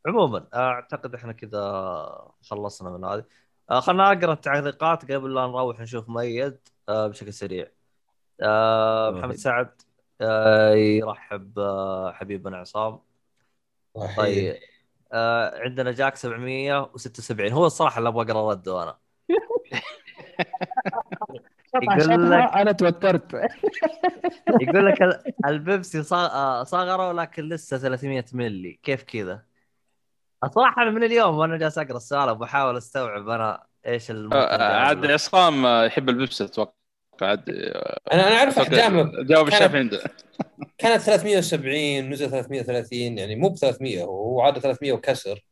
[0.07, 1.61] عموما أعتقد إحنا كذا
[2.43, 3.25] خلصنا من هذه.
[3.71, 6.59] آه خلنا اقرا التعليقات قبل لا نروح نشوف ميد
[6.89, 7.67] آه بشكل سريع.
[8.43, 9.83] آه محمد سعد
[10.21, 13.01] آه يرحب آه حبيبنا عصام.
[14.17, 14.57] طيب
[15.13, 18.99] آه عندنا جاك 776 هو الصراحة اللي أبغى أقرأ رده أنا.
[21.83, 23.35] يقول لك أنا توترت.
[24.61, 29.54] يقول لك ال- البيبسي صا- آه، صغروا لكن لسه 300 ملي كيف كذا؟
[30.45, 35.07] الصراحه أنا من اليوم وأنا جالس أقرأ السؤال وبحاول أستوعب أنا إيش الممكن آه، عاد.
[35.07, 36.73] عصام آه، يحب البيبسي أتوقع.
[37.23, 40.01] عاد آه، أنا أنا اعرف احجامه جاوب الشاف عنده.
[40.79, 45.47] كانت 370 نزل 330 يعني مو ب 300 هو عاده 300 وكسر.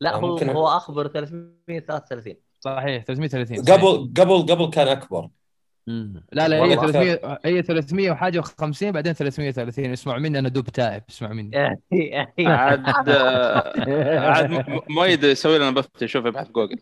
[0.00, 5.28] لا هو ممكن- هو أخبر 333 صحيح 330 قبل قبل قبل كان أكبر.
[5.86, 10.64] لا لا هي والله 300 هي 300 وحاجة و50 بعدين 330 اسمع مني أنا دوب
[10.64, 11.56] تائب اسمع مني.
[12.38, 16.76] عاد آه، عاد مؤيد يسوي لنا بث يشوف يبحث جوجل.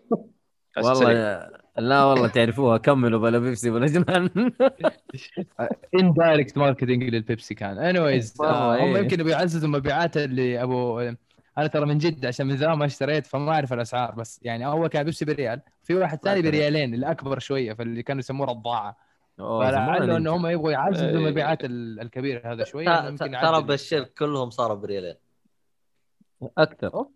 [0.76, 1.12] والله
[1.78, 4.30] لا والله تعرفوها كملوا بلا بيبسي ولا جنان.
[6.00, 7.78] اندايركت ماركتنج للبيبسي كان.
[7.78, 9.02] انيويز والله هم إيه.
[9.02, 11.12] يمكن بيعززوا مبيعات اللي أبو
[11.60, 14.88] أنا ترى من جد عشان من زمان ما اشتريت فما أعرف الأسعار بس يعني أول
[14.88, 15.60] كان بيبسي بريال.
[15.82, 16.42] في واحد ثاني.
[16.42, 18.96] بريالين الأكبر شوية فاللي كانوا يسموه رضاعة.
[19.38, 20.16] فلعله.
[20.16, 21.14] انه هم يبغوا يعززوا إيه.
[21.14, 25.14] المبيعات ال- الكبير هذا شوية يمكن ترى بالشرك كلهم صاروا بريالين.
[26.58, 27.06] أكثر.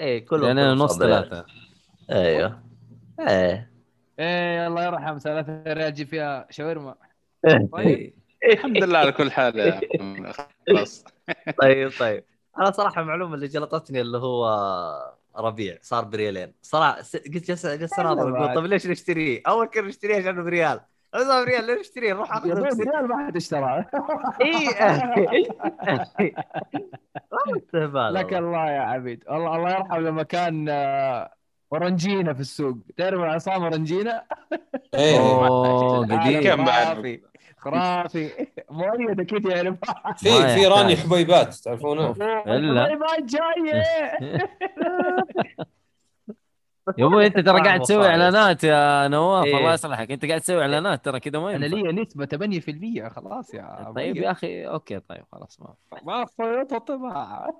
[0.00, 0.98] إيه كلهم يعني نص.
[0.98, 1.46] ثلاثة.
[2.10, 2.62] أيوه.
[3.20, 3.70] إيه.
[4.18, 6.94] إيه الله يرحم ثلاثة ريال جي فيها شاورما.
[7.72, 7.76] طيب.
[7.78, 8.14] إيه.
[8.52, 9.80] الحمد لله على كل حال.
[10.68, 11.04] خلاص.
[11.62, 12.24] طيب طيب.
[12.58, 14.46] أنا صراحة المعلومه اللي جلطتني اللي هو
[15.36, 16.52] ربيع صار بريالين.
[16.62, 20.80] صراحة س- قلت جالس جالس اناظر أقول طيب ليش نشتريه؟ أول كنا نشتريه عشان بريال.
[21.14, 23.84] هذا صار بريال ليش نشتريه؟ نروح يا اخذه بنت بس- ريال ما حد اشترى.
[24.42, 24.68] إي
[27.56, 28.38] استهبال لك والله.
[28.38, 29.24] الله يا عبيد.
[29.28, 31.32] والله الله يرحم لما كان آه،
[31.72, 32.76] أورنجينا في السوق.
[32.96, 34.24] تعرف عصام أورنجينا؟
[34.94, 35.18] إيه.
[35.20, 36.42] أوه قديم.
[36.42, 37.20] كم بعد؟
[37.60, 38.30] خرافي
[38.70, 39.76] مؤيد أكيد يعرف
[40.16, 40.66] في في.
[40.66, 42.10] راني حبيبات تعرفونه؟
[42.46, 42.94] إلا.
[42.94, 43.82] ما جاية.
[46.98, 48.06] يا أبوي أنت ترى قاعد تسوي.
[48.06, 49.58] إعلانات يا نواف إيه.
[49.58, 50.10] الله يصلحك.
[50.10, 51.76] أنت قاعد تسوي إعلانات ترى كذا ما أنا ينفع.
[51.90, 52.26] لي نسبة
[53.06, 54.16] 8% خلاص يا طيب.
[54.16, 57.46] يا أخي أوكي طيب خلاص ما ما خيط طبعا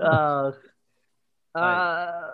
[0.00, 0.54] آخ.
[1.56, 2.32] آه،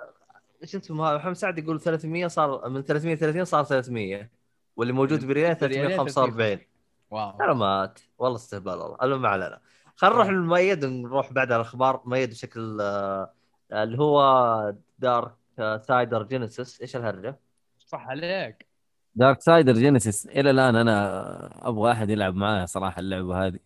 [0.64, 4.30] شو اسمه محمد سعد يقول 300 صار من 330 صار 300
[4.80, 6.58] واللي موجود بريال 345
[7.10, 7.36] wow.
[7.38, 8.96] معلومات والله استهبال والله.
[9.02, 9.60] المهم ما علينا.
[9.96, 12.02] خلينا نروح للمؤيد ونروح بعد على الأخبار.
[12.04, 13.30] مؤيد بشكل آه،
[13.72, 16.80] اللي هو Darksiders Genesis.
[16.80, 17.38] إيش الهرجة؟
[17.78, 18.66] صح عليك.
[19.14, 20.26] Darksiders Genesis.
[20.26, 23.58] إلى الآن أنا أبغى أحد يلعب معايا صراحة اللعبة هذه.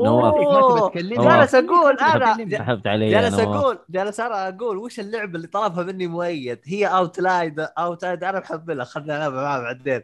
[0.00, 0.96] نواف.
[0.98, 2.26] جالس أقول أنا.
[2.58, 7.60] سحبت علي جالس أقول جالس أنا أقول وش اللعبة اللي طلبها مني مؤيد هي Outriders
[7.60, 10.02] Outriders أنا محملها خلنا نلعبها معاه بعدين.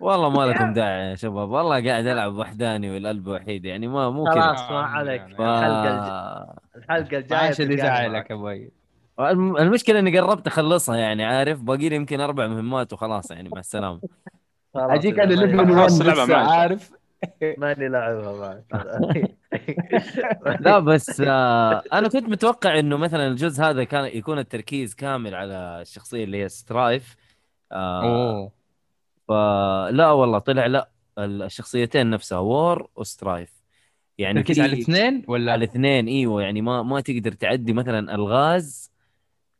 [0.00, 1.50] والله ما لكم داعي يا شباب.
[1.50, 4.34] والله قاعد ألعب وحداني والقلب وحيد يعني ما مو كذا.
[4.34, 5.22] خلاص ما عليك.
[5.22, 5.40] ف...
[5.40, 8.70] الحلقة الج- الحلقة الجاية عاش اللي زعلك أبوي.
[9.20, 13.58] الم- المشكلة إني قربت أخلصها يعني عارف باقي لي يمكن أربع مهمات وخلاص يعني مع
[13.58, 14.00] السلامة.
[14.76, 16.36] أجيك أنا level 1 خلاص لعبة لسه.
[16.36, 16.90] عارف.
[17.58, 18.64] ماني لاعبها معك.
[20.60, 25.78] لا بس آه أنا كنت متوقع إنه مثلا الجزء هذا كان يكون التركيز كامل على
[25.82, 27.16] الشخصية اللي هي سترايف
[27.72, 28.52] آه أوه.
[29.28, 30.88] فلا والله طلع لا
[31.18, 33.52] الشخصيتين نفسها وور وسترايف.
[34.18, 38.14] يعني تركيز في- على الاثنين ولا؟ على الاثنين إيوه يعني ما ما تقدر تعدي مثلا
[38.14, 38.92] الغاز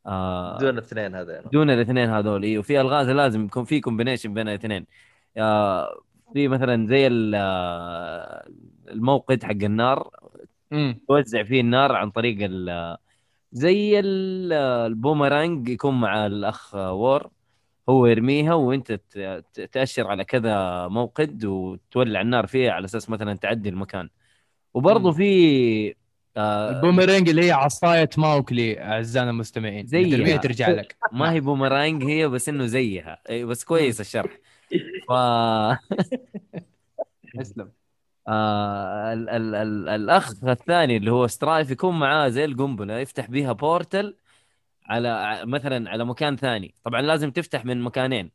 [0.05, 2.63] آه دون الاثنين هذين دون الاثنين هذول إيوه.
[2.63, 4.85] في الغاز لازم يكون في combination بين الاثنين.
[5.37, 5.99] آه
[6.33, 8.47] في مثلا زي ال- آه،
[8.91, 10.09] الموقد حق النار
[11.07, 12.97] توزع فيه النار عن طريق ال-
[13.51, 14.53] زي ال-
[14.91, 17.29] البومرانج يكون مع الأخ وور.
[17.89, 18.91] هو يرميها وانت
[19.71, 24.09] تأشر على كذا موقد وتولع النار فيه على أساس مثلا تعدي المكان.
[24.73, 25.11] وبرضه.
[25.11, 25.95] في
[26.37, 30.17] آه البوميرانج اللي هي عصاية موكلي أعزائنا المستمعين زيها.
[30.17, 30.97] ترميها ترجع لك.
[31.11, 33.21] ما هي بومرانج هي بس إنه زيها.
[33.29, 34.37] إي، بس كويس الشرح.
[35.09, 35.11] ف
[37.41, 37.71] اسلم
[38.27, 43.51] آه ال ال ال الأخ الثاني اللي هو سترايف يكون معاه زي القنبلة يفتح بيها
[43.51, 44.15] portal
[44.89, 46.73] على مثلا على مكان ثاني.
[46.83, 48.31] طبعا لازم تفتح من مكانين.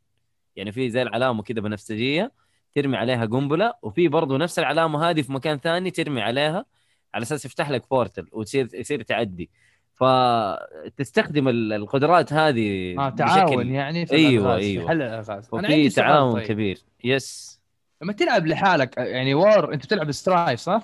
[0.55, 2.31] يعني في زي العلامة كده بنفسجية
[2.75, 6.65] ترمي عليها قنبلة وفي برضه نفس العلامة هذه في مكان ثاني ترمي عليها
[7.13, 9.49] على أساس يفتح لك portal وتصير يصير تعدي.
[9.93, 14.87] فتستخدم ال- القدرات هذه آه تعاون بشكل يعني في أيوة، الألغاز، في.
[14.87, 15.49] حل الألغاز.
[15.53, 16.43] أنا عندي تعاون طيب.
[16.47, 16.77] كبير.
[17.03, 17.59] yes
[18.01, 20.83] لما تلعب لحالك يعني وور أنت بتلعب سترايف صح؟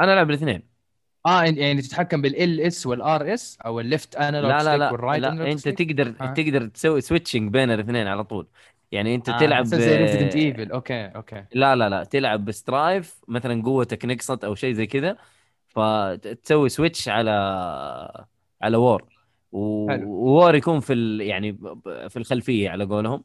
[0.00, 0.62] أنا ألعب الاثنين.
[1.28, 5.01] آه يعني تتحكم بال LS وال RS أو ال left analog لا لا لا, وال
[5.01, 6.34] right لا analog أنت تقدر آه.
[6.34, 8.46] تقدر تسوي switching بين الاثنين على طول.
[8.92, 11.44] يعني أنت آه تلعب زي Resident Evil okay okay.
[11.54, 12.04] لا لا لا.
[12.04, 15.16] تلعب بسترايف مثلا قوتك نقصت أو شيء زي كذا
[15.68, 17.30] فتسوي switch على
[18.62, 19.04] على وور.
[19.52, 21.20] وور يكون في ال...
[21.20, 21.58] يعني
[22.08, 23.24] في الخلفية على قولهم.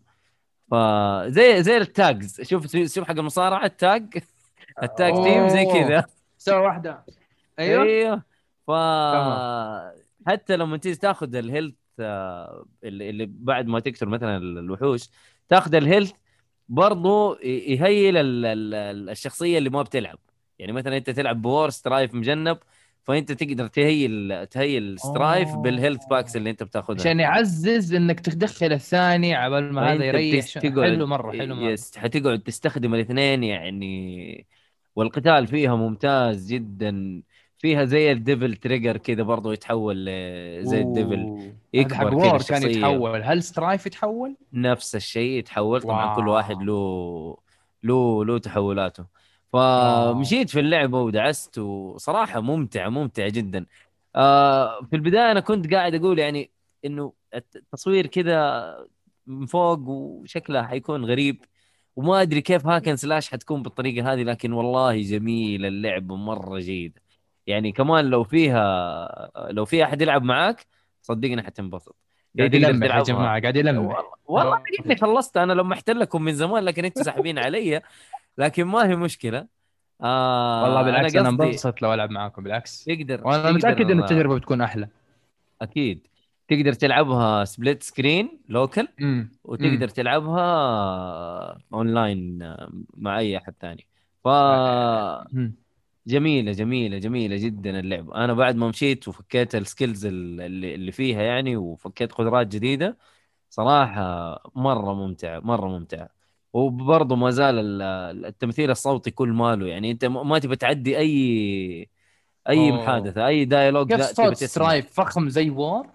[0.72, 4.24] فزي زي ال tags شوف شوف حق المصارعة ال tag
[4.84, 5.66] ال tag team زي.
[5.66, 6.06] كذا.
[6.38, 7.06] سوى واحدة.
[7.60, 7.84] أيوه.
[7.84, 8.24] أيوه.
[8.68, 8.72] ف.
[10.28, 15.10] حتى لما تيجي تاخذ ال health آه، اللي بعد ما تقتل مثلا الوحوش
[15.50, 16.12] تاخذ ال health
[16.70, 20.20] برضو ي- ي heal ال- ال- ال- الشخصية اللي ما بتلعب.
[20.60, 22.58] يعني مثلا أنت تلعب بوور سترايف مجنب
[23.04, 25.56] فأنت تقدر ت heal ت heal سترايف.
[25.56, 27.00] بال health packs اللي أنت بتاخذها.
[27.02, 30.46] عشان يعزز إنك تدخل الثاني على ما هذا يريح.
[30.60, 31.70] حلو مرة حلو مرة.
[31.72, 34.46] yes حتقعد تستخدم الاثنين يعني
[34.96, 37.22] والقتال فيها ممتاز جدا.
[37.64, 40.06] فيها زي ال devil trigger كذا برضو يتحول
[40.61, 41.52] زي ال devil.
[41.73, 42.69] يكبر كان.
[42.69, 46.16] يتحول هل سترايف يتحول؟ نفس الشيء يتحول طبعا wow.
[46.15, 47.38] كل واحد له
[47.84, 49.06] له له تحولاته.
[49.53, 53.65] فمشيت في اللعبة ودعست وصراحة ممتعه ممتعه جدا
[54.15, 56.52] آه في البداية أنا كنت قاعد أقول يعني
[56.85, 58.76] إنه التصوير كذا
[59.27, 61.45] من فوق وشكلها حيكون غريب
[61.95, 67.03] وما أدري كيف هاكن سلاش حتكون بالطريقة هذه لكن والله جميل اللعبه مرة جيده
[67.48, 70.65] يعني كمان لو فيها لو في أحد يلعب معاك
[71.02, 71.95] صدقني حتنبسط
[72.38, 73.03] قاعد يلمح يا.
[73.03, 74.03] جماعة قاعد يلمح.
[74.26, 75.38] والله لي خلصت.
[75.38, 77.82] أنا لمحت لكم من زمان لكن أنتم ساحبين علي.
[78.38, 79.48] لكن ما هي مشكلة.
[80.02, 82.84] آه والله بالعكس أنا انبسط لو ألعب معاكم بالعكس.
[82.84, 84.88] تقدر وأنا تقدر- متأكد إن التجربة بتكون أحلى.
[85.61, 86.07] أكيد.
[86.48, 88.88] تقدر تلعبها split screen local
[89.44, 92.56] وتقدر تلعبها اونلاين
[92.98, 93.88] مع أي أحد ثاني.
[94.24, 94.28] ف.
[96.08, 101.22] جميلة جميلة جميلة جدا اللعبه أنا بعد ما مشيت وفكيت ال skills اللي, اللي فيها
[101.22, 102.98] يعني وفكيت قدرات جديدة
[103.50, 106.10] صراحة مرة ممتعه مرة ممتعه
[106.54, 109.92] وبرضه ما زال ال- التمثيل الصوتي كل ماله يعني.
[109.92, 111.90] أنت ما تبي تعدي أي
[112.50, 112.72] أي أوه.
[112.84, 114.36] محادثة أي dialogue لا تبي.
[114.36, 115.88] سترايف فخم زي وور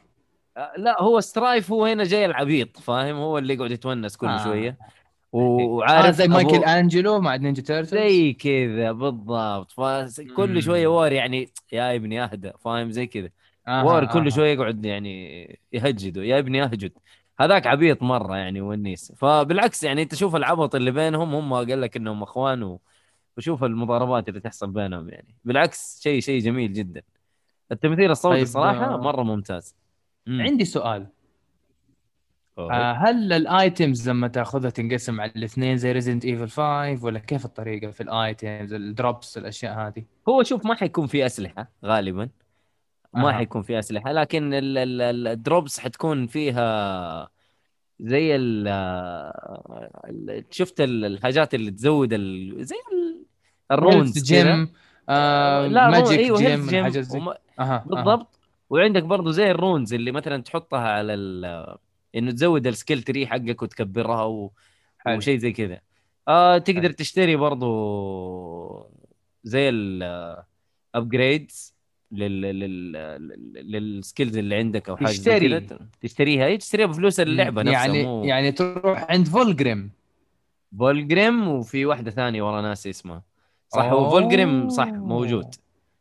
[0.57, 4.45] آه، لا هو سترايف هو هنا جاي العبيط فاهم؟ هو اللي يقعد يتونس كل آه.
[4.45, 4.79] شوية.
[5.33, 9.71] وعارف آه زي مايكل أبو- أنجلو مع Ninja Turtles؟ زي كذا بالضبط.
[9.73, 10.63] فكل.
[10.63, 13.29] شوية وار يعني يا ابني أهدى فاهم؟ زي كذا.
[13.69, 14.31] آه وار آه كل آه.
[14.31, 16.93] شوية يقعد يعني يهجده يا ابني أهجد.
[17.41, 19.13] هذاك عبيط مرة يعني ونيس.
[19.17, 22.81] فبالعكس يعني أنت شوف العبط اللي بينهم هم قال لك إنهم إخوان و...
[23.37, 25.35] وشوف المضاربات اللي تحصل بينهم يعني.
[25.45, 27.03] بالعكس شيء شيء جميل جدا.
[27.73, 29.75] التمثيل الصوتي طيب، صراحة آه، مرة ممتاز.
[30.27, 30.43] مم.
[30.43, 31.07] عندي سؤال.
[32.59, 37.45] آه هل ال items لما تأخذها تنقسم على الاثنين زي Resident Evil 5 ولا كيف
[37.45, 42.29] الطريقة في ال items ال drops الأشياء هذه؟ هو شوف ما حيكون في أسلحة غالبا.
[43.15, 43.33] ما أها.
[43.33, 47.29] حيكون في أسلحة لكن ال- ال- ال- ال drops حتكون فيها
[48.01, 48.69] زي ال
[50.51, 52.55] shift ال- الحاجات اللي تزود ال...
[52.65, 53.25] زي ال-
[53.73, 54.23] ال runes.
[54.25, 54.69] gem
[55.09, 57.35] آه لا رو- magic أيوه gem gem زي وما...
[57.61, 57.85] أها.
[57.87, 58.39] بالضبط.
[58.71, 61.77] وعندك برضو زي ال runes اللي مثلا تحطها على ال...
[62.15, 64.53] إنه تزود ال skill tree حقك وتكبرها و...
[65.09, 65.81] وشيء زي كذا.
[66.29, 66.93] آه تقدر حلو.
[66.93, 68.91] تشتري برضو
[69.45, 69.69] زي
[70.95, 71.75] ال upgrades
[72.13, 75.67] لل لل لل- لل skills اللي عندك أو حاجة تشتري.
[76.01, 76.47] تشتريها.
[76.47, 79.91] اي تشتريها بفلوس اللعبة نفسها يعني مو يعني تروح عند فولجريم
[80.79, 83.23] فولجريم وفي واحدة ثانية ورا ناسي اسمها.
[83.69, 84.11] صح هو أوه.
[84.11, 85.55] فولجريم صح موجود.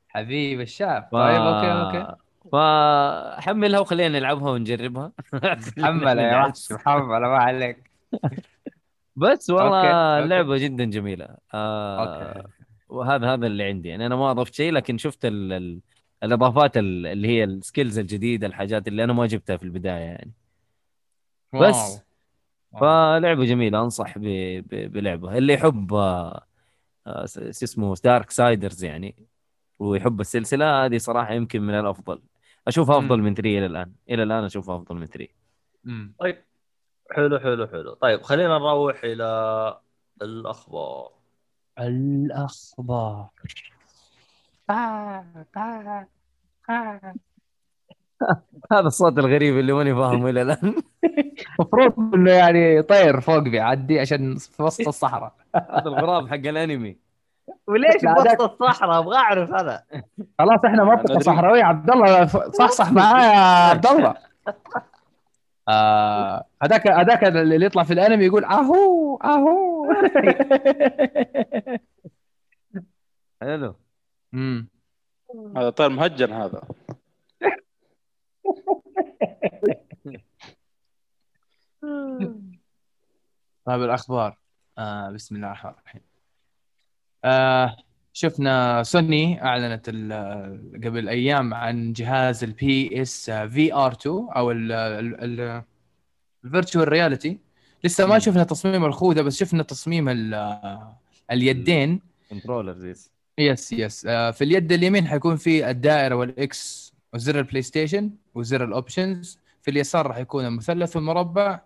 [0.08, 1.04] حبيب الشاب.
[1.12, 1.16] ف...
[1.16, 2.16] طيب okay okay.
[2.52, 5.12] فحملها وخلينا نلعبها ونجربها
[5.78, 7.92] محمله يا وحش محمله ما عليك
[9.16, 10.24] بس والله okay، okay.
[10.24, 12.48] اللعبة جدا جميلة آه okay
[12.90, 15.54] وهذا هذا اللي عندي يعني أنا ما أضفت شيء لكن شفت ال...
[15.54, 15.80] ال...
[16.24, 20.32] الإضافات ال- اللي هي ال skills الجديدة الحاجات اللي أنا ما جبتها في البداية يعني
[21.54, 21.76] بس.
[21.76, 22.00] wow.
[22.72, 23.20] wow.
[23.20, 24.22] فلعبة جميلة أنصح ب...
[24.68, 24.92] ب...
[24.92, 26.44] بلعبه اللي يحب آه،
[27.08, 29.16] آه، اسمه Darksiders يعني
[29.80, 32.22] ويحب السلسلة هذه صراحة يمكن من الأفضل
[32.68, 33.22] اشوفها أفضل.
[33.22, 33.92] من 3 إلى الآن.
[34.10, 35.28] إلى الآن اشوفها أفضل من 3
[35.84, 36.14] مم.
[36.20, 36.44] طيب.
[37.12, 37.94] حلو حلو حلو.
[37.94, 39.78] طيب خلينا نروح إلى
[40.22, 41.10] الأخبار.
[41.80, 43.30] الأخبار.
[48.72, 50.76] هذا الصوت الغريب اللي ماني فاهمه إلى الآن.
[51.60, 55.36] المفروض إنه يعني طير فوق بيعدي عشان في وسط الصحراء.
[55.56, 57.07] هذا الغراب حق الأنمي.
[57.68, 59.84] وليش بوسط الصحراء؟ أبغى أعرف أنا
[60.40, 61.20] خلاص إحنا منطقه.
[61.20, 63.40] صحراويه عبد الله صح صح معايا يا
[63.70, 64.16] عبد الله.
[65.70, 69.86] آه، هذاك هذاك اللي يطلع في الأنمي يقول أهو أهو.
[73.42, 73.76] حلو.
[74.34, 74.70] امم
[75.58, 76.62] هذا طير مهجن هذا.
[83.66, 84.38] طيب الأخبار.
[84.78, 86.07] آه بسم الله الرحمن الرحيم.
[87.28, 87.78] آه
[88.14, 89.90] شفنا سوني أعلنت
[90.86, 94.52] قبل أيام عن جهاز ال PS VR 2 أو
[96.44, 97.38] ال virtual reality
[97.84, 98.20] لسه ما.
[98.20, 100.80] شفنا تصميم الخوذة بس شفنا تصميم ال-
[101.32, 102.02] اليدين.
[102.30, 102.86] controllers
[103.40, 108.64] yes yes آه، في اليد اليمين حيكون في الدائرة وال X وزر ال PlayStation وزر
[108.64, 111.60] ال options في اليسار راح يكون المثلث والمربع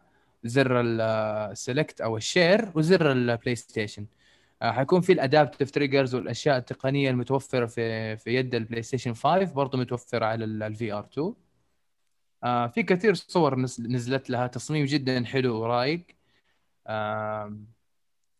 [0.43, 4.20] زر ال select أو ال share وزر ال PlayStation آه،
[4.61, 9.77] حيكون في ال adaptive triggers والأشياء التقنية المتوفرة في في يد ال PlayStation 5 برضه
[9.77, 11.33] متوفرة على ال VR 2
[12.43, 16.03] آه، في كثير صور نز- نزلت لها تصميم جدا حلو ورايق
[16.87, 17.65] آم،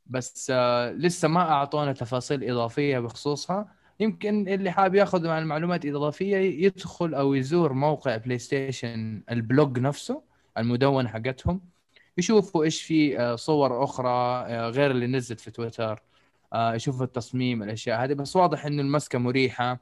[0.05, 3.75] بس آه، لسه ما أعطونا تفاصيل إضافية بخصوصها.
[3.99, 10.21] يمكن اللي حاب ياخذ عن معلومات إضافية يدخل أو يزور موقع PlayStation ال blog نفسه
[10.57, 11.61] المدون حقتهم
[12.17, 14.09] يشوفوا إيش في آه، صور أخرى
[14.47, 16.01] آه، غير اللي نزلت في تويتر.
[16.53, 18.13] آه، يشوفوا التصميم الأشياء هذه.
[18.13, 19.79] بس واضح إنه المسكة مريحة.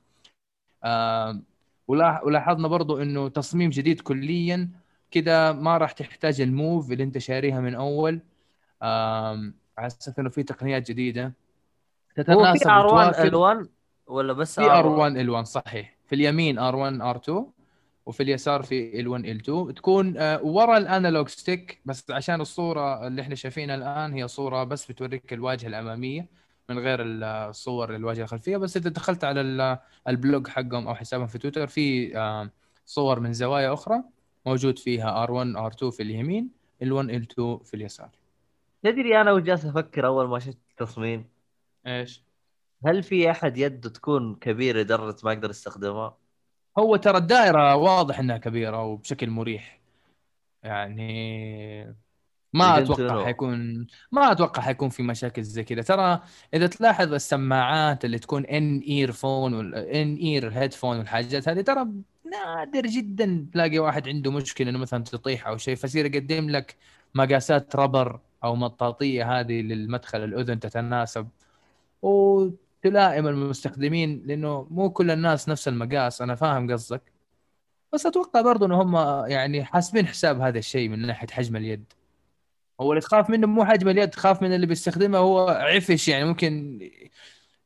[0.83, 1.39] آه،
[1.87, 4.69] ولا- ولاحظنا برضو إنه تصميم جديد كليا
[5.11, 8.19] كذا ما راح تحتاج ال Move اللي أنت شاريها من أول.
[8.81, 11.33] على أساس إنه في تقنيات جديدة.
[12.15, 13.67] تتناسب في R1 وتواكب L1
[14.07, 15.95] ولا بس في R1 L1 صحيح.
[16.05, 17.45] في اليمين R1 R2
[18.05, 23.21] وفي اليسار في L1 L2 تكون آه، ورا ال analog stick بس عشان الصورة اللي
[23.21, 26.25] إحنا شايفينها الآن هي صورة بس بتوريك الواجهة الأمامية.
[26.69, 31.37] من غير الصور الواجهه الخلفية بس إذا دخلت على ال- blog حقهم أو حسابهم في
[31.37, 32.13] تويتر في
[32.85, 34.03] صور من زوايا أخرى
[34.45, 36.49] موجود فيها R1 R2 في اليمين
[36.83, 38.09] L1 L2 في اليسار.
[38.83, 41.25] تدري أنا وجالس أفكر أول ما شفت التصميم؟
[41.87, 42.23] إيش؟
[42.85, 46.17] هل في أحد يده تكون كبيرة لدرجة ما أقدر أستخدمها؟
[46.77, 49.79] هو ترى الدائرة واضح إنها كبيرة وبشكل مريح.
[50.63, 51.95] يعني
[52.53, 53.25] ما أتوقع.
[53.25, 55.81] حيكون ما أتوقع حيكون في مشاكل زي كذا.
[55.81, 56.21] ترى
[56.53, 61.85] إذا تلاحظ السماعات اللي تكون in-ear phone in-ear headphone والحاجات هذه ترى
[62.31, 66.75] نادر جدا تلاقي واحد عنده مشكلة إنه مثلا تطيح أو شيء فيصير يقدم لك
[67.15, 71.27] مقاسات rubber أو مطاطية هذه للمدخل الأذن تتناسب.
[72.01, 77.01] وتلائم المستخدمين لإنه مو كل الناس نفس المقاس أنا فاهم قصدك.
[77.93, 78.95] بس أتوقع برضو ان هم
[79.27, 81.93] يعني حاسبين حساب هذا الشيء من ناحية حجم اليد.
[82.81, 86.79] هو اللي تخاف منه مو حجم اليد تخاف من اللي بيستخدمه هو عفش يعني ممكن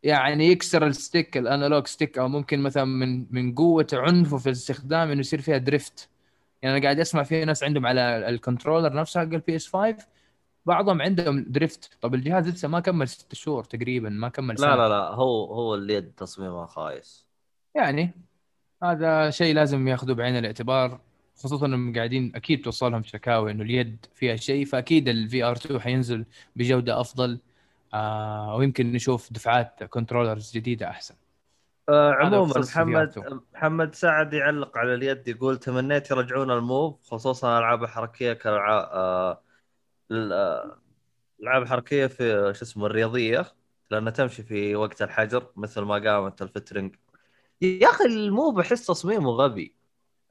[0.03, 4.48] يعني يكسر ال stick ال analog stick أو ممكن مثلا من من قوة عنفه في
[4.48, 6.10] الاستخدام إنه يصير فيها drift
[6.61, 9.98] يعني أنا قاعد أسمع في ناس عندهم على ال controller نفسه حق ال PS 5
[10.65, 14.69] بعضهم عندهم drift طب الجهاز لسه ما كمل ست شهور تقريبا ما كمل سنة.
[14.69, 17.26] لا لا لا هو هو اليد تصميمها خايس.
[17.76, 18.11] يعني
[18.84, 20.99] هذا شيء لازم ياخذوه بعين الاعتبار.
[21.36, 26.26] خصوصا إنهم قاعدين أكيد توصلهم شكاوي إنه اليد فيها شيء فأكيد ال VR 2 حينزل
[26.56, 27.40] بجودة أفضل
[27.94, 31.16] آه ويمكن نشوف دفعات controllers جديدة أحسن.
[31.90, 33.34] آه عموما محمد VR2.
[33.54, 39.42] محمد سعد يعلق على اليد يقول تمنيت يرجعون ال Move خصوصا الالعاب الحركيه كالالعاب آه
[40.12, 40.78] آه،
[41.40, 43.46] الالعاب الحركيه في شو اسمه الرياضية
[43.92, 46.96] لأنها تمشي في وقت الحجر مثل ما قامت الفترنج.
[47.62, 49.76] يا أخي ال Move أحس تصميمه غبي.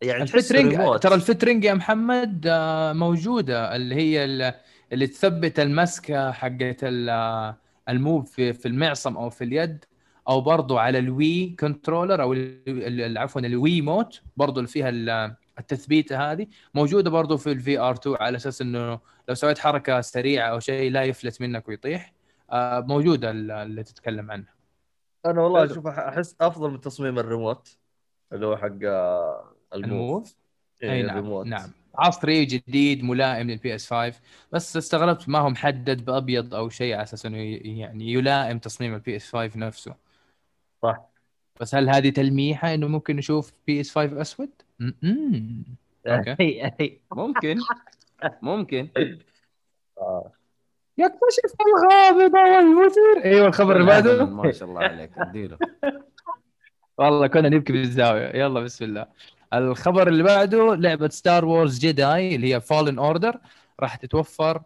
[0.02, 0.98] يعني الفترنج.
[1.00, 4.54] ترى الفترنج يا محمد آه، موجودة اللي هي ال-
[4.92, 7.56] اللي تثبت المسكه حقت آه،
[7.88, 9.84] ال Move في في المعصم أو في اليد
[10.28, 14.88] أو برضو على ال Wii controller أو ال- ال- عفوا ال Wiimote برضو اللي فيها
[14.88, 18.98] ال- التثبيته هذه موجودة برضو في ال VR 2 على أساس إنه
[19.28, 22.12] لو سويت حركة سريعة أو شيء لا يفلت منك ويطيح
[22.50, 24.54] آه، موجودة ال- اللي تتكلم عنها
[25.26, 25.64] أنا والله.
[25.64, 27.76] أشوف أحس أفضل من تصميم الريموت
[28.32, 28.78] اللي هو حق
[29.74, 30.36] ال Move.
[30.82, 31.46] إيه، أي نعم الريموت.
[31.46, 31.70] نعم.
[31.94, 34.20] عصري جديد ملائم لل PS 5
[34.52, 37.38] بس استغربت ما هو محدد بأبيض أو شيء على أساس إنه
[37.78, 39.94] يعني يلائم تصميم ال PS 5 نفسه.
[40.82, 41.00] صح.
[41.60, 44.50] بس هل هذه تلميحة إنه ممكن نشوف PS 5 أسود؟
[46.06, 46.36] okay.
[46.40, 47.58] اي اي ممكن.
[48.42, 48.88] ممكن.
[49.98, 50.32] آه.
[50.98, 54.24] يكتشف الغامض والمثير أيوه الخبر اللي بعده.
[54.24, 55.10] ما شاء الله عليك.
[55.18, 55.58] اديله.
[56.98, 58.36] والله كنا نبكي بالزاوية.
[58.36, 59.06] يلا بسم الله.
[59.54, 63.38] الخبر اللي بعده لعبة Star Wars Jedi اللي هي Fallen Order
[63.80, 64.62] راح تتوفر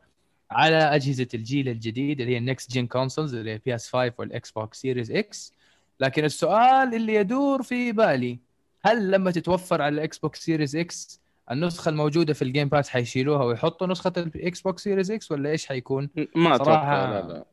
[0.50, 4.50] على أجهزة الجيل الجديد اللي هي ال next gen consoles اللي هي PS 5 وال
[4.50, 5.52] Xbox Series X
[6.00, 8.38] لكن السؤال اللي يدور في بالي
[8.84, 11.20] هل لما تتوفر على ال Xbox Series X
[11.50, 15.66] النسخة الموجودة في ال Game Pass حيشيلوها ويحطوا نسخة ال Xbox Series X ولا إيش
[15.66, 17.44] حيكون؟ ما أتوقع صراحة- لا لا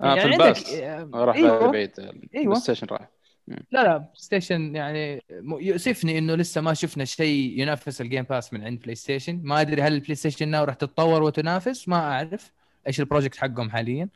[0.00, 1.70] آه في يعني ال Pass عندك- راح أيوة.
[1.70, 1.90] بعيد
[2.34, 3.08] ال PlayStation راح
[3.50, 8.64] لا لا PlayStation يعني يؤسفني إنه لسه ما شفنا شيء ينافس ال Game Pass من
[8.64, 12.52] عند PlayStation ما أدري هل ال PlayStation Now راح تتطور وتنافس ما أعرف
[12.86, 14.08] إيش ال project حقهم حاليا.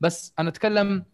[0.00, 1.04] بس أنا أتكلم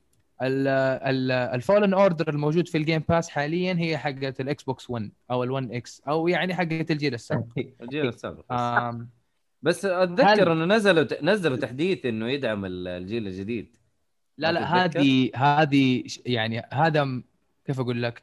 [0.42, 5.46] ال Fallen Order الموجود في ال Game Pass حاليا هي حقت الاكس بوكس 1 أو
[5.46, 7.46] ال1 X أو يعني حقت الجيل السابق.
[7.82, 8.44] الجيل السابق
[9.62, 9.84] بس.
[9.84, 13.76] أتذكر هل- إنه نزلوا نزلوا تحديث إنه يدعم ال- الجيل الجديد.
[14.38, 17.22] لا لا؟ هذه هذه يعني هذا
[17.64, 18.22] كيف أقول لك؟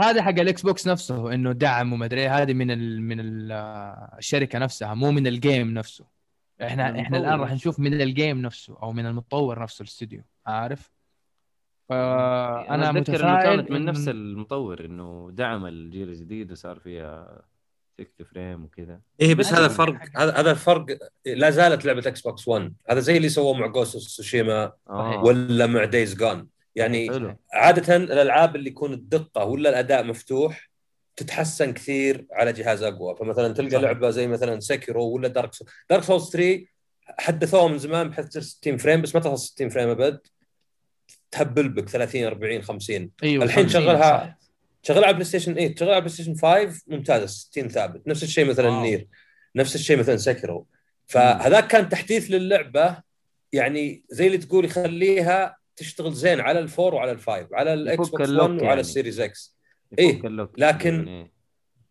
[0.00, 3.52] هذا حق الإكس بوكس نفسه إنه دعم وما أدري هذه من ال من ال
[4.18, 6.04] الشركة نفسها مو من ال game نفسه.
[6.62, 9.82] إحنا من إحنا الآن المطور راح نشوف من ال game نفسه أو من المطور نفسه
[9.82, 10.22] الاستوديو.
[10.46, 10.92] عارف؟
[11.88, 17.42] فانا أنا أتذكر إنه متفائل كانت من نفس المطور إنه دعم الجيل الجديد وصار فيها
[17.94, 19.00] 60 frame وكذا.
[19.20, 19.66] إيه بس هذا.
[19.66, 20.86] الفرق هذا هذا الفرق
[21.26, 25.24] لا زالت لعبة إكس بوكس 1 هذا زي اللي سووه مع Ghost Tsushima آه.
[25.24, 27.36] ولا مع Days Gone يعني حلو.
[27.52, 30.70] عادة الألعاب اللي يكون الدقة ولا الأداء مفتوح
[31.16, 33.16] تتحسن كثير على جهاز أقوى.
[33.16, 33.82] فمثلا تلقى صحيح.
[33.82, 36.66] لعبة زي مثلا Sekiro ولا Dark Soul Dark Souls 3
[37.18, 40.20] حدثوها من زمان بحيث تصير 60 فريم بس ما توصل 60 فريم أبد.
[41.30, 44.38] تهبل بك 30 40 50 أيوه الحين 50 شغلها- صح.
[44.82, 48.08] شغال على بلاي ستيشن 8 شغال على بلاي ستيشن 5 ممتازة 60 ثابت.
[48.08, 48.82] نفس الشيء مثلا واو.
[48.82, 49.06] نير
[49.56, 50.66] نفس الشيء مثلا سكرو
[51.06, 52.96] فهذاك كان تحديث للعبة
[53.52, 58.42] يعني زي اللي تقول يخليها تشتغل زين على الفور وعلى الفايف على الاكس بوكس اللوك
[58.48, 58.80] 1 وعلى يعني.
[58.80, 59.56] السيريز إكس
[59.98, 61.32] اللوك لكن- إيه.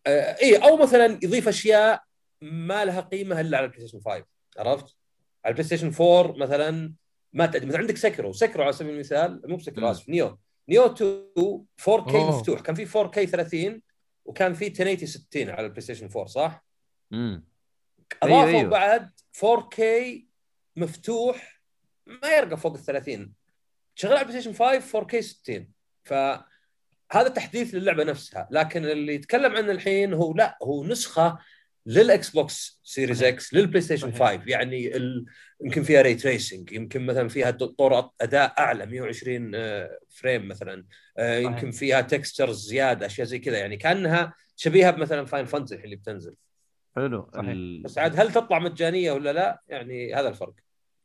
[0.06, 2.02] آه اي أو مثلا يضيف أشياء
[2.42, 4.24] ما لها قيمة إلا على البلاي ستيشن 5
[4.58, 4.96] عرفت؟
[5.44, 6.94] على البلاي ستيشن 4 مثلا
[7.32, 9.90] ما تأدي مثلا عندك Sekiro Sekiro على سبيل المثال مو ب Sekiro.
[9.90, 12.28] آسف Nioh Nioh 2 4K أوه.
[12.38, 13.82] مفتوح كان في 4K 30
[14.24, 16.64] وكان في 1080 60 على البلاي ستيشن 4 صح؟
[17.12, 17.44] امم
[18.22, 18.70] أضافوا أيوة، أيوة.
[18.70, 19.10] بعد
[19.40, 19.82] 4K
[20.76, 21.62] مفتوح
[22.06, 23.32] ما يرقى فوق ال 30
[23.94, 25.68] شغال على البلاي ستيشن 5 4K 60
[26.04, 28.48] فهذا تحديث للعبة نفسها.
[28.50, 31.38] لكن اللي يتكلم عنه الحين هو لا هو نسخة
[31.86, 34.40] للإكس بوكس Series X للبلاي ستيشن صحيح.
[34.40, 35.24] 5 يعني ال...
[35.64, 40.84] يمكن فيها ray tracing يمكن مثلا فيها طور أداء أعلى 120 آه، frame مثلا.
[41.18, 43.58] آه، يمكن فيها textures زيادة أشياء زي كذا.
[43.58, 46.34] يعني كأنها شبيهة بمثلا Final Fantasy اللي بتنزل.
[46.96, 47.30] حلو.
[47.84, 50.54] بس عاد هل تطلع مجانية ولا لا؟ يعني هذا الفرق.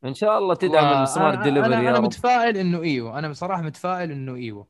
[0.04, 2.02] إن شاء الله تدعم ال Smart أنا- ديليفري أنا رب.
[2.04, 3.18] متفائل إنه إيوه.
[3.18, 4.66] أنا بصراحة متفائل إنه إيوه.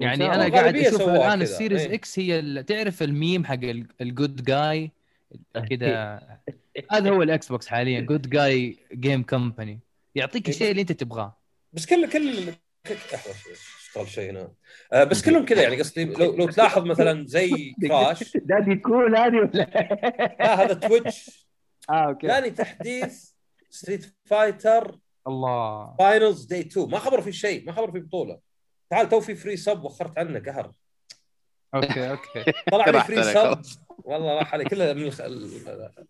[0.00, 0.48] يعني أنا.
[0.48, 1.94] قاعد أشوف الآن ال Series إيه.
[1.94, 3.58] X هي ال- تعرف الميم حق
[4.00, 4.90] الجود جاي
[5.70, 6.20] كذا.
[6.92, 8.00] هذا هو الإكس بوكس حاليا.
[8.00, 9.80] جود جاي جيم كومباني
[10.14, 11.36] يعطيك إيه، الشيء اللي أنت تبغاه.
[11.72, 12.52] بس كل كل
[12.86, 14.48] اشتغل شيء هنا.
[14.92, 19.34] آه، بس كلهم كذا يعني قصدي لو لو تلاحظ مثلا زي كراش دادي كول هذه
[19.36, 21.46] ولا لا هذا تويتش
[21.90, 22.28] آه أوكي.
[22.28, 23.30] ثاني تحديث
[23.76, 25.96] ستريت فايتر الله.
[25.98, 28.38] فاينلز داي 2 ما خبروا في شيء ما خبروا في بطولة.
[28.90, 30.72] تعال تو في فري سب وخرت عنه قهر.
[31.74, 32.52] okay okay.
[32.72, 33.62] طلع لي free sub.
[33.98, 35.10] والله راح علي كلها من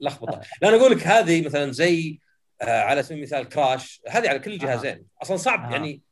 [0.01, 0.41] اللخبطة.
[0.63, 2.21] لا أنا أقول لك هذه مثلا زي
[2.63, 5.07] آه، على سبيل المثال Crash هذه على كل الجهازين.
[5.23, 5.71] أصلا صعب أها.
[5.71, 6.03] يعني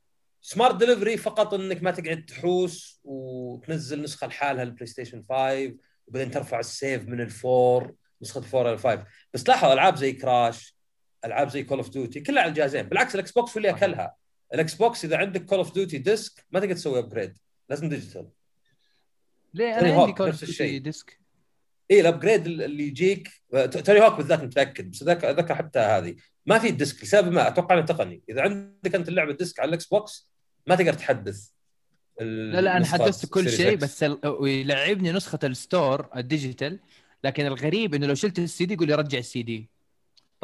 [0.40, 5.74] Smart Delivery فقط إنك ما تقعد تحوس وتنزل نسخة لحالها البلاي ستيشن 5
[6.06, 9.04] وبعدين ترفع ال save من ال four نسخة 4 إلى 5
[9.34, 10.73] بس لاحظ ألعاب زي Crash
[11.24, 14.14] ألعاب زي Call of Duty كلها على الجهازين بالعكس الاكس بوكس هو اللي اكلها
[14.54, 17.38] الاكس بوكس إذا عندك Call of Duty disc ما تقدر تسوي upgrade
[17.70, 18.28] لازم digital
[19.54, 20.80] ليه؟ أنا عندي Call نفس الشيء.
[20.80, 21.20] disc
[21.90, 23.30] اي ال upgrade اللي يجيك
[23.86, 26.16] Tony Hawk بالذات متأكد بس ذاك ذكر حتى هذه.
[26.46, 28.22] ما في disc لسبب ما أتوقع إنه تقني.
[28.28, 30.28] إذا عندك أنت اللعبة disc على الاكس بوكس
[30.66, 31.48] ما تقدر تحدث
[32.20, 36.80] لا لا أنا حدثت كل شيء بس ويلعبني نسخة ال store ال digital
[37.24, 39.70] لكن الغريب إنه لو شلت السي دي يقول لي رجع السي دي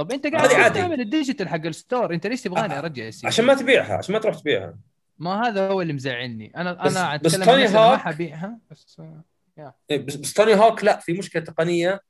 [0.02, 0.72] طب أنت قاعد.
[0.72, 2.14] تعمل ال digital حق ال store.
[2.14, 4.78] أنت ليش تبغاني آه، أرجع ال C عشان ما تبيعها عشان ما تروح تبيعها.
[5.18, 6.52] ما هذا هو اللي مزعلني.
[6.56, 10.84] أنا بس- أنا بس Tony ما Hawk- حبيعها بس آه، إيه، بس, بس Tony Hawk
[10.84, 12.00] لا في مشكلة تقنية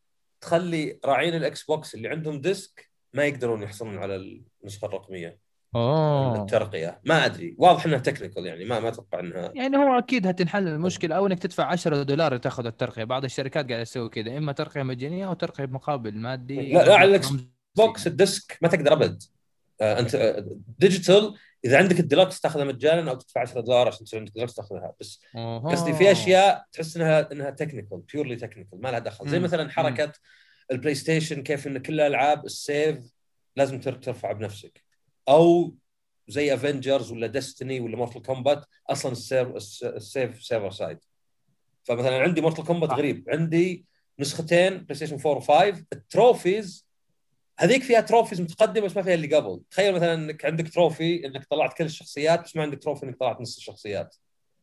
[0.40, 5.38] تخلي راعين الاكس بوكس اللي عندهم disc ما يقدرون يحصلون على النسخة الرقمية.
[5.74, 6.40] أوه.
[6.42, 7.00] الترقية.
[7.04, 7.54] ما أدري.
[7.58, 11.38] واضح إنها technical يعني ما ما أتوقع انها يعني هو أكيد هتنحل المشكلة أو إنك
[11.38, 13.04] تدفع 10 دولار تاخذ الترقية.
[13.04, 14.38] بعض الشركات قاعدة تسوي كذا.
[14.38, 16.72] إما ترقية مجانية أو ترقية بمقابل مادي.
[16.72, 17.32] لا لا على الاكس.
[17.86, 19.22] بوكس ال disc ما تقدر أبد.
[19.80, 20.46] آه، أنت آه،
[20.78, 21.34] digital
[21.64, 24.92] إذا عندك الديلكس تاخذها مجانا أو تدفع 10 دولار عشان تصير عندك ديلكس تاخذها.
[25.00, 25.20] بس.
[25.64, 29.28] قصدي في أشياء تحس إنها إنها technical purely technical ما لها دخل.
[29.28, 29.38] زي.
[29.38, 30.12] مثلا حركة
[30.72, 32.98] البلاي ستيشن كيف إن كل الألعاب ال save
[33.56, 34.84] لازم تر- ترفع بنفسك.
[35.28, 35.74] أو
[36.28, 40.98] زي Avengers ولا Destiny ولا Mortal Kombat أصلا ال save الس- ال save server side
[41.84, 42.96] فمثلا عندي Mortal Kombat صح.
[42.96, 43.24] غريب.
[43.28, 43.84] عندي
[44.18, 46.86] نسختين بلاي ستيشن 4 و5 ال trophies
[47.60, 49.62] هذيك فيها trophies متقدمة بس ما فيها اللي قبل.
[49.70, 53.40] تخيل مثلا إنك عندك trophy إنك طلعت كل الشخصيات بس ما عندك trophy إنك طلعت
[53.40, 54.16] نص الشخصيات.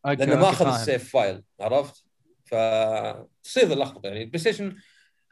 [0.05, 0.67] okay، لأنه ما أخذ.
[0.67, 2.03] ال save file عرفت؟
[2.45, 4.21] فتصير اللخبطة يعني.
[4.21, 4.75] البلاي ستيشن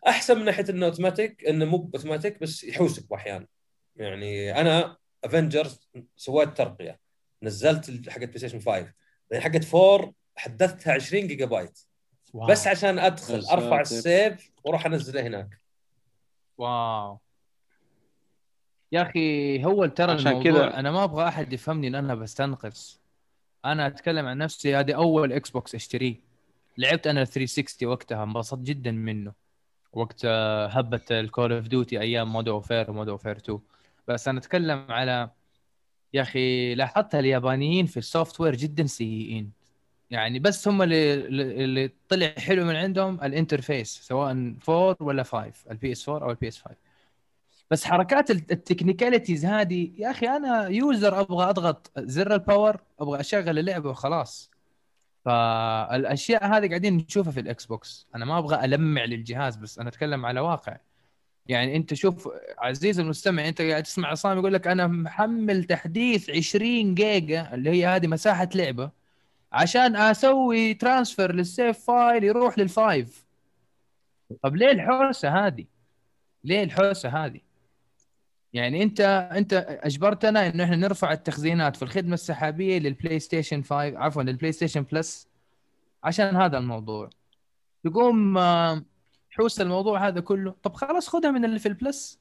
[0.07, 3.47] أحسن من ناحية إنه اوتوماتيك إنه مو اوتوماتيك بس يحوسك بأحيان.
[3.95, 6.99] يعني أنا Avengers سويت ترقية.
[7.43, 8.93] نزلت حقت بلاي ستيشن 5 بعدين
[9.31, 11.79] حقت 4 حدثتها 20 جيجا بايت
[12.33, 12.47] wow.
[12.47, 13.81] بس عشان أدخل أرفع.
[13.81, 15.61] ال save وأروح أنزله هناك.
[16.57, 17.19] wow.
[18.91, 22.99] يا أخي هو ترى عشان كذا- أنا ما أبغى أحد يفهمني ان أنا بستنقص.
[23.65, 26.15] أنا أتكلم عن نفسي هذه أول إكس بوكس أشتريه.
[26.77, 29.31] لعبت أنا 360 وقتها انبسطت جدا منه.
[29.93, 33.59] وقت هبه ال Call of Duty أيام Modern Warfare و Modern Warfare 2
[34.07, 35.29] بس أنا أتكلم على
[36.13, 39.51] يا أخي لاحظت اليابانيين في ال software جدا سيئين.
[40.11, 41.13] يعني بس هم اللي
[41.63, 44.31] اللي طلع حلو من عندهم ال interface سواء
[44.69, 46.75] 4 ولا 5 ال PS 4 أو ال PS 5
[47.71, 52.81] بس حركات الت- ال technicalities هذه يا أخي أنا user أبغى أضغط زر ال power
[52.99, 54.51] أبغى أشغل اللعبة وخلاص
[55.25, 60.25] فالأشياء هذه قاعدين نشوفها في الإكس بوكس أنا ما أبغى ألمع للجهاز بس أنا أتكلم
[60.25, 60.77] على واقع
[61.47, 66.95] يعني أنت شوف عزيز المستمع أنت قاعد تسمع عصام يقول لك أنا محمل تحديث 20
[66.95, 68.91] جيجا اللي هي هذه مساحة لعبة
[69.51, 73.25] عشان أسوي transfer لل save file يروح لل five
[74.43, 75.65] طب ليه الحوسة هذه؟
[76.43, 77.41] ليه الحوسة هذه؟
[78.55, 79.01] يعني انت
[79.31, 84.81] انت اجبرتنا انه إحنا نرفع التخزينات في الخدمة السحابية للبلاي ستيشن 5 عفوا للبلاي ستيشن
[84.81, 85.27] بلس
[86.03, 87.09] عشان هذا الموضوع.
[87.83, 88.83] تقوم آه،
[89.31, 90.55] تحوس الموضوع هذا كله.
[90.63, 92.19] طب خلاص خذها من اللي في البلس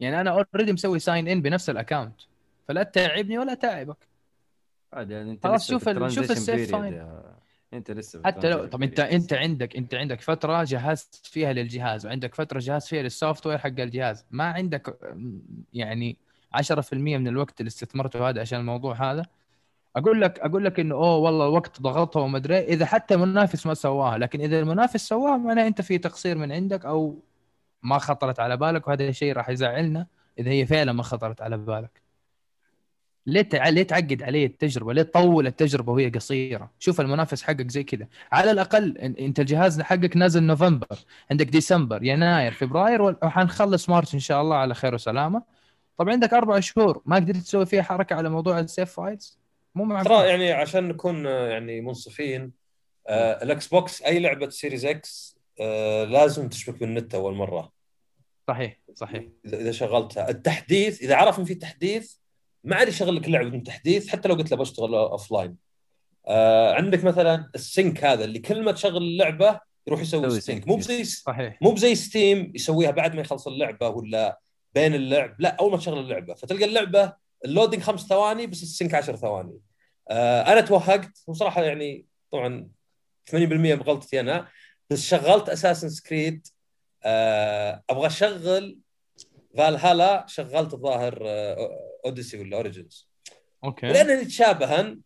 [0.00, 2.20] يعني أنا already مسوي sign in بنفس ال account
[2.68, 4.08] فلا تتعبني ولا تعبك.
[4.92, 7.06] عادي يعني أنت خلاص شوف شوف ال save file.
[7.74, 9.00] انت لسه حتى لو طب انت.
[9.00, 13.66] انت عندك انت عندك فترة جهزت فيها للجهاز وعندك فترة جهزت فيها لل software حق
[13.66, 14.26] الجهاز.
[14.30, 14.98] ما عندك
[15.72, 16.16] يعني
[16.52, 19.26] 10% من الوقت اللي استثمرته هذا عشان الموضوع هذا.
[19.96, 23.66] أقول لك أقول لك إنه أوه والله الوقت ضغطها وما أدري إيه، إذا حتى المنافس
[23.66, 27.22] ما سواها لكن إذا المنافس سواها معناه أنت في تقصير من عندك أو
[27.82, 30.06] ما خطرت على بالك وهذا الشيء راح يزعلنا
[30.38, 32.02] إذا هي فعلا ما خطرت على بالك.
[33.26, 33.48] ليه.
[33.70, 38.50] ليه تعقد عليه التجربة؟ ليه تطول التجربة وهي قصيرة؟ شوف المنافس حقك زي كذا، على
[38.50, 40.98] الأقل إنت الجهاز حقك نازل نوفمبر،
[41.30, 45.42] عندك ديسمبر، يناير، فبراير وحنخلص مارس إن شاء الله على خير وسلامة.
[45.98, 49.38] طب عندك أربع شهور ما قدرت تسوي فيها حركة على موضوع ال save files؟
[49.74, 52.52] مو معقول ترى يعني عشان نكون يعني منصفين
[53.08, 57.72] آه الإكس بوكس أي لعبة Series X آه لازم تشبك بالنت أول مرة
[58.48, 62.14] صحيح صحيح اذا شغلتها التحديث إذا عرف ان في تحديث
[62.64, 65.56] ما عاد يشغل لك اللعبه بدون تحديث حتى لو قلت له بشتغل offline
[66.26, 70.64] آه عندك مثلا ال sync هذا اللي كل ما تشغل اللعبة يروح يسوي يسوي sync.
[70.64, 70.86] sync، مو يس.
[70.86, 71.58] زي صحيح.
[71.62, 74.38] مو بزي ستيم يسويها بعد ما يخلص اللعبة ولا
[74.74, 75.36] بين اللعب.
[75.38, 76.34] لا أول ما تشغل اللعبة.
[76.34, 77.12] فتلقى اللعبة
[77.44, 79.58] ال loading خمس ثواني بس ال sync 10 ثواني.
[80.10, 82.68] آه أنا توهقت وصراحة يعني طبعا
[83.30, 83.34] 80%
[83.74, 84.48] بغلطتي أنا
[84.90, 86.46] بس شغلت Assassin's Creed
[87.04, 88.78] آه أبغى أشغل
[89.56, 91.22] فالهالا شغلت الظاهر
[92.04, 93.10] Odyssey ولا Origins
[93.64, 93.86] أوكي.
[93.86, 94.96] لانني تشابها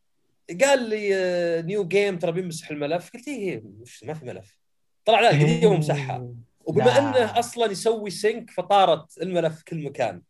[0.61, 3.11] قال لي آه، new game ترى بيمسح الملف.
[3.15, 3.63] قلت إيه
[4.03, 4.59] ما في ملف.
[5.05, 6.29] طلع لا قديم ومسحها
[6.61, 6.99] وبما لا.
[6.99, 10.23] إنه أصلا يسوي sync فطارت الملف في كل مكان.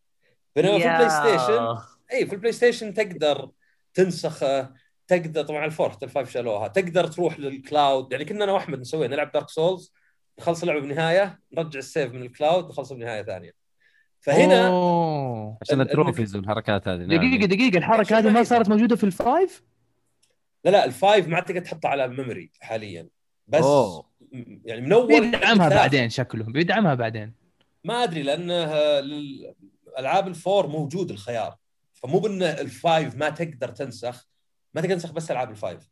[0.56, 1.76] بينما في البلاي ستيشن
[2.12, 3.50] اي في البلاي ستيشن تقدر
[3.94, 4.72] تنسخه
[5.06, 6.68] تقدر طبعا ال four ال five شالوها.
[6.68, 9.92] تقدر تروح لل cloud يعني كنا أنا وأحمد نسويها نلعب Dark Souls
[10.38, 13.63] نخلص اللعبة بنهاية نرجع ال save من ال cloud نخلصها بنهاية ثانية.
[14.24, 15.58] فهنا أوه.
[15.62, 17.08] عشان ال- ال trophies والحركات هذه نعم.
[17.18, 19.62] دقيقة دقيقة الحركة هذه ما صارت موجودة في ال five؟
[20.64, 23.08] لا لا ال five ما عاد تقدر تحطها على ال memory حاليا
[23.48, 24.04] بس أوه.
[24.64, 25.68] يعني من اول بيدعمها.
[25.68, 27.32] بعدين شكله بيدعمها بعدين
[27.84, 28.64] ما أدري لأنه
[29.98, 31.56] الالعاب ال four موجود الخيار
[31.94, 34.28] فمو بأن ال five ما تقدر تنسخ
[34.74, 35.90] ما تقدر تنسخ بس ألعاب ال five؟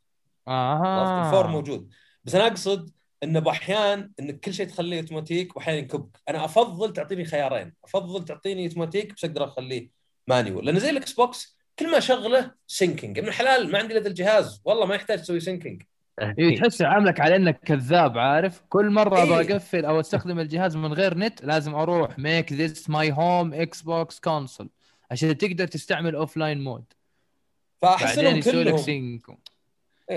[0.48, 1.90] أها ال four موجود
[2.24, 2.90] بس أنا أقصد
[3.22, 6.20] إنه باحيان إنك كل شيء تخليه أوتوماتيك وأحيانا ينكبك.
[6.28, 7.72] أنا أفضل تعطيني خيارين.
[7.84, 9.90] أفضل تعطيني أوتوماتيك بس أقدر أخليه
[10.28, 14.62] manual لأن زي الإكس بوكس كل ما شغله syncing ابن الحلال ما عندي إلا الجهاز.
[14.64, 15.82] والله ما يحتاج تسوي syncing
[16.38, 19.22] إيه تحس عاملك على إنك كذاب عارف؟ كل مرة إيه.
[19.22, 24.20] أبغى أقفل أو أستخدم الجهاز من غير نت لازم أروح make this my home Xbox
[24.20, 24.68] console
[25.10, 26.84] عشان تقدر تستعمل offline mode
[27.82, 29.38] فاحس بعدين انهم يسوي لك كلهم.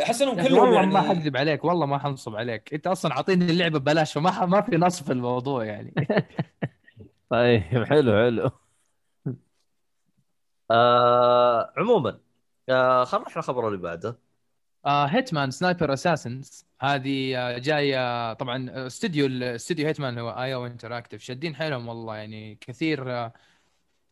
[0.04, 2.74] أحس إنهم أخي كلهم والله يعني ما حكذب عليك والله ما حنصب عليك.
[2.74, 5.94] أنت أصلا عاطيني اللعبة ببلاش فما ما في نصب في الموضوع يعني.
[7.30, 8.52] طيب حلو حلو.
[10.72, 12.20] آه عموما
[12.70, 14.20] آه خلينا نروح للخبر اللي بعده.
[14.86, 20.66] آه هيتمان سنايبر اساسنز هذه آه جاية طبعا آه، استوديو الاستوديو هيتمان هو اي أو
[20.66, 23.34] انتراكتيف شادين حيلهم والله يعني كثير آه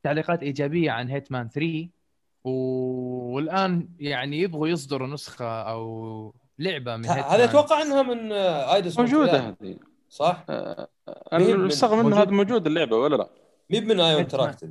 [0.04, 2.03] تعليقات إيجابية عن هيتمان 3 و-
[2.44, 9.42] والآن يعني يبغوا يصدروا نسخة أو لعبة من هذا أتوقع إنها من آه، ايدس موجودة
[9.42, 9.80] مونتريال، هذه.
[10.10, 10.88] صح؟ آه،
[11.34, 13.30] مين- أنا مستغرب انه موجود؟ هذا موجود اللعبة ولا لا؟
[13.70, 14.20] مي من IO.
[14.20, 14.70] Interactive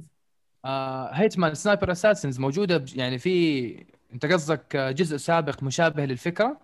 [0.65, 6.61] آه Hitman Sniper Assassins موجودة ب- يعني في أنت قصدك آه، جزء سابق مشابه للفكرة؟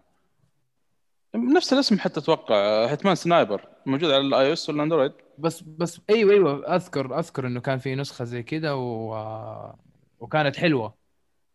[1.34, 6.74] نفس الاسم حتى أتوقع Hitman Sniper موجود على ال iOS والاندرويد بس بس أيوه أيوه
[6.76, 9.14] أذكر أذكر إنه كان في نسخة زي كذا و...
[10.20, 10.94] وكانت حلوة.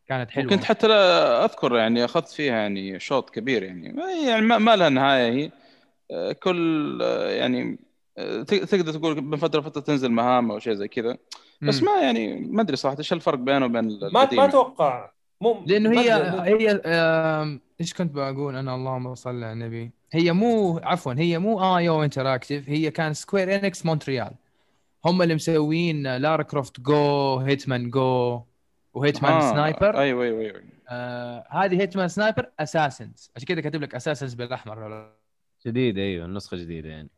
[0.08, 0.48] كانت حلوة.
[0.48, 3.96] وكنت حتى لا أذكر يعني أخذت فيها يعني شوط كبير يعني.
[4.28, 5.52] يعني ما, ما لها نهاية هي.
[6.12, 7.80] آه، كل آه، يعني
[8.18, 11.18] آه، ت- تقدر تقول من فترة لفترة تنزل مهام أو شيء زي كذا.
[11.62, 11.84] بس.
[11.84, 15.12] ما يعني ما أدري صراحة إيش الفرق بينه وبين ما ما أتوقع.
[15.42, 16.14] مو لأنه هي.
[16.44, 16.82] هي
[17.82, 19.92] إيش كنت بقول؟ أنا اللهم صل على النبي.
[20.14, 24.32] هي مو عفوا هي مو IO Interactive هي كان Square Enix مونتريال
[25.06, 28.42] هم اللي مسوين Lara Croft Go Hitman Go
[28.94, 30.64] و Hitman آه، Sniper أيوه أيوه أيوه.
[30.90, 35.12] آه هذه Hitman Sniper Assassins عشان كذا كاتب لك Assassins بالأحمر.
[35.66, 37.10] جديدة أيوه النسخه جديدة يعني.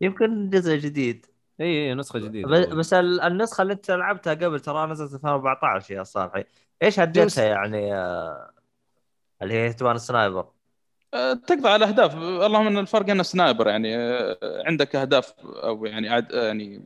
[0.00, 1.26] يمكن جزء جديد.
[1.60, 6.02] إي إي نسخة جديدة بس ال- النسخة اللي أنت لعبتها قبل ترى نزلت 2014 يا
[6.02, 6.44] صالحي.
[6.82, 8.50] إيش هديتها يعني آه،
[9.42, 10.46] اللي هي Hitman Sniper
[11.46, 16.30] تقضي على اهداف اللهم إن الفرق إنه sniper يعني آه، عندك أهداف أو يعني عد
[16.32, 16.82] يعني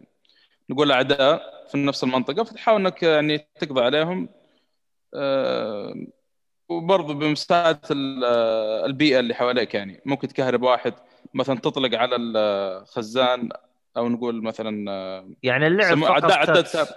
[0.71, 4.29] نقول أعداء في نفس المنطقة فتحاول إنك يعني تقضي عليهم
[5.15, 5.95] آه،
[6.69, 7.81] وبرضه بمساعدة
[8.25, 10.95] آه، البيئة اللي حواليك يعني ممكن تكهرب واحد
[11.35, 13.49] مثلا تطلق على الخزان
[13.97, 16.91] أو نقول مثلا آه، يعني اللعب سمو- فقط عداد تاتش.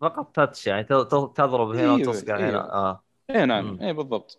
[0.00, 2.50] فقط تاتش يعني تضرب هنا أيوه، وتصقع أيوه.
[2.50, 3.78] هنا آه اي نعم.
[3.82, 4.38] اي بالضبط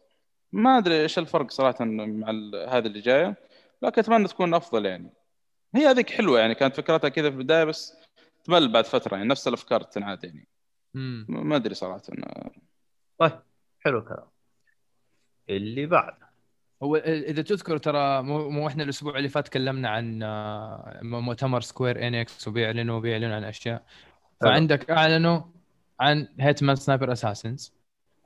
[0.51, 2.29] ما أدري إيش الفرق صراحة مع
[2.69, 3.35] هذه اللي جاية
[3.81, 5.13] لكن أتمنى تكون أفضل يعني
[5.75, 7.93] هي هذيك حلوة يعني كانت فكرتها كذا في البداية بس
[8.43, 10.47] تمل بعد فترة يعني نفس الأفكار تنعاد يعني
[10.93, 11.25] مم.
[11.29, 12.01] ما أدري صراحة.
[13.17, 13.31] طيب
[13.79, 14.27] حلو الكلام.
[15.49, 16.13] اللي بعد.
[16.83, 22.07] هو إذا تذكر ترى مو مو إحنا الأسبوع اللي فات تكلمنا عن آه، مؤتمر Square
[22.07, 23.85] Enix وبيعلنوا وبيعلنوا عن أشياء.
[24.41, 25.41] فعندك أعلنوا
[25.99, 27.73] عن Hitman Sniper Assassins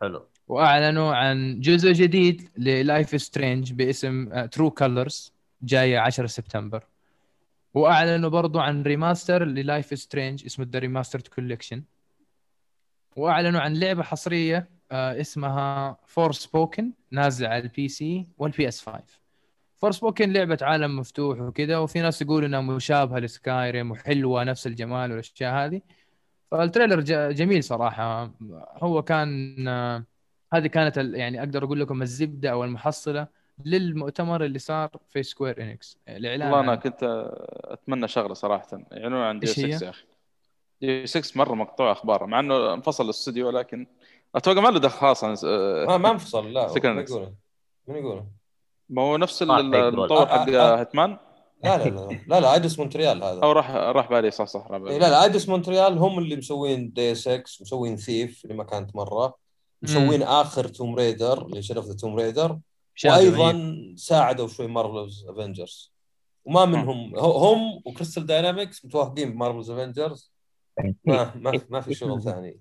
[0.02, 0.28] حلو.
[0.48, 6.84] وأعلنوا عن جزء جديد لل Life is Strange باسم True Colors جاية 10 سبتمبر.
[7.76, 11.84] وأعلنوا برضو عن remaster لل Life is Strange اسمه The Remastered Collection
[13.16, 19.04] وأعلنوا عن لعبة حصرية آه، اسمها Forspoken نازلة على ال PC وال PS 5
[19.78, 25.12] Forspoken لعبة عالم مفتوح وكذا وفي ناس يقولوا إنها مشابهة ل Skyrim وحلوة نفس الجمال
[25.12, 25.82] والأشياء هذه.
[26.52, 28.32] فال trailer جميل صراحة.
[28.84, 30.04] هو كان آه،
[30.54, 33.28] هذه كانت يعني أقدر أقول لكم الزبدة أو المحصلة
[33.66, 37.30] للمؤتمر اللي صار في سكوير انكس الإعلان والله أنا كنت
[37.64, 40.06] أتمنى شغلة صراحة يعلنون عن دي إيش هي؟ 6 يا أخي
[40.82, 43.88] دي 6 مرة مقطوع أخبار مع إنه انفصل الاستوديو لكن
[44.36, 45.36] أتوقع ما له دخل خاص عن
[45.88, 47.10] ما ما انفصل لا من X.
[47.12, 47.34] يقوله
[47.88, 48.26] من يقوله
[48.90, 49.76] ما هو نفس ال- صح يقول.
[49.76, 50.80] المطور حق آه، آه.
[50.80, 51.18] هيتمان
[51.64, 54.78] لا لا لا لا لا ايدس مونتريال هذا أو راح راح بالي صح صح راح
[54.82, 54.92] بالي.
[54.94, 58.96] إيه لا لا ايدس مونتريال هم اللي مسوين دي 6 مسوين ثيف اللي ما كانت
[58.96, 59.36] مرة
[59.82, 62.58] مسوين آخر Tomb Raider اللي Shadow of the Tomb Raider
[63.06, 63.96] وأيضا إيه.
[63.96, 65.94] ساعدوا شوي Marvel's Avengers
[66.46, 70.32] وما منهم هو- هم و Crystal Dynamics متوهقين ب Marvel's Avengers
[71.06, 72.60] ما ما ما في شغل ثاني.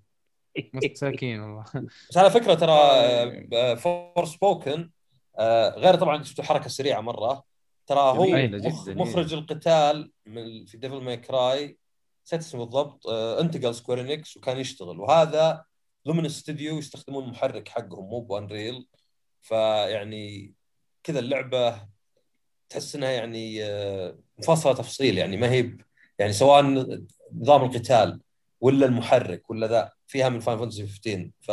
[0.75, 1.65] مساكين والله.
[2.11, 4.91] بس على فكرة ترى Forspoken
[5.77, 7.45] غير طبعا شفتوا حركة سريعة مرة.
[7.87, 11.79] ترى هو جداً، مخرج القتال من في Devil May Cry
[12.27, 13.07] نسيت اسمه بالضبط.
[13.07, 15.01] آه، انتقل Square Enix وكان يشتغل.
[15.01, 15.65] وهذا
[16.09, 18.87] ضمن استوديو يستخدمون المحرك حقهم مو ب Unreal
[19.45, 20.55] فيعني
[21.03, 21.89] كذا اللعبة
[22.69, 25.77] تحس إنها يعني آه، مفصله تفصيل يعني ما هي
[26.19, 26.63] يعني سواء
[27.33, 28.21] نظام القتال
[28.61, 31.49] ولا المحرك ولا ذا فيها من Final Fantasy 15 ف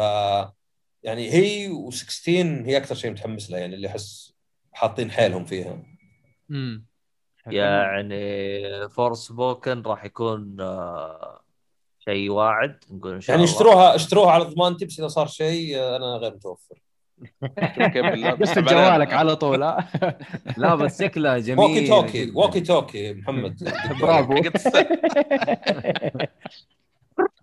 [1.03, 2.29] يعني هي و16
[2.67, 4.33] هي أكثر شيء متحمس له يعني اللي أحس
[4.73, 5.83] حاطين حيلهم فيها.
[6.51, 6.85] امم
[7.47, 11.41] يعني فورس بوكن راح يكون آه،
[11.99, 13.55] شيء واعد نقول إن شاء يعني الله.
[13.55, 16.81] اشتروها اشتروها على ضمانتي بس إذا صار شيء آه، أنا غير متوفر.
[18.41, 19.87] قفل جوالك على طول ها
[20.57, 22.31] لا بس شكلها جميل ووكي توكي.
[22.35, 23.71] ووكي توكي محمد
[24.01, 24.33] برافو.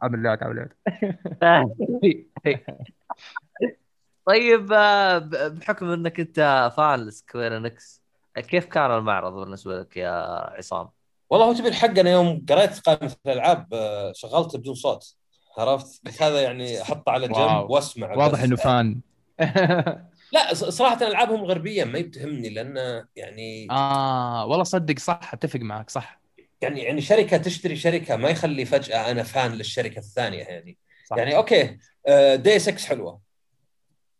[0.02, 0.68] عامل لك عامل
[4.26, 5.18] طيب آه،
[5.48, 8.02] بحكم إنك أنت fan Square Enix
[8.36, 10.10] كيف كان المعرض بالنسبة لك يا
[10.56, 10.88] عصام؟
[11.30, 15.14] والله هو تبي الحق أنا يوم قريت قائمة الألعاب آه، شغلته بدون صوت
[15.58, 17.70] عرفت هذا يعني أحطه على جنب.
[17.70, 18.44] وأسمع واضح بس.
[18.44, 19.00] إنه fan
[20.32, 26.20] لا صراحة ألعابهم غربية ما يتهمني لأن يعني آه والله صدق صح أتفق معك صح.
[26.60, 31.16] يعني يعني شركة تشتري شركة ما يخلي فجأة أنا fan للشركة الثانية يعني صح.
[31.16, 31.78] يعني okay
[32.36, 33.20] Deus Ex حلوة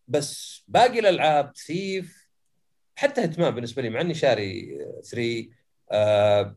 [0.08, 2.28] بس باقي الألعاب Thief
[2.96, 4.78] حتى Hitman بالنسبة لي مع إني شاري
[5.90, 6.54] 3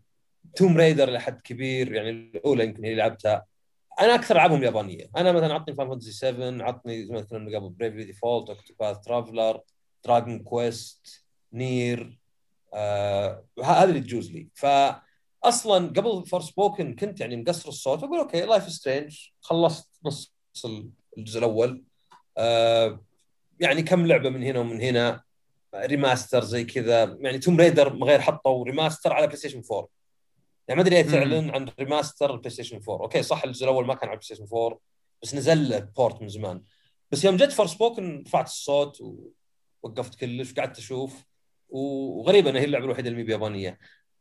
[0.55, 3.45] Tomb Raider لحد كبير يعني الأولى يمكن اللي لعبتها.
[4.01, 5.09] أنا أكثر ألعابهم يابانية.
[5.17, 9.61] أنا مثلا عطني Final Fantasy 7 عطني زي ما كنا قبل Bravely Default Octopath Traveler
[10.05, 12.19] Dragon Quest Nier
[12.73, 14.47] آه هذا اللي تجوز لي.
[14.53, 20.35] فاصلا قبل Forspoken كنت يعني مقصر الصوت أقول okay Life is Strange خلصت نص
[21.17, 21.83] الجزء الأول.
[22.37, 23.01] آه
[23.59, 25.21] يعني كم لعبة من هنا ومن هنا
[25.75, 27.17] remaster زي كذا.
[27.21, 30.00] يعني Tomb Raider غير حطوا remaster على PlayStation 4
[30.67, 31.09] يعني ما أدري مم.
[31.11, 34.45] تعلن عن remaster ال PlayStation 4 okay صح الجزء الأول ما كان على ال PlayStation
[34.57, 34.79] 4
[35.23, 36.61] بس نزل له port من زمان.
[37.11, 39.01] بس يوم جت Forspoken رفعت الصوت
[39.83, 41.25] ووقفت كلش وقعدت أشوف
[41.69, 43.79] وغريبة انها هي اللعبة الوحيدة اللي مي بيابانية.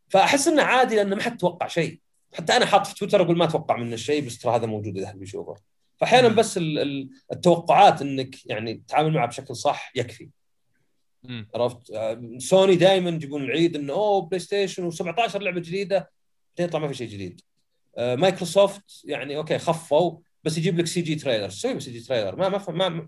[0.09, 2.01] فأحس إنه عادي لأنه ما حد توقع شيء.
[2.35, 5.09] حتى أنا حاط في تويتر أقول ما أتوقع منه شيء بس ترى هذا موجود إذا
[5.09, 5.55] حد بيشوفه
[6.01, 6.29] فاحيانا.
[6.29, 10.29] بس ال- ال- التوقعات إنك يعني تتعامل معها بشكل صح يكفي.
[11.55, 16.11] عرفت؟ آه، سوني دائما يجيبون العيد إنه أوه PlayStation و17 لعبة جديدة.
[16.65, 17.41] يطلع ما في شيء جديد.
[17.99, 21.49] آه، مايكروسوفت يعني okay خفوا بس يجيب لك CG trailer.
[21.49, 22.37] سوي ب CG trailer.
[22.37, 22.49] ما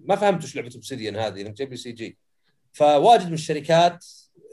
[0.05, 2.19] ما فهمت وش لعبة Obsidian هذه إنك تجيب لي CG.
[2.73, 4.07] فواجد من الشركات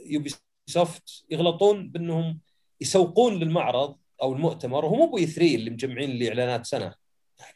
[0.05, 2.39] Ubisoft يغلطون بأنهم
[2.81, 6.93] يسوقون للمعرض أو المؤتمر وهو مو E3 اللي مجمعين لي إعلانات سنة.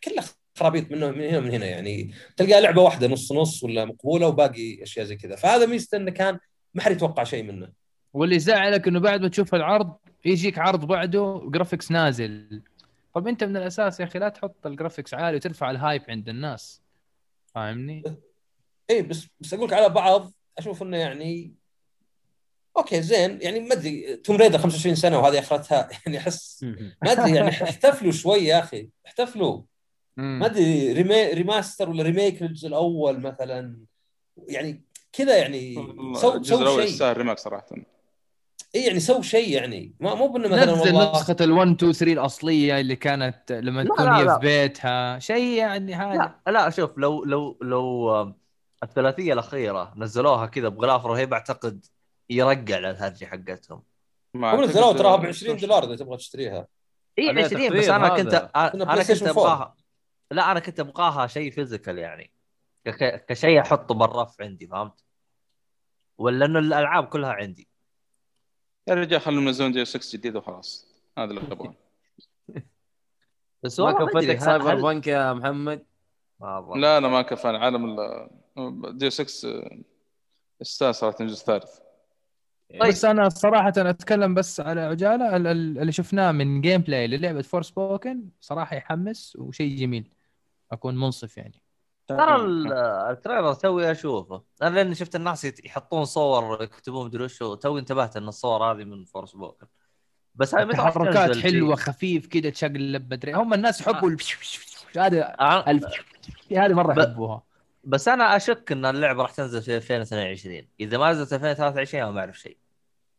[0.03, 0.25] كلها
[0.57, 2.13] خرابيط منه من هنا ومن هنا يعني.
[2.37, 5.35] تلقى لعبة واحدة نص نص ولا مقبولة وباقي أشياء زي كذا.
[5.35, 6.39] فهذا ميزته إنه كان
[6.73, 7.69] ما حد يتوقع شيء منه.
[8.13, 12.61] واللي يزعلك إنه بعد ما تشوف العرض يجيك عرض بعده graphics نازل.
[13.13, 16.29] طب أنت من الأساس يا أخي لا تحط ال graphics عالي وترفع ال hype عند
[16.29, 16.81] الناس.
[17.45, 18.15] فاهمني؟ اي
[18.89, 21.53] إيه، بس بس أقول لك على بعض أشوف إنه يعني
[22.77, 23.39] okay زين.
[23.41, 26.63] يعني ما أدري Tomb Raider 25 سنة وهذه أخرتها يعني أحس
[27.03, 29.61] ما أدري يعني احتفلوا شوي يا أخي احتفلوا.
[30.17, 33.77] ما أدري rema- remaster ولا remake للجزء الأول مثلا.
[34.47, 35.75] يعني كذا يعني
[36.15, 36.93] سو الجزء سو الأول شيء.
[36.93, 37.75] يستاهل remake صراحة.
[38.75, 41.91] اي يعني سو شيء يعني ما مو بإنه مثلا نزل والله نسخة ال 1 2
[41.93, 44.39] 3 الأصلية اللي كانت لما لا، تكون لا، هي لا.
[44.39, 48.35] في بيتها شيء يعني هذا لا لا شوف لو لو لو
[48.83, 51.85] الثلاثية الأخيرة نزلوها كذا بغلاف رهيب أعتقد
[52.29, 53.83] يرقع للهرجة حقتهم
[54.35, 56.67] هم نزلوها تراها ب 20 دولار إذا تبغى تشتريها
[57.19, 58.23] اي عليها 20 بس أنا هذا.
[58.23, 59.23] كنت أنا كنت.
[59.23, 59.75] ابغاها
[60.31, 62.31] لا أنا كنت أبغاها شيء فيزيكال يعني
[63.27, 65.03] كشيء أحطه بالرف عندي فهمت؟
[66.17, 67.67] ولا إنه الألعاب كلها عندي
[68.87, 70.87] يا رجال خلوا ينزلون دي 6 جديد وخلاص.
[71.17, 71.73] هذا اللي أبغاه.
[73.63, 75.85] بس ما كفتك Cyberpunk يا محمد.
[76.75, 77.99] لا لا ما كفى عالم
[78.57, 79.69] ال- دي 6
[80.61, 81.77] يستاهل صراحة الجزء الثالث
[82.79, 82.83] طيب.
[82.91, 85.35] بس أنا صراحة أتكلم بس على عجالة.
[85.35, 90.09] ال- ال- اللي شفناه من gameplay للعبة Forspoken صراحة يحمس وشيء جميل.
[90.71, 91.61] أكون منصف يعني.
[92.07, 92.73] ترى ال-
[93.11, 94.43] ال trailer توي اشوفه.
[94.61, 99.05] أنا لأني شفت الناس يحطون صور يكتبون مدري وشو توي انتبهت إن الصور هذه من
[99.05, 99.67] Forspoken
[100.35, 104.17] بس هاي تحركات حلوة؟ خفيف كذا تشقلب بدري هم الناس يحبوا ال-
[104.97, 105.65] هذا آه،
[106.51, 107.43] هذه مرة يحبوها.
[107.83, 112.19] بس أنا أشك إن اللعبة راح تنزل في 2022 إذا ما نزلت 2023 أنا ما
[112.19, 112.57] أعرف شيء.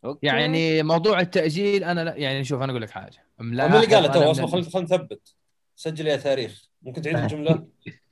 [0.05, 0.27] أوكي.
[0.27, 3.27] يعني موضوع التأجيل أنا لا يعني شوف أنا أقول لك حاجة.
[3.39, 5.35] من اللي قاله تو أصبر خلينا نثبت.
[5.77, 6.69] سجل يا تاريخ.
[6.83, 7.67] ممكن تعيد الجملة؟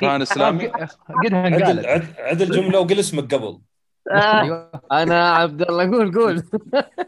[0.00, 3.58] كان إسلامي؟ قدها عد انقالت عد, عد الجمله وقل اسمك قبل.
[4.12, 4.70] أيوه.
[4.92, 6.42] أنا عبد الله قول قول.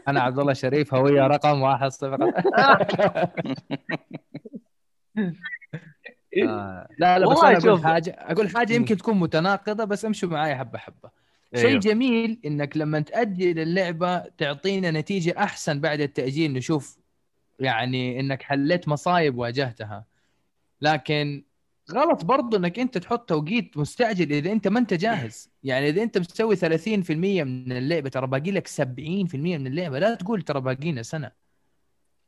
[0.07, 2.31] أنا عبد الله شريف هوية رقم واحد صفر.
[6.43, 6.87] آه.
[6.99, 7.83] لا لا بس والله أنا أقول.
[7.83, 11.09] حاجة أقول حاجة يمكن تكون متناقضة بس امشوا معايا حبة حبة.
[11.55, 11.79] شيء أيوه.
[11.79, 16.97] جميل إنك لما تاجل اللعبه تعطينا نتيجة أحسن بعد التأجيل نشوف
[17.59, 20.05] يعني إنك حليت مصايب واجهتها.
[20.81, 21.43] لكن
[21.91, 25.49] غلط برضو إنك أنت تحط توقيت مستعجل إذا أنت ما أنت جاهز.
[25.63, 29.99] يعني إذا أنت مسوي 30% من اللعبة ترى باقي لك 70% من اللعبة.
[29.99, 31.31] لا تقول ترى باقينا سنة.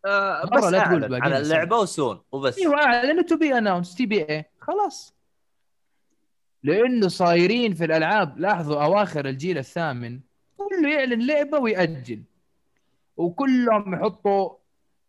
[0.06, 2.58] آه، بس لا تقول أعلن باقي على اللعبة و soon وبس.
[2.58, 5.16] أيوه اعلنوا to be announced TBA خلاص.
[6.64, 10.20] لأنه صايرين في الألعاب لاحظوا أواخر الجيل الثامن
[10.58, 12.24] كله يعلن لعبة ويأجل.
[13.18, 14.61] وكلهم يحطوا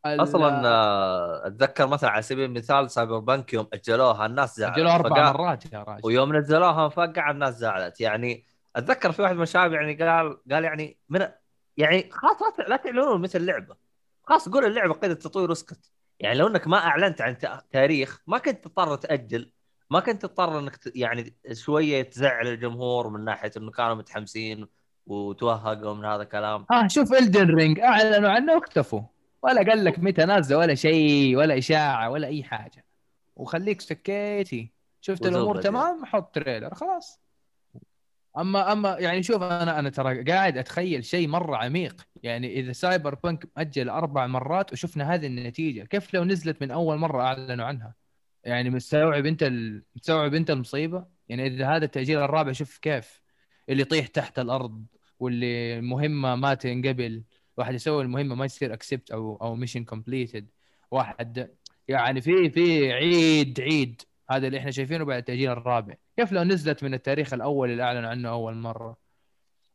[0.07, 5.73] أصلا آه، أتذكر مثلا على سبيل المثال Cyberpunk يوم أجلوها الناس زعلت اجلوا أربع مرات
[5.73, 6.01] يا راجل.
[6.05, 8.01] ويوم نزلوها مفقعه الناس زعلت.
[8.01, 8.45] يعني
[8.77, 11.29] أتذكر في واحد من الشباب يعني قال قال يعني من
[11.77, 12.37] يعني خلاص
[12.69, 13.77] لا تعلنون مثل لعبة.
[14.25, 15.91] خلاص قول اللعبة قيد التطوير واسكت.
[16.21, 19.53] يعني لو إنك ما أعلنت عن تا- تاريخ ما كنت تضطر تأجل.
[19.91, 24.67] ما كنت تضطر إنك يعني شوية تزعل الجمهور من ناحية إنه كانوا متحمسين
[25.07, 26.67] وتوهقوا من هذا الكلام.
[26.71, 29.01] ها شوف Elden Ring أعلنوا عنه واختفوا
[29.43, 32.85] ولا قال لك متى نازلة ولا شيء ولا إشاعة ولا أي حاجة.
[33.37, 34.73] وخليك سكيتي.
[35.01, 35.63] شفت الأمور يعني.
[35.63, 37.21] تمام حط trailer خلاص.
[38.39, 42.07] أما أما يعني شوف أنا أنا ترى قاعد أتخيل شيء مرة عميق.
[42.23, 47.23] يعني إذا Cyberpunk مأجل أربع مرات وشفنا هذه النتيجة كيف لو نزلت من أول مرة
[47.23, 47.95] أعلنوا عنها؟
[48.45, 49.83] يعني مستوعب أنت ال...
[49.97, 53.23] مستوعب أنت المصيبة؟ يعني إذا هذا التأجيل الرابع شوف كيف؟
[53.69, 54.85] اللي يطيح تحت الأرض
[55.19, 57.23] واللي مهمة ما تنقبل.
[57.57, 60.51] واحد يسوي المهمة ما يصير accept أو أو mission completed
[60.91, 61.51] واحد
[61.89, 64.03] يعني في في عيد عيد.
[64.31, 65.95] هذا اللي إحنا شايفينه بعد التأجيل الرابع.
[66.17, 68.97] كيف لو نزلت من التاريخ الأول اللي أعلنوا عنه أول مرة؟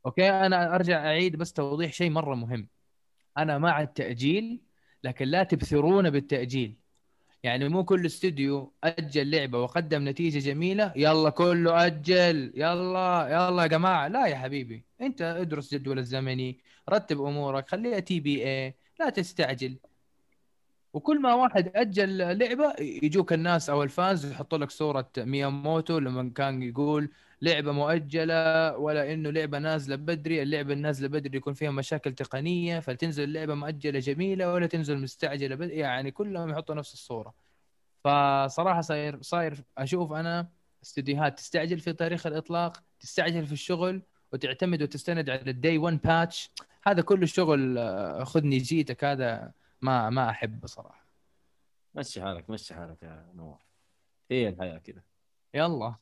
[0.06, 2.70] أوكي أنا أرجع أعيد بس توضيح شيء مرة مهم.
[3.38, 4.62] أنا مع التأجيل
[5.04, 6.78] لكن لا تبثرونا بالتأجيل.
[7.48, 13.68] يعني مو كل استوديو أجل لعبة وقدم نتيجة جميلة يلا كله أجل يلا يلا يا
[13.68, 14.08] جماعة.
[14.08, 16.60] لا يا حبيبي أنت ادرس جدول الزمني
[16.90, 19.78] رتب أمورك خليها TBA لا تستعجل.
[20.94, 26.32] وكل ما واحد أجل لعبة يجوك الناس أو ال fans يحطوا لك صورة مياموتو لما
[26.36, 27.10] كان يقول
[27.42, 33.24] لعبة مؤجلة ولا انه لعبة نازلة بدري اللعبة النازلة بدري يكون فيها مشاكل تقنية فتنزل
[33.24, 37.34] اللعبة مؤجلة جميلة ولا تنزل مستعجلة بدري يعني كلهم يحطوا نفس الصورة.
[38.04, 40.50] فصراحة صاير صاير أشوف أنا
[40.84, 44.02] استديوهات تستعجل في تاريخ الإطلاق تستعجل في الشغل
[44.34, 46.52] وتعتمد وتستند على ال day 1 patch
[46.84, 49.52] هذا كله شغل آه، خذني جيتك هذا
[49.82, 51.08] ما ما أحبه صراحة.
[51.96, 53.60] مشي حالك مشي حالك يا نواف.
[54.32, 55.02] هي الحياة كذا.
[55.54, 55.96] يلا.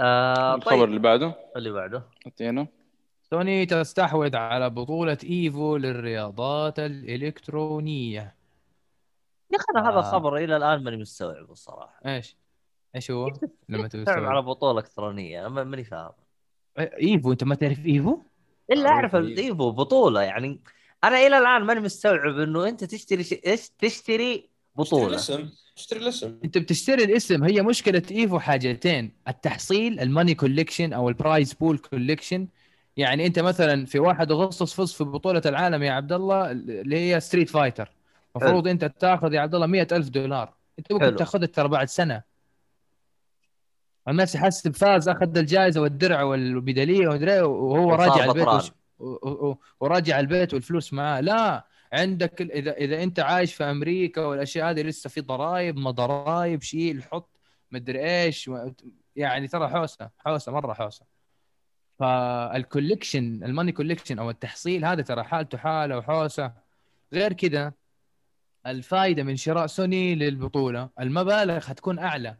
[0.00, 2.66] آه الخبر طيب اللي بعده اللي بعده انتهينا
[3.22, 8.34] سوني تستحوذ على بطولة إيفو للرياضات الإلكترونية
[9.52, 9.98] يا أخي أنا هذا آه.
[10.00, 12.36] الخبر إلى الآن ماني مستوعب الصراحه إيش؟
[12.96, 13.26] إيش هو؟
[13.68, 16.12] لما تعب على تستوعب؟ بطولة إلكترونية أنا ما- ماني فاهم
[16.78, 18.18] Evo أنت ما تعرف Evo؟
[18.72, 19.16] إلا أعرف.
[19.16, 20.60] ال Evo بطولة يعني
[21.04, 23.32] أنا إلى الآن ماني مستوعب إنه أنت تشتري ش...
[23.46, 25.06] إيش تشتري بطولة.
[25.06, 26.38] الاسم اشتري الاسم.
[26.44, 31.78] انت بتشتري الاسم هي مشكلة Evo حاجتين التحصيل ال money collection أو ال prize pool
[31.78, 32.48] collection
[32.96, 37.20] يعني أنت مثلا في 1 أغسطس فزت في بطولة العالم يا عبد الله اللي هي
[37.20, 37.90] Street Fighter
[38.36, 40.54] المفروض أنت تاخذ يا عبد الله 100000 دولار.
[40.78, 41.16] أنت ممكن حلو.
[41.16, 42.22] تاخذها ترى بعد سنة.
[44.08, 48.48] الناس يحسب فاز أخذ الجائزة والدرع والميداليه ومدري إيه، وهو راجع البيت.
[48.48, 48.70] وش...
[48.98, 51.20] و- و- وراجع البيت والفلوس معاه.
[51.20, 56.62] لا عندك اذا إذا أنت عايش في أمريكا والأشياء هذه لسه في ضرائب ما ضرائب
[56.62, 57.40] شيل حط
[57.70, 58.50] مدري إيش
[59.16, 61.06] يعني ترى حوسة حوسة مرة حوسة.
[61.98, 66.52] فال collection ال money collection أو التحصيل هذا ترى حالته حالة وحوسة.
[67.12, 67.72] غير كذا
[68.66, 72.36] الفائده من شراء سوني للبطولة المبالغ حتكون أعلى.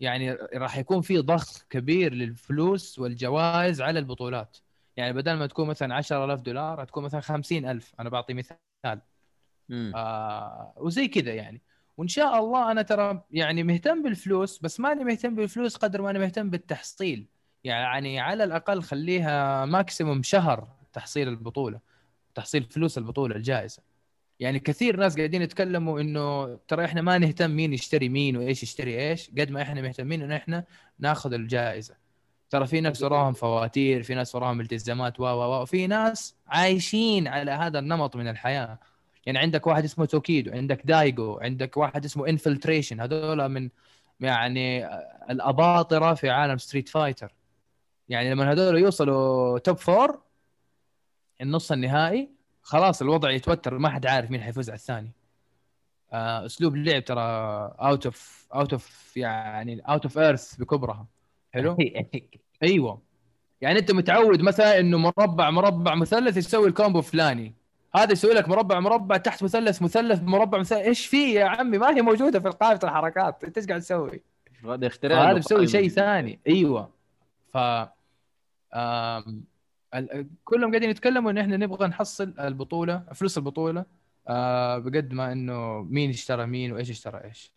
[0.00, 4.58] يعني راح يكون في ضخ كبير للفلوس والجوائز على البطولات.
[4.98, 9.00] يعني بدل ما تكون مثلا 10000 دولار هتكون مثلا 50000 أنا بعطي مثال.
[9.68, 9.92] مم.
[9.96, 11.62] آه وزي كذا يعني.
[11.96, 16.18] وإن شاء الله أنا ترى يعني مهتم بالفلوس بس ماني مهتم بالفلوس قدر ما أنا
[16.18, 17.26] مهتم بالتحصيل.
[17.64, 21.80] يعني على الأقل خليها ماكسيموم شهر تحصيل البطولة
[22.34, 23.82] تحصيل فلوس البطولة الجائزة.
[24.40, 29.08] يعني كثير ناس قاعدين يتكلموا إنه ترى إحنا ما نهتم مين يشتري مين وإيش يشتري
[29.10, 30.64] إيش قد ما إحنا مهتمين انه إحنا
[30.98, 32.07] ناخذ الجائزة.
[32.50, 37.50] ترى في ناس وراهم فواتير في ناس وراهم التزامات و و في ناس عايشين على
[37.50, 38.78] هذا النمط من الحياة.
[39.26, 43.00] يعني عندك واحد اسمه توكيدو عندك دايجو عندك واحد اسمه Infiltration.
[43.00, 43.70] هذول من
[44.20, 44.86] يعني
[45.30, 47.34] الأباطرة في عالم Street Fighter.
[48.08, 50.20] يعني لما هذول يوصلوا top four
[51.40, 52.28] النص النهائي
[52.62, 55.12] خلاص الوضع يتوتر ما حد عارف مين حيفوز على الثاني.
[56.12, 57.20] آه، أسلوب اللعب ترى
[57.80, 61.06] out of out of يعني out of earth بكبرها.
[61.54, 61.76] حلو؟
[62.62, 63.02] أيوه.
[63.60, 67.54] يعني أنت متعود مثلا إنه مربع مربع مثلث يسوي ال combo فلاني.
[67.94, 70.78] هذا يسوي لك مربع مربع تحت مثلث مثلث مربع مثلث.
[70.78, 73.44] إيش في يا عمي؟ ما هي موجودة في قائمه الحركات.
[73.44, 74.22] إنت إيش قاعد تسوي؟
[74.64, 75.66] هذا اختراع هذا قائم.
[75.66, 76.38] شيء ثاني.
[76.46, 76.90] أيوه.
[77.52, 77.56] ف
[78.74, 79.44] آم...
[79.94, 83.84] ال- كلهم قاعدين يتكلموا إن إحنا نبغى نحصل البطولة فلوس البطولة.
[84.28, 87.52] آه بقد ما إنه مين اشترى مين وإيش اشترى إيش.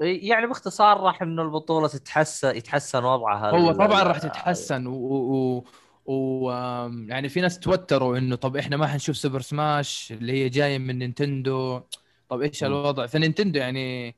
[0.00, 5.64] يعني باختصار راح إنه البطولة تتحسن يتحسن وضعها هو طبعا راح تتحسن و, و...
[6.12, 6.50] و...
[7.08, 10.98] يعني في ناس توتروا إنه طب إحنا ما حنشوف Super Smash اللي هي جاية من
[10.98, 11.80] نينتندو.
[12.28, 12.64] طب إيش.
[12.64, 14.16] الوضع؟ فنينتندو يعني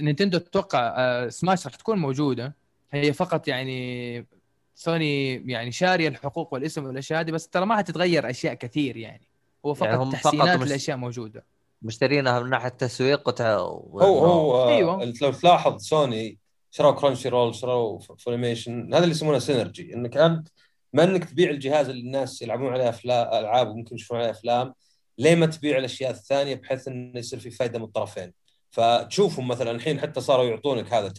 [0.00, 2.54] نينتندو أتوقع آه، سماش راح تكون موجودة.
[2.92, 4.26] هي فقط يعني
[4.74, 9.28] سوني يعني شارية الحقوق والاسم والأشياء هذه بس ترى ما حتتغير أشياء كثير يعني.
[9.66, 11.44] هو فقط يعني هم فقط تحسينات مس- الاشياء موجودة.
[11.82, 13.56] مشترينها من ناحية تسويق وتع...
[13.56, 15.02] هو هو آه، أيوة.
[15.02, 16.38] انت لو تلاحظ سوني
[16.70, 20.48] شروا Crunchyroll شروا Funimation هذا اللي يسمونه synergy إنك أنت
[20.92, 24.74] ما إنك تبيع الجهاز اللي الناس يلعبون عليه افلام ألعاب وممكن يشوفون عليه أفلام
[25.18, 28.32] ليه ما تبيع الأشياء الثانية بحيث انه يصير في فائده من الطرفين
[28.70, 31.12] فتشوفهم مثلا الحين حتى صاروا يعطونك هذا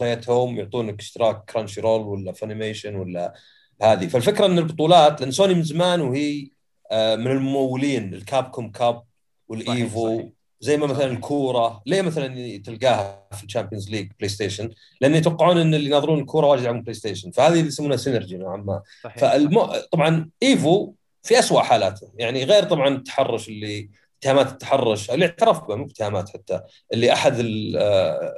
[0.00, 3.34] Play At Home يعطونك اشتراك Crunchyroll ولا Funimation ولا
[3.82, 6.50] هذه فالفكرة إن البطولات لأن سوني من زمان وهي
[6.90, 9.02] آه، من الممولين ال Capcom Cup
[9.48, 10.26] وال Evo صحيح.
[10.60, 11.06] زي ما مثلا.
[11.06, 14.70] الكورة ليه مثلا تلقاها في ال Champions League بلاي ستيشن
[15.00, 18.56] لأن يتوقعون إن اللي يناظرون الكورة واجد يلعبون بلاي ستيشن فهذه اللي يسمونها synergy نوعا
[18.56, 18.82] ما
[19.16, 19.72] فالمو...
[19.92, 20.92] طبعا Evo
[21.22, 23.90] في أسوأ حالاته يعني غير طبعا التحرش اللي
[24.22, 26.60] اتهامات التحرش اللي اعترف به مو اتهامات حتى
[26.92, 28.34] اللي أحد ال- آه،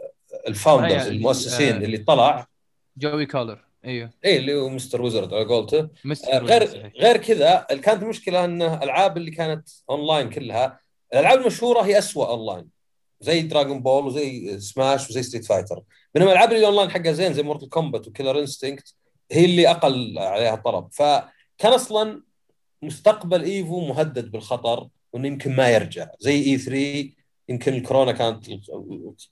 [0.49, 2.47] ال founders أي- المؤسسين آه، اللي طلع
[2.97, 5.03] Joey Cuellar أيوه اي اللي هو Mr.
[5.03, 5.79] Wizard على قولته
[6.33, 6.93] آه، غير.
[7.01, 10.81] غير كذا كانت المشكلة إن الالعاب اللي كانت اونلاين كلها
[11.13, 12.69] الألعاب المشهورة هي أسوأ اونلاين
[13.21, 15.83] زي Dragon Ball وزي سماش وزي Street Fighter
[16.15, 18.95] بينما الألعاب اللي اونلاين حقها زين زي Mortal Kombat و Killer Instinct
[19.31, 22.23] هي اللي أقل عليها طلب فكان أصلا
[22.83, 26.09] مستقبل Evo مهدد بالخطر وإنه يمكن ما يرجع.
[26.21, 27.11] زي E3
[27.49, 28.49] يمكن الكورونا كانت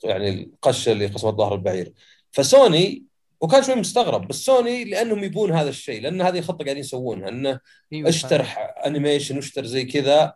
[0.05, 1.93] يعني القشة اللي قسمت ظهر البعير.
[2.31, 3.05] فسوني
[3.41, 7.61] وكان شوي مستغرب بس سوني لأنهم يبون هذا الشيء لأن هذه خطه قاعدين يسوونها إنه
[7.93, 8.47] أيوة اشتر
[8.87, 10.35] Funimation واشتر زي كذا.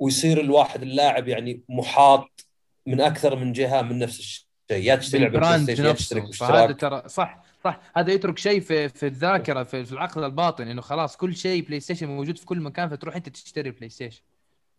[0.00, 2.46] ويصير الواحد اللاعب يعني محاط
[2.86, 4.46] من أكثر من جهة من نفس الشيء.
[4.70, 7.80] يا تشتري لعبة بلاي بالبلاي ستيشن يا تشترك فهذا ترى صح صح.
[7.96, 11.80] هذا يترك شيء في في الذاكرة في, في العقل الباطن إنه خلاص كل شيء بلاي
[11.80, 14.22] ستيشن موجود في كل مكان فتروح أنت تشتري بلاي ستيشن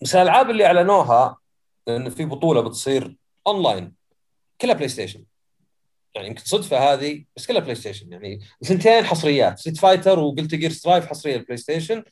[0.02, 1.38] بس الألعاب اللي أعلنوها
[1.88, 3.16] إن في بطولة بتصير
[3.48, 3.94] أونلاين
[4.62, 5.24] كلها بلاي ستيشن
[6.16, 10.56] يعني يمكن صدفة هذه بس كلها بلاي ستيشن يعني ثنتين حصريات Street Fighter و Guilty
[10.56, 12.04] Gear Strive حصرية البلاي ستيشن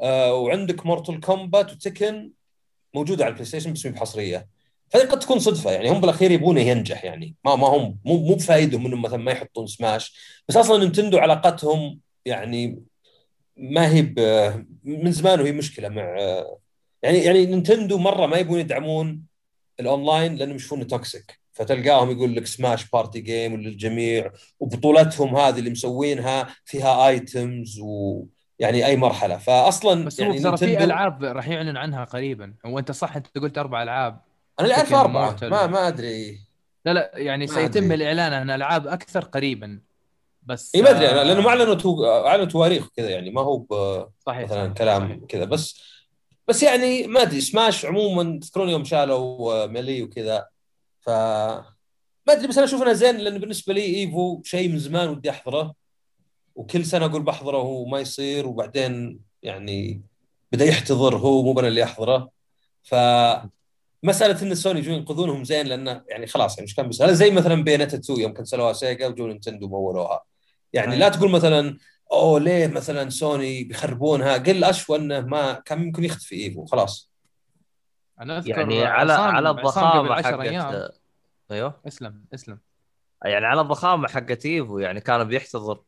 [0.00, 2.30] آه وعندك Mortal Kombat و Tekken
[2.96, 4.48] موجودة على البلاي ستيشن بس بحصرية.
[4.90, 7.34] فهذه قد تكون صدفة يعني هم بالأخير يبونه ينجح يعني.
[7.44, 10.14] ما ما هم مو مو بفايدهم إنهم مثلا ما يحطون سماش.
[10.48, 12.82] بس أصلا نينتندو علاقتهم يعني
[13.56, 14.02] ما هي
[14.84, 16.16] من زمان وهي مشكلة مع
[17.02, 19.22] يعني يعني نينتندو مرة ما يبون يدعمون
[19.80, 26.56] الأونلاين لأنهم يشوفونه toxic فتلقاهم يقول لك Smash party game للجميع وبطولتهم هذه اللي مسوينها
[26.64, 27.80] فيها items
[28.60, 29.36] ويعني أي مرحلة.
[29.36, 32.54] فاصلا بس يعني ترى في ألعاب راح يعلن عنها قريبا.
[32.66, 34.20] هو أنت صح أنت قلت أربع ألعاب.
[34.60, 35.36] أنا اللي أعرف أربعة.
[35.42, 36.40] ما ما أدري.
[36.84, 37.94] لا لا يعني سيتم أدري.
[37.94, 39.80] الإعلان عن ألعاب أكثر قريبا.
[40.42, 41.08] بس إي ما أدري.
[41.08, 42.04] آه، لأنه ما أعلنوا تو...
[42.04, 43.30] أعلنوا تواريخ كذا يعني.
[43.30, 43.72] ما هو ب...
[44.26, 45.26] صحيح مثلا صحيح، كلام.
[45.28, 45.44] كذا.
[45.44, 45.82] بس
[46.48, 47.40] بس يعني ما أدري.
[47.40, 50.46] سماش عموما تذكرون يوم شالوا آه، Melee وكذا.
[51.00, 51.10] ف
[52.26, 53.16] ما أدري بس أنا أشوف انها زين.
[53.16, 55.74] لأن بالنسبة لي Evo شيء من زمان ودي أحضره.
[56.56, 60.02] وكل سنة أقول بحضره وما يصير وبعدين يعني
[60.52, 62.30] بدأ يحتضر هو مو أنا اللي أحضره.
[62.82, 62.94] ف
[64.02, 67.30] مساله إن سوني يجون ينقذونهم زين لأنه يعني خلاص يعني مش كان بس هذا زي
[67.30, 70.24] مثلا Bayonetta 2 يوم كنسلوها سيجا وجو نينتندو مولوها
[70.72, 70.96] يعني.
[70.96, 71.78] لا تقول مثلا
[72.12, 77.10] أوه ليه مثلا سوني بيخربونها؟ قل أشوى إنه ما كان ممكن يختفي Evo خلاص.
[78.20, 80.62] أنا أذكر يعني على عصام- على الضخامه قبل 10 أيام.
[80.62, 81.00] حقت
[81.50, 81.80] أيوه.
[81.88, 82.58] أسلم أسلم.
[83.24, 85.80] يعني على الضخامة حقت Evo يعني كان بيحتضر.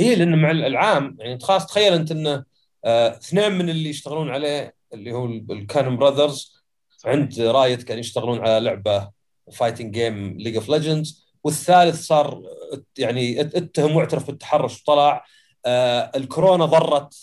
[0.00, 2.44] اي لأن مع الألعاب يعني خلاص تخيل أنت إنه
[2.84, 6.62] آه، اثنين من اللي يشتغلون عليه اللي هو ال Cannon Brothers
[7.04, 9.10] عند Riot كانوا يشتغلون على لعبة
[9.52, 12.42] fighting game League of Legends والثالث صار
[12.98, 15.24] يعني ات- اتهم واعترف بالتحرش وطلع.
[15.66, 17.14] آه، الكورونا ضرت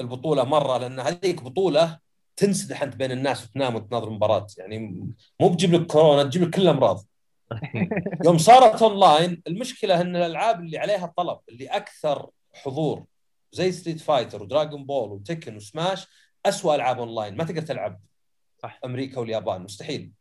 [0.00, 1.98] البطولة مرة لأن هذيك بطولة
[2.36, 4.78] تنسدح أنت بين الناس وتنام وتناظر المباراه يعني
[5.40, 7.04] مو بتجيب لك كورونا تجيب لك كل الأمراض.
[8.26, 13.04] يوم صارت اونلاين المشكلة إن الألعاب اللي عليها طلب اللي أكثر حضور
[13.52, 16.06] زي Street Fighter و Dragon Ball و Tekken و Smash
[16.46, 18.00] اسوء ألعاب اونلاين ما تقدر تلعب
[18.62, 18.80] صح.
[18.84, 20.12] أمريكا واليابان مستحيل.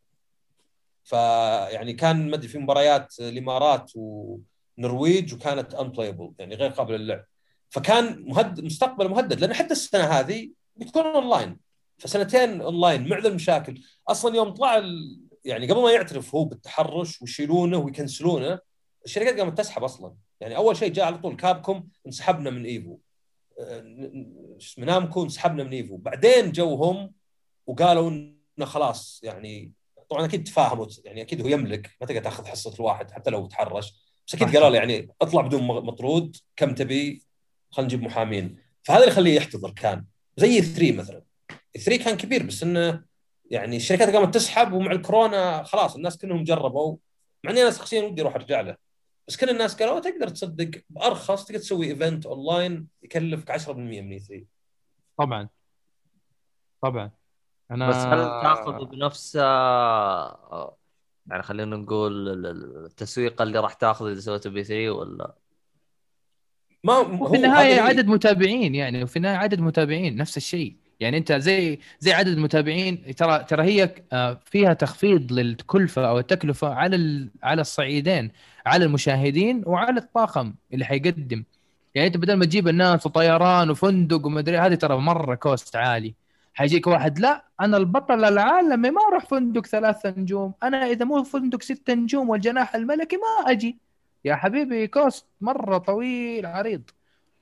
[1.04, 7.26] فيعني كان ما أدري في مباريات الإمارات ونرويج وكانت unplayable يعني غير قابلة للعب.
[7.70, 11.58] فكان مهدد مستقبل مهدد لأن حتى السنة هذه بتكون اونلاين
[11.98, 14.84] فسنتين اونلاين مع المشاكل أصلا يوم طلع.
[15.46, 18.60] يعني قبل ما يعترف هو بالتحرش ويشيلونه ويكنسلونه
[19.06, 20.16] الشركات قامت تسحب أصلا.
[20.42, 22.98] يعني أول شيء جاء على طول Capcom انسحبنا من Evo.
[23.60, 23.84] آه،
[24.62, 25.98] اسمه نامكو انسحبنا من إيفو.
[25.98, 27.14] بعدين جو هم
[27.68, 29.72] وقالوا إنه خلاص يعني
[30.10, 33.94] طبعا أكيد تفاهموا يعني أكيد هو يملك ما تقدر تأخذ حصة الواحد حتى لو تحرش.
[34.28, 34.56] بس أكيد.
[34.56, 37.24] قالوا له يعني اطلع بدون مطرود كم تبي
[37.72, 38.58] خلينا نجيب محامين.
[38.84, 40.06] فهذا اللي يخليه يحتضر كان.
[40.38, 41.24] زي 3 مثلا.
[41.78, 43.04] 3 كان كبير بس إنه
[43.50, 46.98] يعني الشركات قامت تسحب ومع الكورونا خلاص الناس كلهم جربوا
[47.44, 48.76] مع إني أنا شخصيا ودي أروح أرجع له.
[49.28, 54.44] بس كل الناس قالوا تقدر تصدق بأرخص تقدر تسوي event online يكلفك 10% من E3
[55.18, 55.50] طبعا.
[56.82, 57.12] طبعا.
[57.72, 59.36] أنا بس هل تأخذ بنفس
[61.28, 65.36] يعني خلينا نقول ال- ال- التسويق اللي راح تاخذ إذا سويته ب E3 ولا؟
[66.84, 70.78] ما وفي النهاية عدد متابعين يعني وفي النهاية عدد متابعين نفس الشيء.
[71.00, 76.74] يعني انت زي زي عدد المتابعين ترى ترى هي آه، فيها تخفيض للكلفة أو التكلفة
[76.74, 78.32] على على الصعيدين
[78.66, 81.44] على المشاهدين وعلى الطاقم اللي حيقدم.
[81.96, 86.16] يعني انت بدل ما تجيب الناس وطيران وفندق ومدري هذه ترى مرة cost عالي.
[86.54, 90.54] حيجيك واحد لا أنا البطل العالمي ما أروح فندق ثلاثة نجوم.
[90.64, 93.78] أنا إذا مو فندق ستة نجوم والجناح الملكي ما أجي.
[94.26, 96.82] يا حبيبي cost مرة طويل عريض.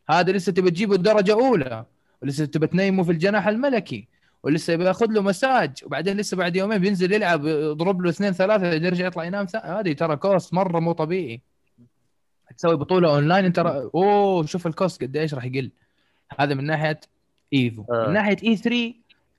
[0.09, 1.85] هذا لسه تبى تجيبه درجه اولى
[2.21, 4.07] ولسه تبى تنيمه في الجناح الملكي
[4.43, 9.05] ولسه بياخذ له مساج وبعدين لسه بعد يومين بينزل يلعب يضرب له اثنين ثلاثة يرجع
[9.05, 11.41] يطلع ينام هذه ترى cost مرة مو طبيعي.
[12.57, 13.89] تسوي بطولة اونلاين انت را...
[13.95, 15.71] أوه شوف ال cost قد إيش راح يقل.
[16.39, 16.99] هذا من ناحية
[17.53, 17.85] إيفو.
[17.91, 18.07] آه.
[18.07, 18.93] من ناحية إي 3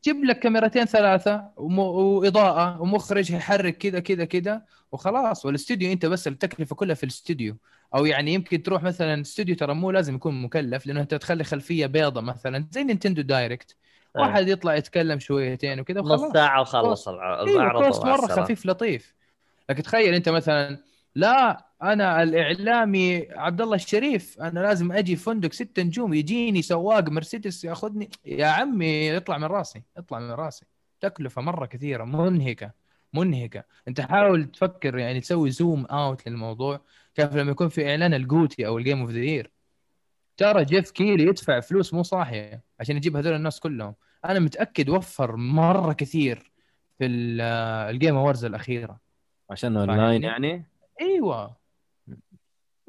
[0.04, 1.78] جيب لك كاميرتين ثلاثة وم...
[1.78, 5.46] وإضاءة ومخرج يحرك كذا كذا كذا وخلاص.
[5.46, 7.56] والاستوديو أنت بس التكلفه كلها في الاستوديو
[7.94, 11.86] أو يعني يمكن تروح مثلا استوديو ترى مو لازم يكون مكلف لأنه أنت تخلي خلفية
[11.86, 13.76] بيضة مثلا زي Nintendo Direct.
[14.16, 14.22] إيه.
[14.22, 16.32] واحد يطلع يتكلم شويتين وكذا نص وخلاص.
[16.32, 18.26] ساعة وخلص الع- المعرض cost ومع مرة.
[18.26, 19.14] خفيف لطيف.
[19.70, 20.78] لكن تخيل أنت مثلا
[21.14, 27.64] لا أنا الإعلامي عبد الله الشريف أنا لازم أجي فندق ستة نجوم يجيني سواق مرسيدس
[27.64, 28.10] ياخذني.
[28.24, 30.66] يا عمي اطلع من راسي اطلع من راسي.
[31.00, 32.70] تكلفة مرة كثيرة منهكة
[33.14, 33.64] منهكة.
[33.88, 36.80] أنت حاول تفكر يعني تسوي zoom out للموضوع.
[37.18, 39.50] كيف لما يكون في إعلان ال GOTY أو ال Game of the Year
[40.36, 43.94] ترى جيف كيلي يدفع فلوس مو صاحية عشان يجيب هذول الناس كلهم.
[44.24, 46.52] أنا متأكد وفر مرة كثير
[46.98, 47.40] في ال-
[47.94, 49.00] ال Game Awards الأخيرة.
[49.50, 50.64] عشان أونلاين؟ يعني؟
[51.00, 51.56] إيوه.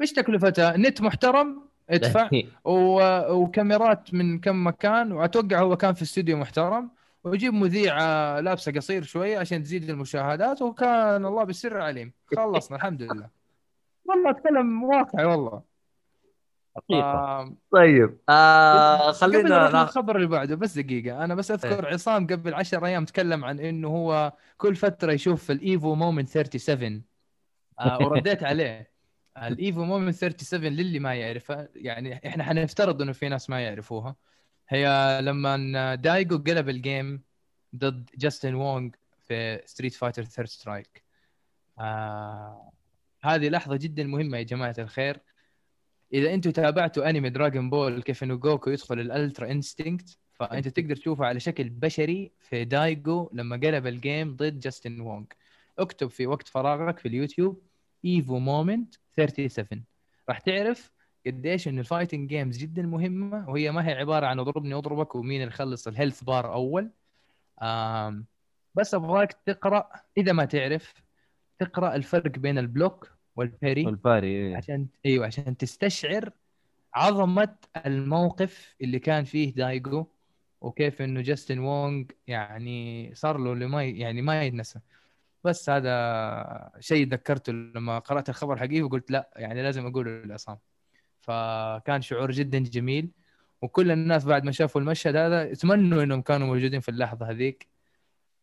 [0.01, 2.29] إيش تكلفتها؟ نت محترم ادفع.
[2.65, 3.01] و...
[3.33, 6.89] وكاميرات من كم مكان وأتوقع هو كان في استوديو محترم.
[7.23, 12.11] ويجيب مذيعه لابسه قصير شوية عشان تزيد المشاهدات وكان الله بالسر عليم.
[12.35, 13.38] خلصنا الحمد لله.
[14.09, 15.63] والله أتكلم واقعي والله.
[16.91, 18.17] آه، طيب.
[18.29, 19.69] آه قبل خلينا.
[19.69, 21.23] للخبر اللي بعده بس دقيقة.
[21.23, 25.62] أنا بس أذكر عصام قبل 10 أيام تكلم عن إنه هو كل فترة يشوف ال
[25.62, 27.03] Evo Moment 37
[27.79, 28.91] آه ورديت عليه.
[29.37, 34.15] ال Evo Moment 37 للي ما يعرفها يعني إحنا حنفترض إنه في ناس ما يعرفوها.
[34.69, 37.23] هي لما دايجو قلب ال game
[37.75, 38.89] ضد جاستن وونغ
[39.27, 41.03] في Street Fighter Third Strike
[41.79, 42.71] آه
[43.21, 45.17] هذه لحظة جدا مهمة يا جماعة الخير.
[46.13, 50.95] إذا أنتم تابعتوا أنمي Dragon Ball كيف انه جوكو يدخل ال Ultra Instinct فأنت تقدر
[50.95, 55.25] تشوفه على شكل بشري في دايجو لما قلب ال game ضد جاستن وونغ.
[55.79, 57.61] اكتب في وقت فراغك في اليوتيوب
[58.05, 59.83] Evo Moment 37
[60.29, 60.91] راح تعرف
[61.25, 65.41] قديش انه ال fighting games جدا مهمة وهي ما هي عبارة عن اضربني اضربك ومين
[65.41, 66.89] اللي يخلص ال health bar أول.
[68.75, 70.93] بس أبغاك تقرأ إذا ما تعرف
[71.59, 74.57] تقرأ الفرق بين ال block وال parry وال parry إيه.
[74.57, 76.29] عشان أيوه عشان تستشعر
[76.93, 77.55] عظمة
[77.85, 80.05] الموقف اللي كان فيه دايجو
[80.61, 84.79] وكيف إنه جاستن وونغ يعني صار له اللي ما يعني ما يتنسى.
[85.43, 90.57] بس هذا شيء ذكرته لما قرأت الخبر حقيقي وقلت لا يعني لازم اقوله للعصام
[91.21, 93.11] فكان شعور جدا جميل.
[93.61, 97.67] وكل الناس بعد ما شافوا المشهد هذا يتمنوا إنهم كانوا موجودين في اللحظة هذيك.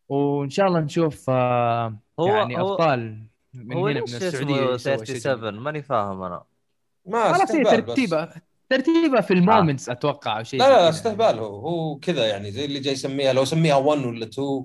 [0.09, 4.75] وإن شاء الله نشوف آه، هو- يعني هو- أبطال من هو هنا من السعودية اسمه
[4.75, 5.21] يسووا شيء جميل.
[5.21, 6.43] 37 ماني فاهم أنا
[7.07, 7.87] ما خلاص هي استهبال بس.
[7.87, 8.29] ترتيبة
[8.71, 10.89] ترتيبة في المومنتس أتوقع أو شيء لا لا.
[10.89, 14.65] استهبال هو هو كذا يعني زي اللي جاي يسميها لو سميها 1 ولا 2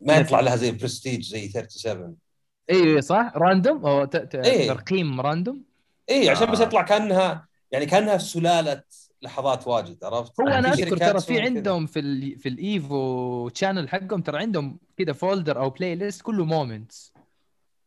[0.00, 2.16] ما يطلع لها زي برستيج زي 37
[2.70, 4.68] أيوه صح random أو ت- ت- إيه.
[4.68, 5.62] ترقيم random
[6.10, 6.64] اي عشان بس آه.
[6.64, 8.82] يطلع كأنها يعني كأنها سلالة
[9.22, 11.40] لحظات واجد عرفت؟ هو أنا في أذكر ترى في.
[11.40, 16.44] عندهم في ال في ال Evo channel حقهم ترى عندهم كذا folder أو playlist كله
[16.44, 17.12] moments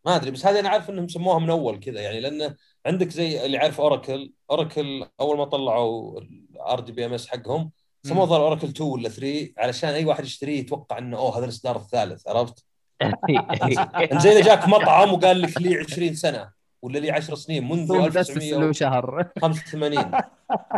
[0.06, 2.56] ما أدري بس هذه أنا عارف إنهم سموها من أول كذا يعني لأن
[2.86, 7.72] عندك زي اللي عارف Oracle Oracle أول ما طلعوا ال RDBMS حقهم
[8.04, 11.76] سموه ظل Oracle 2 ولا 3 علشان أي واحد يشتريه يتوقع إنه أوه هذا الاصدار
[11.76, 12.66] الثالث عرفت؟
[14.24, 16.50] زي اذا جاك مطعم وقال لك لي 20 سنة
[16.86, 20.22] ولا لي 10 سنين منذ بس له 1985 شهر.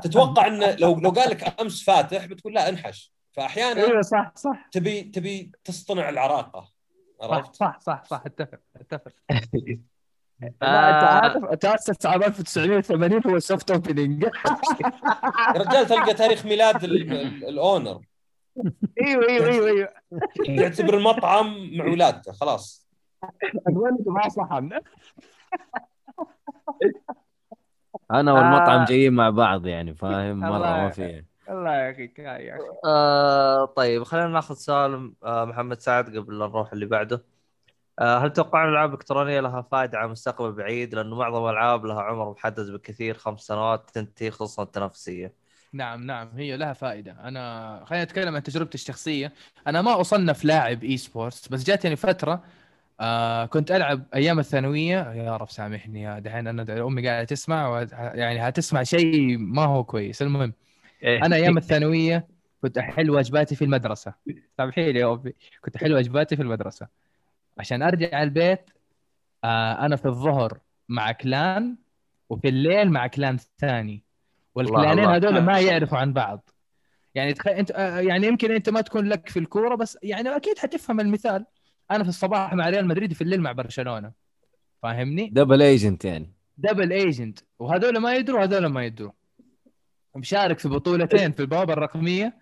[0.04, 3.14] تتوقع انه لو لو قال لك أمس فاتح بتقول لا انحش.
[3.32, 4.70] فأحيانا أيوه صح صح.
[4.72, 6.72] تبي تبي تصطنع العراقة.
[7.22, 9.12] عرفت؟ صح صح صح اتفق اتفق.
[10.62, 11.04] لا أنت.
[11.04, 14.24] عارف تأسس عام 1980 هو soft opening
[15.56, 18.02] يا رجال تلقى تاريخ ميلاد ال- ال- الاونر
[19.08, 19.90] إيوه إيوه إيوه إيوه.
[20.48, 22.88] يعتبر المطعم مع ولادته خلاص.
[23.70, 24.70] الولد ما صحن.
[28.12, 28.86] أنا والمطعم آه.
[28.86, 32.64] جايين مع بعض يعني فاهم؟ مرة ما في الله يا أخي كان يا أخي.
[32.86, 37.24] آه طيب خلينا ناخذ سؤال آه محمد سعد قبل لا نروح اللي بعده.
[38.00, 42.32] آه هل تتوقعون الالعاب الالكترونيه لها فائدة على المستقبل البعيد لأنه معظم الألعاب لها عمر
[42.32, 45.34] محدد بالكثير خمس سنوات تنتهي خصوصا التنافسية.
[45.74, 47.12] نعم نعم هي لها فائدة.
[47.12, 49.34] أنا خلينا نتكلم عن تجربتي الشخصية.
[49.68, 52.44] أنا ما أصنف لاعب اي سبورتس بس جاتني فترة
[53.00, 55.14] آه كنت ألعب أيام الثانوية.
[55.14, 59.84] يا رب سامحني يا دحين أنا أمي قاعدة تسمع وه- يعني هتسمع شيء ما هو
[59.84, 60.22] كويس.
[60.22, 60.54] المهم
[61.04, 62.28] أنا أيام الثانوية
[62.62, 64.14] كنت أحل واجباتي في المدرسة.
[64.58, 66.88] سامحي لي يا امي كنت أحل واجباتي في المدرسة.
[67.58, 68.70] عشان أرجع البيت
[69.44, 70.60] آه أنا في الظهر
[70.90, 71.76] مع clan
[72.30, 74.04] وفي الليل مع clan ثاني.
[74.56, 75.06] والكلانين.
[75.06, 76.50] هذول ما يعرفوا عن بعض.
[77.16, 80.58] يعني تخيل أنت آه، يعني يمكن أنت ما تكون لك في الكورة بس يعني أكيد
[80.60, 81.46] حتفهم المثال.
[81.92, 84.12] أنا في الصباح مع ريال مدريد في الليل مع برشلونة.
[84.84, 86.34] فاهمني؟ double agent يعني.
[86.58, 89.12] double agent وهذول ما يدروا هذول ما يدروا.
[90.16, 92.38] مشارك في بطولتين في البوابة الرقمية.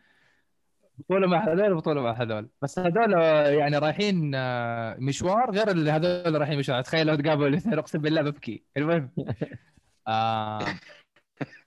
[0.97, 2.49] بطولة مع هذول وبطوله مع هذول.
[2.61, 3.13] بس هذول
[3.59, 6.81] يعني رايحين آه، مشوار غير اللي هذول رايحين مشوار.
[6.81, 8.63] تخيل لو تقابلوا الاثنين اقسم بالله ببكي.
[8.77, 9.11] المهم.
[10.07, 10.65] آه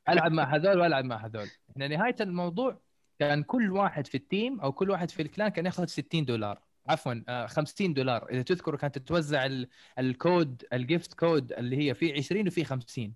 [0.08, 1.46] ألعب مع هذول وألعب مع هذول.
[1.70, 2.80] إحنا نهاية الموضوع
[3.18, 6.24] كان كل واحد في ال team أو كل واحد في ال clan كان ياخذ 60
[6.24, 6.67] دولار.
[6.88, 8.30] عفوا آه 50 دولار.
[8.30, 12.64] إذا تذكروا كانت تتوزع ال- ال code ال gift code اللي هي في 20 وفي
[12.64, 13.14] 50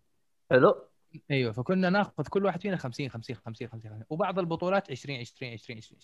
[0.51, 0.85] حلو.
[1.31, 5.79] أيوه فكنا ناخذ كل واحد فينا 50 50 50 50 وبعض البطولات 20 20 20
[5.79, 6.01] 20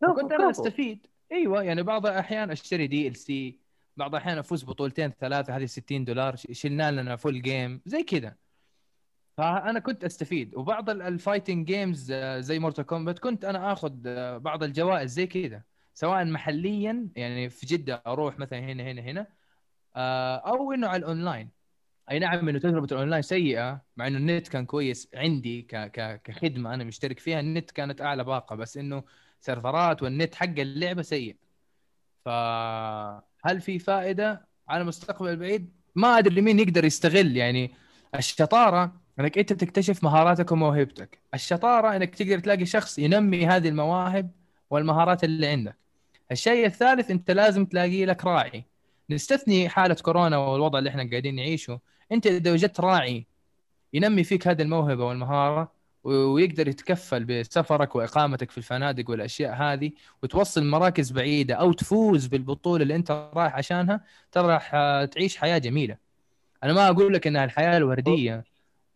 [0.00, 1.06] فكنت أنا أستفيد.
[1.32, 3.58] أيوه يعني بعض الاحيان أشتري DLC
[3.96, 6.36] بعض الاحيان أفوز بطولتين ثلاثة هذه 60 دولار.
[6.36, 8.34] شلنا لنا full game زي كذا.
[9.36, 10.54] فأنا كنت أستفيد.
[10.56, 15.10] وبعض ال- ال fighting games آه، زي Mortal Kombat كنت أنا آخذ آه، بعض الجوائز
[15.12, 15.62] زي كذا.
[15.96, 19.26] سواء محليا يعني في جدة أروح مثلا هنا هنا هنا
[19.96, 21.50] آه، أو إنه على الأونلاين.
[22.10, 25.62] أي نعم إنه تجربه الأونلاين سيئة مع إنه النت كان كويس عندي.
[26.24, 29.04] كخدمة أنا مشترك فيها النت كانت أعلى باقة بس إنه
[29.40, 31.36] سيرفرات والنت حق اللعبة سيء.
[32.24, 37.36] فهل في فائدة؟ على المستقبل البعيد ما أدري مين يقدر يستغل.
[37.36, 37.74] يعني
[38.14, 41.20] الشطارة إنك أنت تكتشف مهاراتك وموهبتك.
[41.34, 44.30] الشطارة إنك تقدر تلاقي شخص ينمي هذه المواهب
[44.70, 45.85] والمهارات اللي عندك.
[46.32, 48.64] الشيء الثالث انت لازم تلاقي لك راعي.
[49.10, 51.80] نستثني حالة كورونا والوضع اللي إحنا قاعدين نعيشه.
[52.12, 53.26] انت إذا وجدت راعي
[53.92, 55.72] ينمي فيك هذه الموهبة والمهارة
[56.04, 59.90] ويقدر يتكفل بسفرك وإقامتك في الفنادق والأشياء هذه
[60.22, 64.70] وتوصل مراكز بعيدة أو تفوز بالبطولة اللي أنت رايح عشانها ترى راح
[65.04, 65.96] تعيش حياة جميلة.
[66.64, 68.44] أنا ما أقول لك إنها الحياة الوردية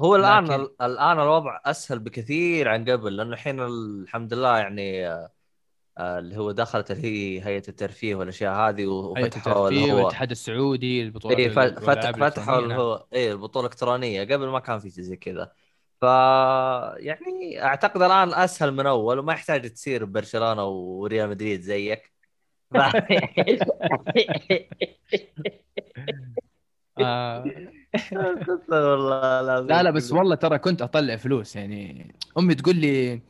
[0.01, 5.13] هو الآن لكن- الآن الوضع أسهل بكثير عن قبل لأنه الحين الحمد لله يعني آه،
[5.13, 5.31] آه،
[5.99, 11.01] اللي هو دخلت اللي هي هيئة الترفيه والأشياء هذه وفتحوا اللي الترفيه هو والاتحاد السعودي
[11.31, 12.75] اي ف- والألعاب فتح فتحوا اللي.
[12.75, 14.23] هو اي البطولة الإلكترونية.
[14.25, 15.53] قبل ما كان في زي كذا.
[16.01, 16.03] ف
[16.97, 22.13] يعني أعتقد الآن أسهل من أول وما يحتاج تصير برشلونة وريال مدريد زيك.
[26.97, 27.01] ف...
[27.01, 27.45] آه.
[28.71, 33.21] والله لا لا بس والله ترى كنت أطلع فلوس يعني أمي تقول لي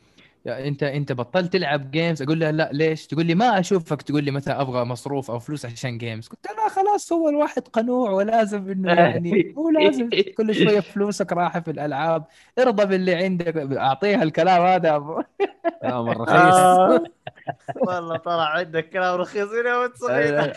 [0.44, 4.24] يا انت انت بطلت تلعب games أقول لها لا ليش؟ تقول لي ما اشوفك تقول
[4.24, 8.70] لي مثلا أبغى مصروف أو فلوس عشان games قلت لها خلاص هو الواحد قنوع ولازم
[8.70, 12.24] إنه يعني مو لازم كل شوية فلوسك رايحه في الألعاب.
[12.58, 13.56] ارضى باللي عندك.
[13.78, 14.98] أعطيها الكلام هذا
[15.82, 16.70] لا مرة رخيص.
[17.76, 19.92] والله طلع عندك كلام رخيص هنا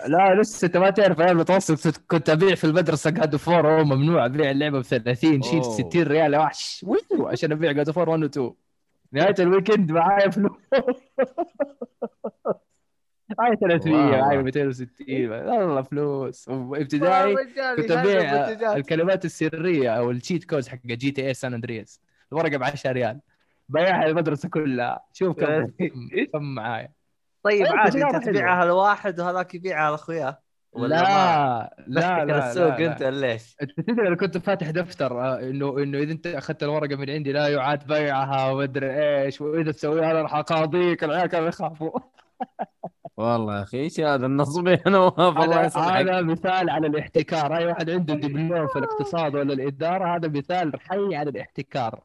[0.07, 4.25] لا لسه أنت ما تعرف أيام المتوسط كنت أبيع في المدرسة God of War ممنوع
[4.25, 5.73] أبيع اللعبة ب 30 شيل أوه.
[5.73, 6.33] 60 ريال.
[6.33, 6.85] يا وحش
[7.25, 8.53] عشان أبيع God of War 1 و 2
[9.13, 10.51] نهاية ال weekend معايا فلوس.
[13.39, 14.17] معايا 300 والله.
[14.21, 16.47] معايا 260 والله فلوس.
[16.49, 17.35] وابتدائي
[17.77, 22.01] كنت أبيع الكلمات السرية أو ال cheat codes حق GTA San Andreas
[22.31, 23.19] الورقة ب 10 ريال.
[23.69, 25.05] بيعها المدرسة كلها.
[25.13, 25.67] شوف كم
[26.33, 26.93] كم معايا.
[27.43, 28.25] طيب أيوة، عادي انت.
[28.25, 30.42] تبيعها لواحد وهذاك يبيعها لاخوياه
[30.75, 32.91] لا لا لا, لا, السوق لا.
[32.91, 36.95] انت ليش؟ انت تدري أنا كنت فاتح دفتر آه، إنه إنه إذا أنت أخذت الورقة
[36.95, 41.99] من عندي لا يعاد بيعها ومدري إيش وإذا تسويها أنا راح أقاضيك العيال كانوا يخافوا
[43.17, 47.89] والله يا أخي إيش هذا النصب يا نواف الله هذا مثال على الاحتكار أي واحد
[47.89, 52.03] عنده دبلوم في الاقتصاد ولا الإدارة هذا مثال حي على الاحتكار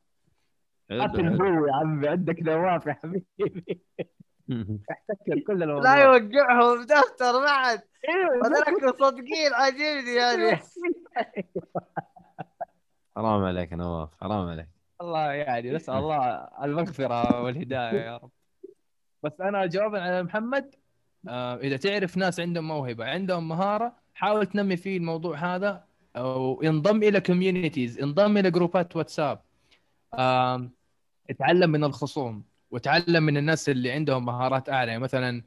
[0.90, 1.42] قتل.
[1.42, 3.80] هو يا عمي عندك نواف يا حبيبي
[4.90, 7.82] احتكر كل الموضوع لا يوقعهم دفتر بعد.
[8.08, 10.60] أيوه هذاك صدقين عاجبني يعني.
[13.16, 14.68] حرام عليك يا نواف حرام عليك.
[15.00, 18.30] الله يعني نسأل الله المغفرة والهداية يا رب.
[19.22, 20.74] بس أنا جوابا على محمد
[21.28, 25.84] آه إذا تعرف ناس عندهم موهبة عندهم مهارة حاول تنمي فيه الموضوع هذا
[26.16, 29.40] أو انضم إلى communities انضم إلى جروبات واتساب.
[31.30, 32.47] اتعلم من الخصوم.
[32.70, 34.90] وتعلم من الناس اللي عندهم مهارات أعلى.
[34.90, 35.42] يعني مثلا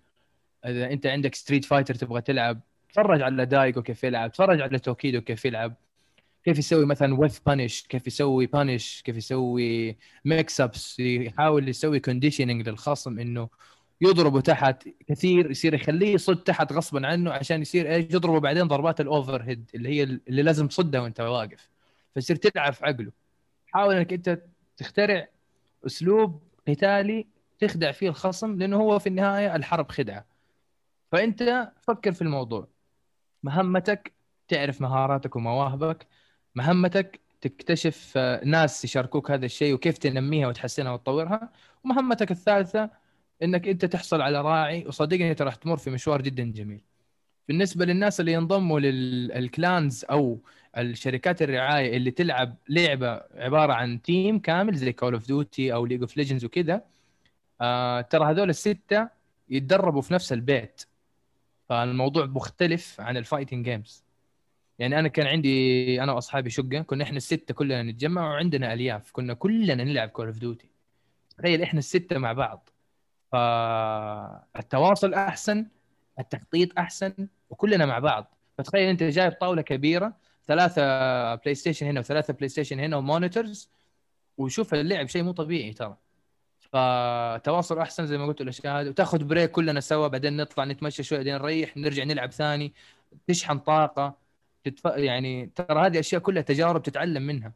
[0.65, 5.21] إذا أنت عندك Street Fighter تبغى تلعب تفرج على دايجو كيف يلعب تفرج على توكيدو
[5.21, 5.75] كيف يلعب
[6.45, 12.69] كيف يسوي مثلا whiff punish كيف يسوي punish كيف يسوي mix ups يحاول يسوي conditioning
[12.69, 13.49] للخصم إنه
[14.01, 19.01] يضربه تحت كثير يصير يخليه يصد تحت غصبا عنه عشان يصير إيش يضربه بعدين ضربات
[19.01, 21.69] ال overhead اللي هي اللي لازم تصدها وأنت واقف.
[22.13, 23.11] فيصير تلعب في عقله.
[23.67, 24.41] حاول إنك أنت
[24.77, 25.27] تخترع
[25.85, 26.41] أسلوب
[26.73, 27.27] قتالي
[27.59, 30.25] تخدع فيه الخصم لأنه هو في النهاية الحرب خدعة.
[31.11, 32.67] فأنت فكر في الموضوع.
[33.43, 34.13] مهمتك
[34.47, 36.07] تعرف مهاراتك ومواهبك.
[36.55, 41.51] مهمتك تكتشف آه، ناس يشاركوك هذا الشيء وكيف تنميها وتحسنها وتطورها.
[41.83, 42.89] ومهمتك الثالثة
[43.43, 44.87] إنك أنت تحصل على راعي.
[44.87, 46.90] وصدقني انت راح تمر في مشوار جدا جميل.
[47.47, 50.39] بالنسبة للناس اللي ينضموا لل clans أو
[50.77, 56.01] الشركات الرعاية اللي تلعب لعبة عبارة عن team كامل زي Call of Duty أو League
[56.01, 56.81] of Legends وكذا
[57.61, 59.09] آه ترى هذول الستة
[59.49, 60.81] يتدربوا في نفس البيت.
[61.69, 64.03] فالموضوع مختلف عن ال fighting games
[64.79, 69.33] يعني أنا كان عندي أنا وأصحابي شقة كنا إحنا الستة كلنا نتجمع وعندنا ألياف كنا
[69.33, 70.69] كلنا نلعب Call of Duty
[71.37, 72.69] تخيل إحنا الستة مع بعض.
[74.53, 75.65] فالتواصل أحسن
[76.21, 78.35] التخطيط أحسن وكلنا مع بعض.
[78.57, 80.13] فتخيل أنت جايب طاولة كبيرة
[80.47, 83.69] ثلاثة PlayStation هنا وثلاثة PlayStation هنا و monitors
[84.37, 85.97] وشوف اللعب شيء مو طبيعي ترى.
[86.59, 88.89] فتواصل أحسن زي ما قلت الأشياء هذه.
[88.89, 92.73] وتاخذ break كلنا سوا بعدين نطلع نتمشى شوي بعدين نريح نرجع نلعب ثاني.
[93.27, 94.17] تشحن طاقة
[94.63, 94.85] تتف...
[94.85, 97.53] يعني ترى هذه اشياء كلها تجارب تتعلم منها.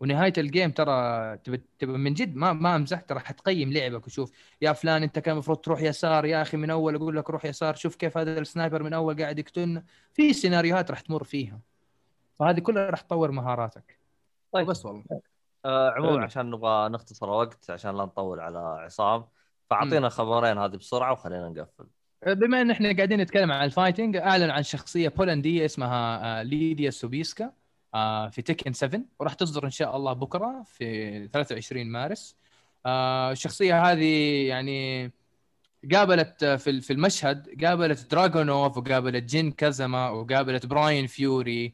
[0.00, 4.32] ونهاية ال game ترى تبى تبى من جد ما ما امزح ترى حتقيم لعبك وشوف
[4.62, 7.74] يا فلان انت كان المفروض تروح يسار يا أخي من أول أقول لك روح يسار
[7.74, 9.84] شوف كيف هذا ال sniper من أول قاعد يقتلنا.
[10.12, 11.60] في سيناريوهات راح تمر فيها.
[12.38, 13.98] فهذه كلها راح تطور مهاراتك.
[14.52, 14.66] طيب.
[14.66, 15.04] بس والله.
[15.64, 16.24] آه عموما حلو.
[16.24, 19.24] عشان نبغى نختصر الوقت عشان لا نطول على عصام
[19.70, 21.86] فأعطينا خبرين هذه بسرعة وخلينا نقفل.
[22.26, 26.90] بما إن إحنا قاعدين نتكلم عن ال fighting أعلن عن شخصية بولندية اسمها آه، ليديا
[26.90, 27.52] سوبيسكا.
[28.30, 32.36] في Tekken 7 وراح تصدر إن شاء الله بكرة في 23 مارس.
[32.86, 35.10] آه، الشخصية هذه يعني
[35.92, 41.72] قابلت آه، في في المشهد قابلت دراغونوف وقابلت جين كازاما وقابلت براين فيوري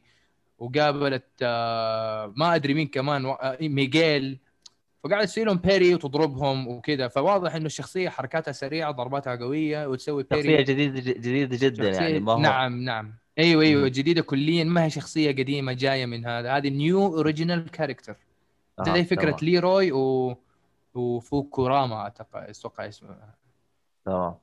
[0.59, 4.39] وقابلت آه، ما أدري مين كمان آه، ميغيل.
[5.03, 7.07] فقاعد تسوي لهم parry وتضربهم وكذا.
[7.07, 12.19] فواضح إنه الشخصية حركاتها سريعة ضرباتها قوية وتسوي parry شخصية جديدة جديدة جدا شخصية- يعني
[12.19, 13.13] ما هو نعم نعم.
[13.39, 13.87] أيوه أيوه.
[13.87, 16.57] جديدة كليا ما هي شخصية قديمة جاية من هذا.
[16.57, 18.15] هذه new original character
[18.81, 19.39] زي فكرة تمام.
[19.41, 20.35] ليروي و
[20.93, 23.17] وفوكومرام اعتقد أتوقع اسمه.
[24.05, 24.35] تمام.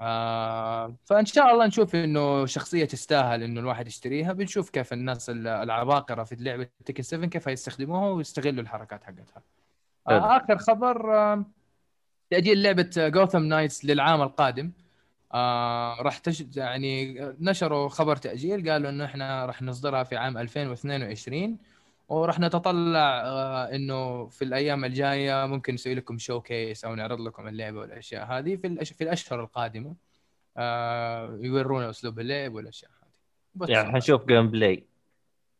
[0.00, 4.32] آه فإن شاء الله نشوف إنه شخصية تستاهل إنه الواحد يشتريها.
[4.32, 9.42] بنشوف كيف الناس ال- العباقرة في لعبه Tekken 7 كيف يستخدموها ويستغلوا الحركات حقتها.
[10.08, 11.44] آه آخر خبر آه
[12.30, 14.72] تأجيل لعبة Gotham Knights للعام القادم.
[15.36, 16.44] آه راح تش...
[16.56, 21.58] يعني نشروا خبر تأجيل قالوا إنه إحنا راح نصدرها في عام 2022
[22.08, 27.78] وراح نتطلع آه إنه في الأيام الجاية ممكن نسوي لكم showcase أو نعرض لكم اللعبة
[27.78, 28.92] والأشياء هذه في الأش...
[28.92, 29.94] في الأشهر القادمة
[30.56, 32.90] آه يورونا أسلوب اللعب والأشياء
[33.62, 34.84] هذه يعني حنشوف gameplay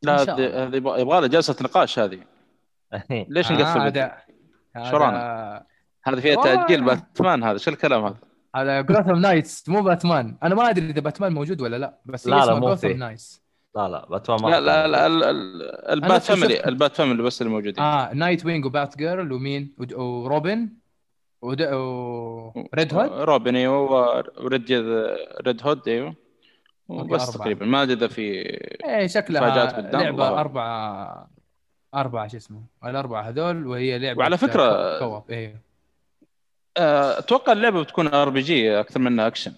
[0.03, 2.21] لا هذه يبغى لها جلسة نقاش هذه
[3.29, 4.11] ليش نقفل؟
[4.91, 5.67] شو رانا؟
[6.03, 6.43] هذا فيها.
[6.43, 8.17] تأجيل باتمان هذا شو الكلام هذا؟
[8.57, 12.37] هذا Gotham Knights مو باتمان أنا ما أدري إذا باتمان موجود ولا لا بس لا،
[12.47, 12.99] لا، مو جوثام فيه.
[12.99, 13.43] نايتس
[13.77, 16.97] لا لا باتمان ما لا لا لا ال- ال- أنا ال Bat Family ال Bat
[16.97, 17.85] Family بس اللي موجودين.
[17.85, 20.69] آه Nightwing و Batgirl ومين ود- وروبن
[21.43, 21.63] ود...
[21.63, 23.81] و Red Hood Robin أيوه
[24.41, 24.73] و Red
[25.47, 26.15] Red Hood أيوه.
[26.89, 27.37] وبس أربعة.
[27.39, 27.67] تقريبا.
[27.67, 28.21] ما أدري إذا في
[28.85, 29.41] إيه شكلها
[29.73, 30.41] لعبة الله.
[30.41, 31.29] اربعه
[31.95, 35.55] أربعة شو اسمه؟ الأربعة هذول وهي لعبة وعلى فكرة- co-op آه،
[37.19, 39.53] أتوقع اللعبة بتكون ار بي جي أكثر منها أكشن.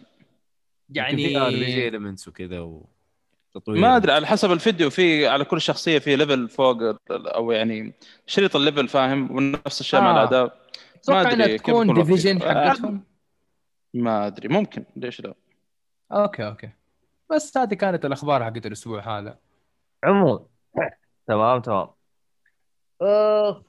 [0.90, 5.60] يعني ار بي جي elements وكذا وتطوير ما أدري على حسب الفيديو في على كل
[5.60, 6.78] شخصية في level فوق
[7.10, 7.92] أو يعني
[8.26, 10.14] شريط ال level فاهم؟ ونفس الشيء مع آه.
[10.14, 10.50] ما
[11.02, 11.94] أتوقع أدري إنها كيف تكون.
[11.94, 12.68] Division آه.
[12.68, 13.04] حقتهم.
[13.94, 15.34] ما أدري ممكن ليش لا؟
[16.12, 16.70] أوكي أوكي.
[17.30, 19.38] بس هذه كانت الأخبار حقت الأسبوع هذا.
[20.04, 20.46] عموما.
[21.26, 21.88] تمام تمام.
[23.02, 23.62] آه.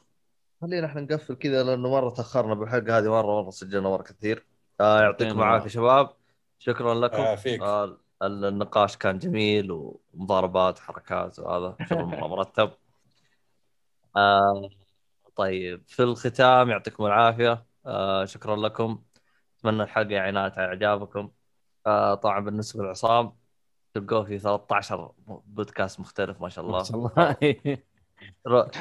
[0.62, 4.46] خلينا إحنا نقفل كذا لأنه مرة تأخرنا بالحلقة هذه مرة مرة سجلنا مرة كثير.
[4.82, 6.10] آه يعطيكم العافية شباب.
[6.60, 7.18] شكرا لكم.
[7.18, 7.62] يعافيك.
[7.62, 12.72] آه النقاش كان جميل ومضاربات حركات وهذا شغل مرة مرتب.
[14.16, 14.70] آه
[15.36, 17.66] طيب في الختام يعطيكم العافية.
[17.86, 19.04] آه شكرا لكم.
[19.60, 21.32] أتمنى الحلقة يعني نالت على إعجابكم.
[21.88, 23.34] آه طبعا بالنسبة لعصام
[23.94, 26.78] تلقوه في 13 بودكاست مختلف ما شاء الله.
[26.78, 27.78] ما شاء الله.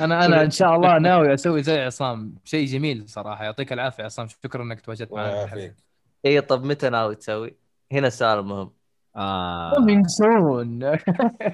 [0.00, 2.34] أنا أنا إن شاء الله ناوي أسوي زي عصام.
[2.44, 3.44] شيء جميل صراحة.
[3.44, 4.28] يعطيك العافية عصام.
[4.28, 5.72] شكرا إنك تواجدت معنا
[6.26, 7.56] إي طب متى ناوي تسوي؟
[7.92, 8.70] هنا السؤال المهم
[9.16, 9.72] آه.
[9.72, 10.98] coming soon.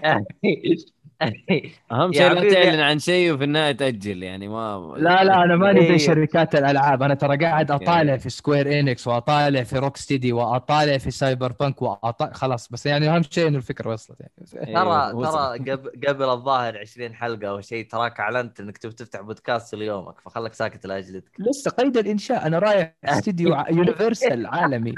[1.93, 2.55] اهم شيء لا.
[2.55, 5.89] تعلن عن شيء وفي النهاية تأجل يعني ما لا لا أنا ماني إيه.
[5.89, 8.17] زي شركات الألعاب أنا ترى قاعد أطالع.
[8.17, 13.49] في Square Enix وأطالع في Rocksteady وأطالع في Cyberpunk وأطالع خلاص بس يعني أهم شيء
[13.49, 14.33] إنه الفكرة وصلت يعني
[14.75, 15.59] ترى أيوه، وصل.
[15.59, 20.20] ترى قبل قبل الظاهر 20 حلقة أو شيء تراك أعلنت إنك تبي تفتح بودكاست ليومك
[20.20, 24.94] فخلك ساكت لاجلتك لسه قيد الإنشاء أنا رايح استديو Universal عالمي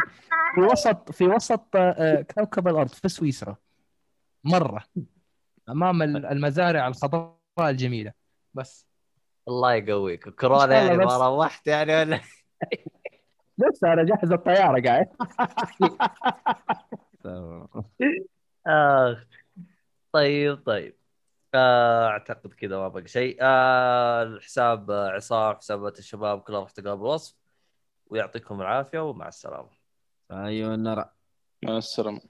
[0.54, 3.56] في وسط في وسط آه، كوكب الأرض في سويسرا
[4.44, 4.82] مرة
[5.68, 8.12] أمام ال- المزارع الخضراء الجميلة.
[8.54, 8.86] بس.
[9.48, 10.28] الله يقويك.
[10.28, 10.96] كورونا يعني.
[10.96, 12.20] ما روحت يعني ولا؟
[13.58, 15.08] لسه أنا جاهز الطيارة قاعد.
[18.66, 19.16] آه.
[20.12, 20.96] طيب طيب.
[21.54, 23.38] آه، أعتقد كذا ما بقى شيء.
[23.40, 27.36] آه، الحساب آه، عصام حسابات الشباب كلها راح تلقاها بالوصف.
[28.06, 29.68] ويعطيكم العافية ومع السلامة.
[30.30, 31.10] أيوه نرى
[31.64, 32.20] مع السلامة.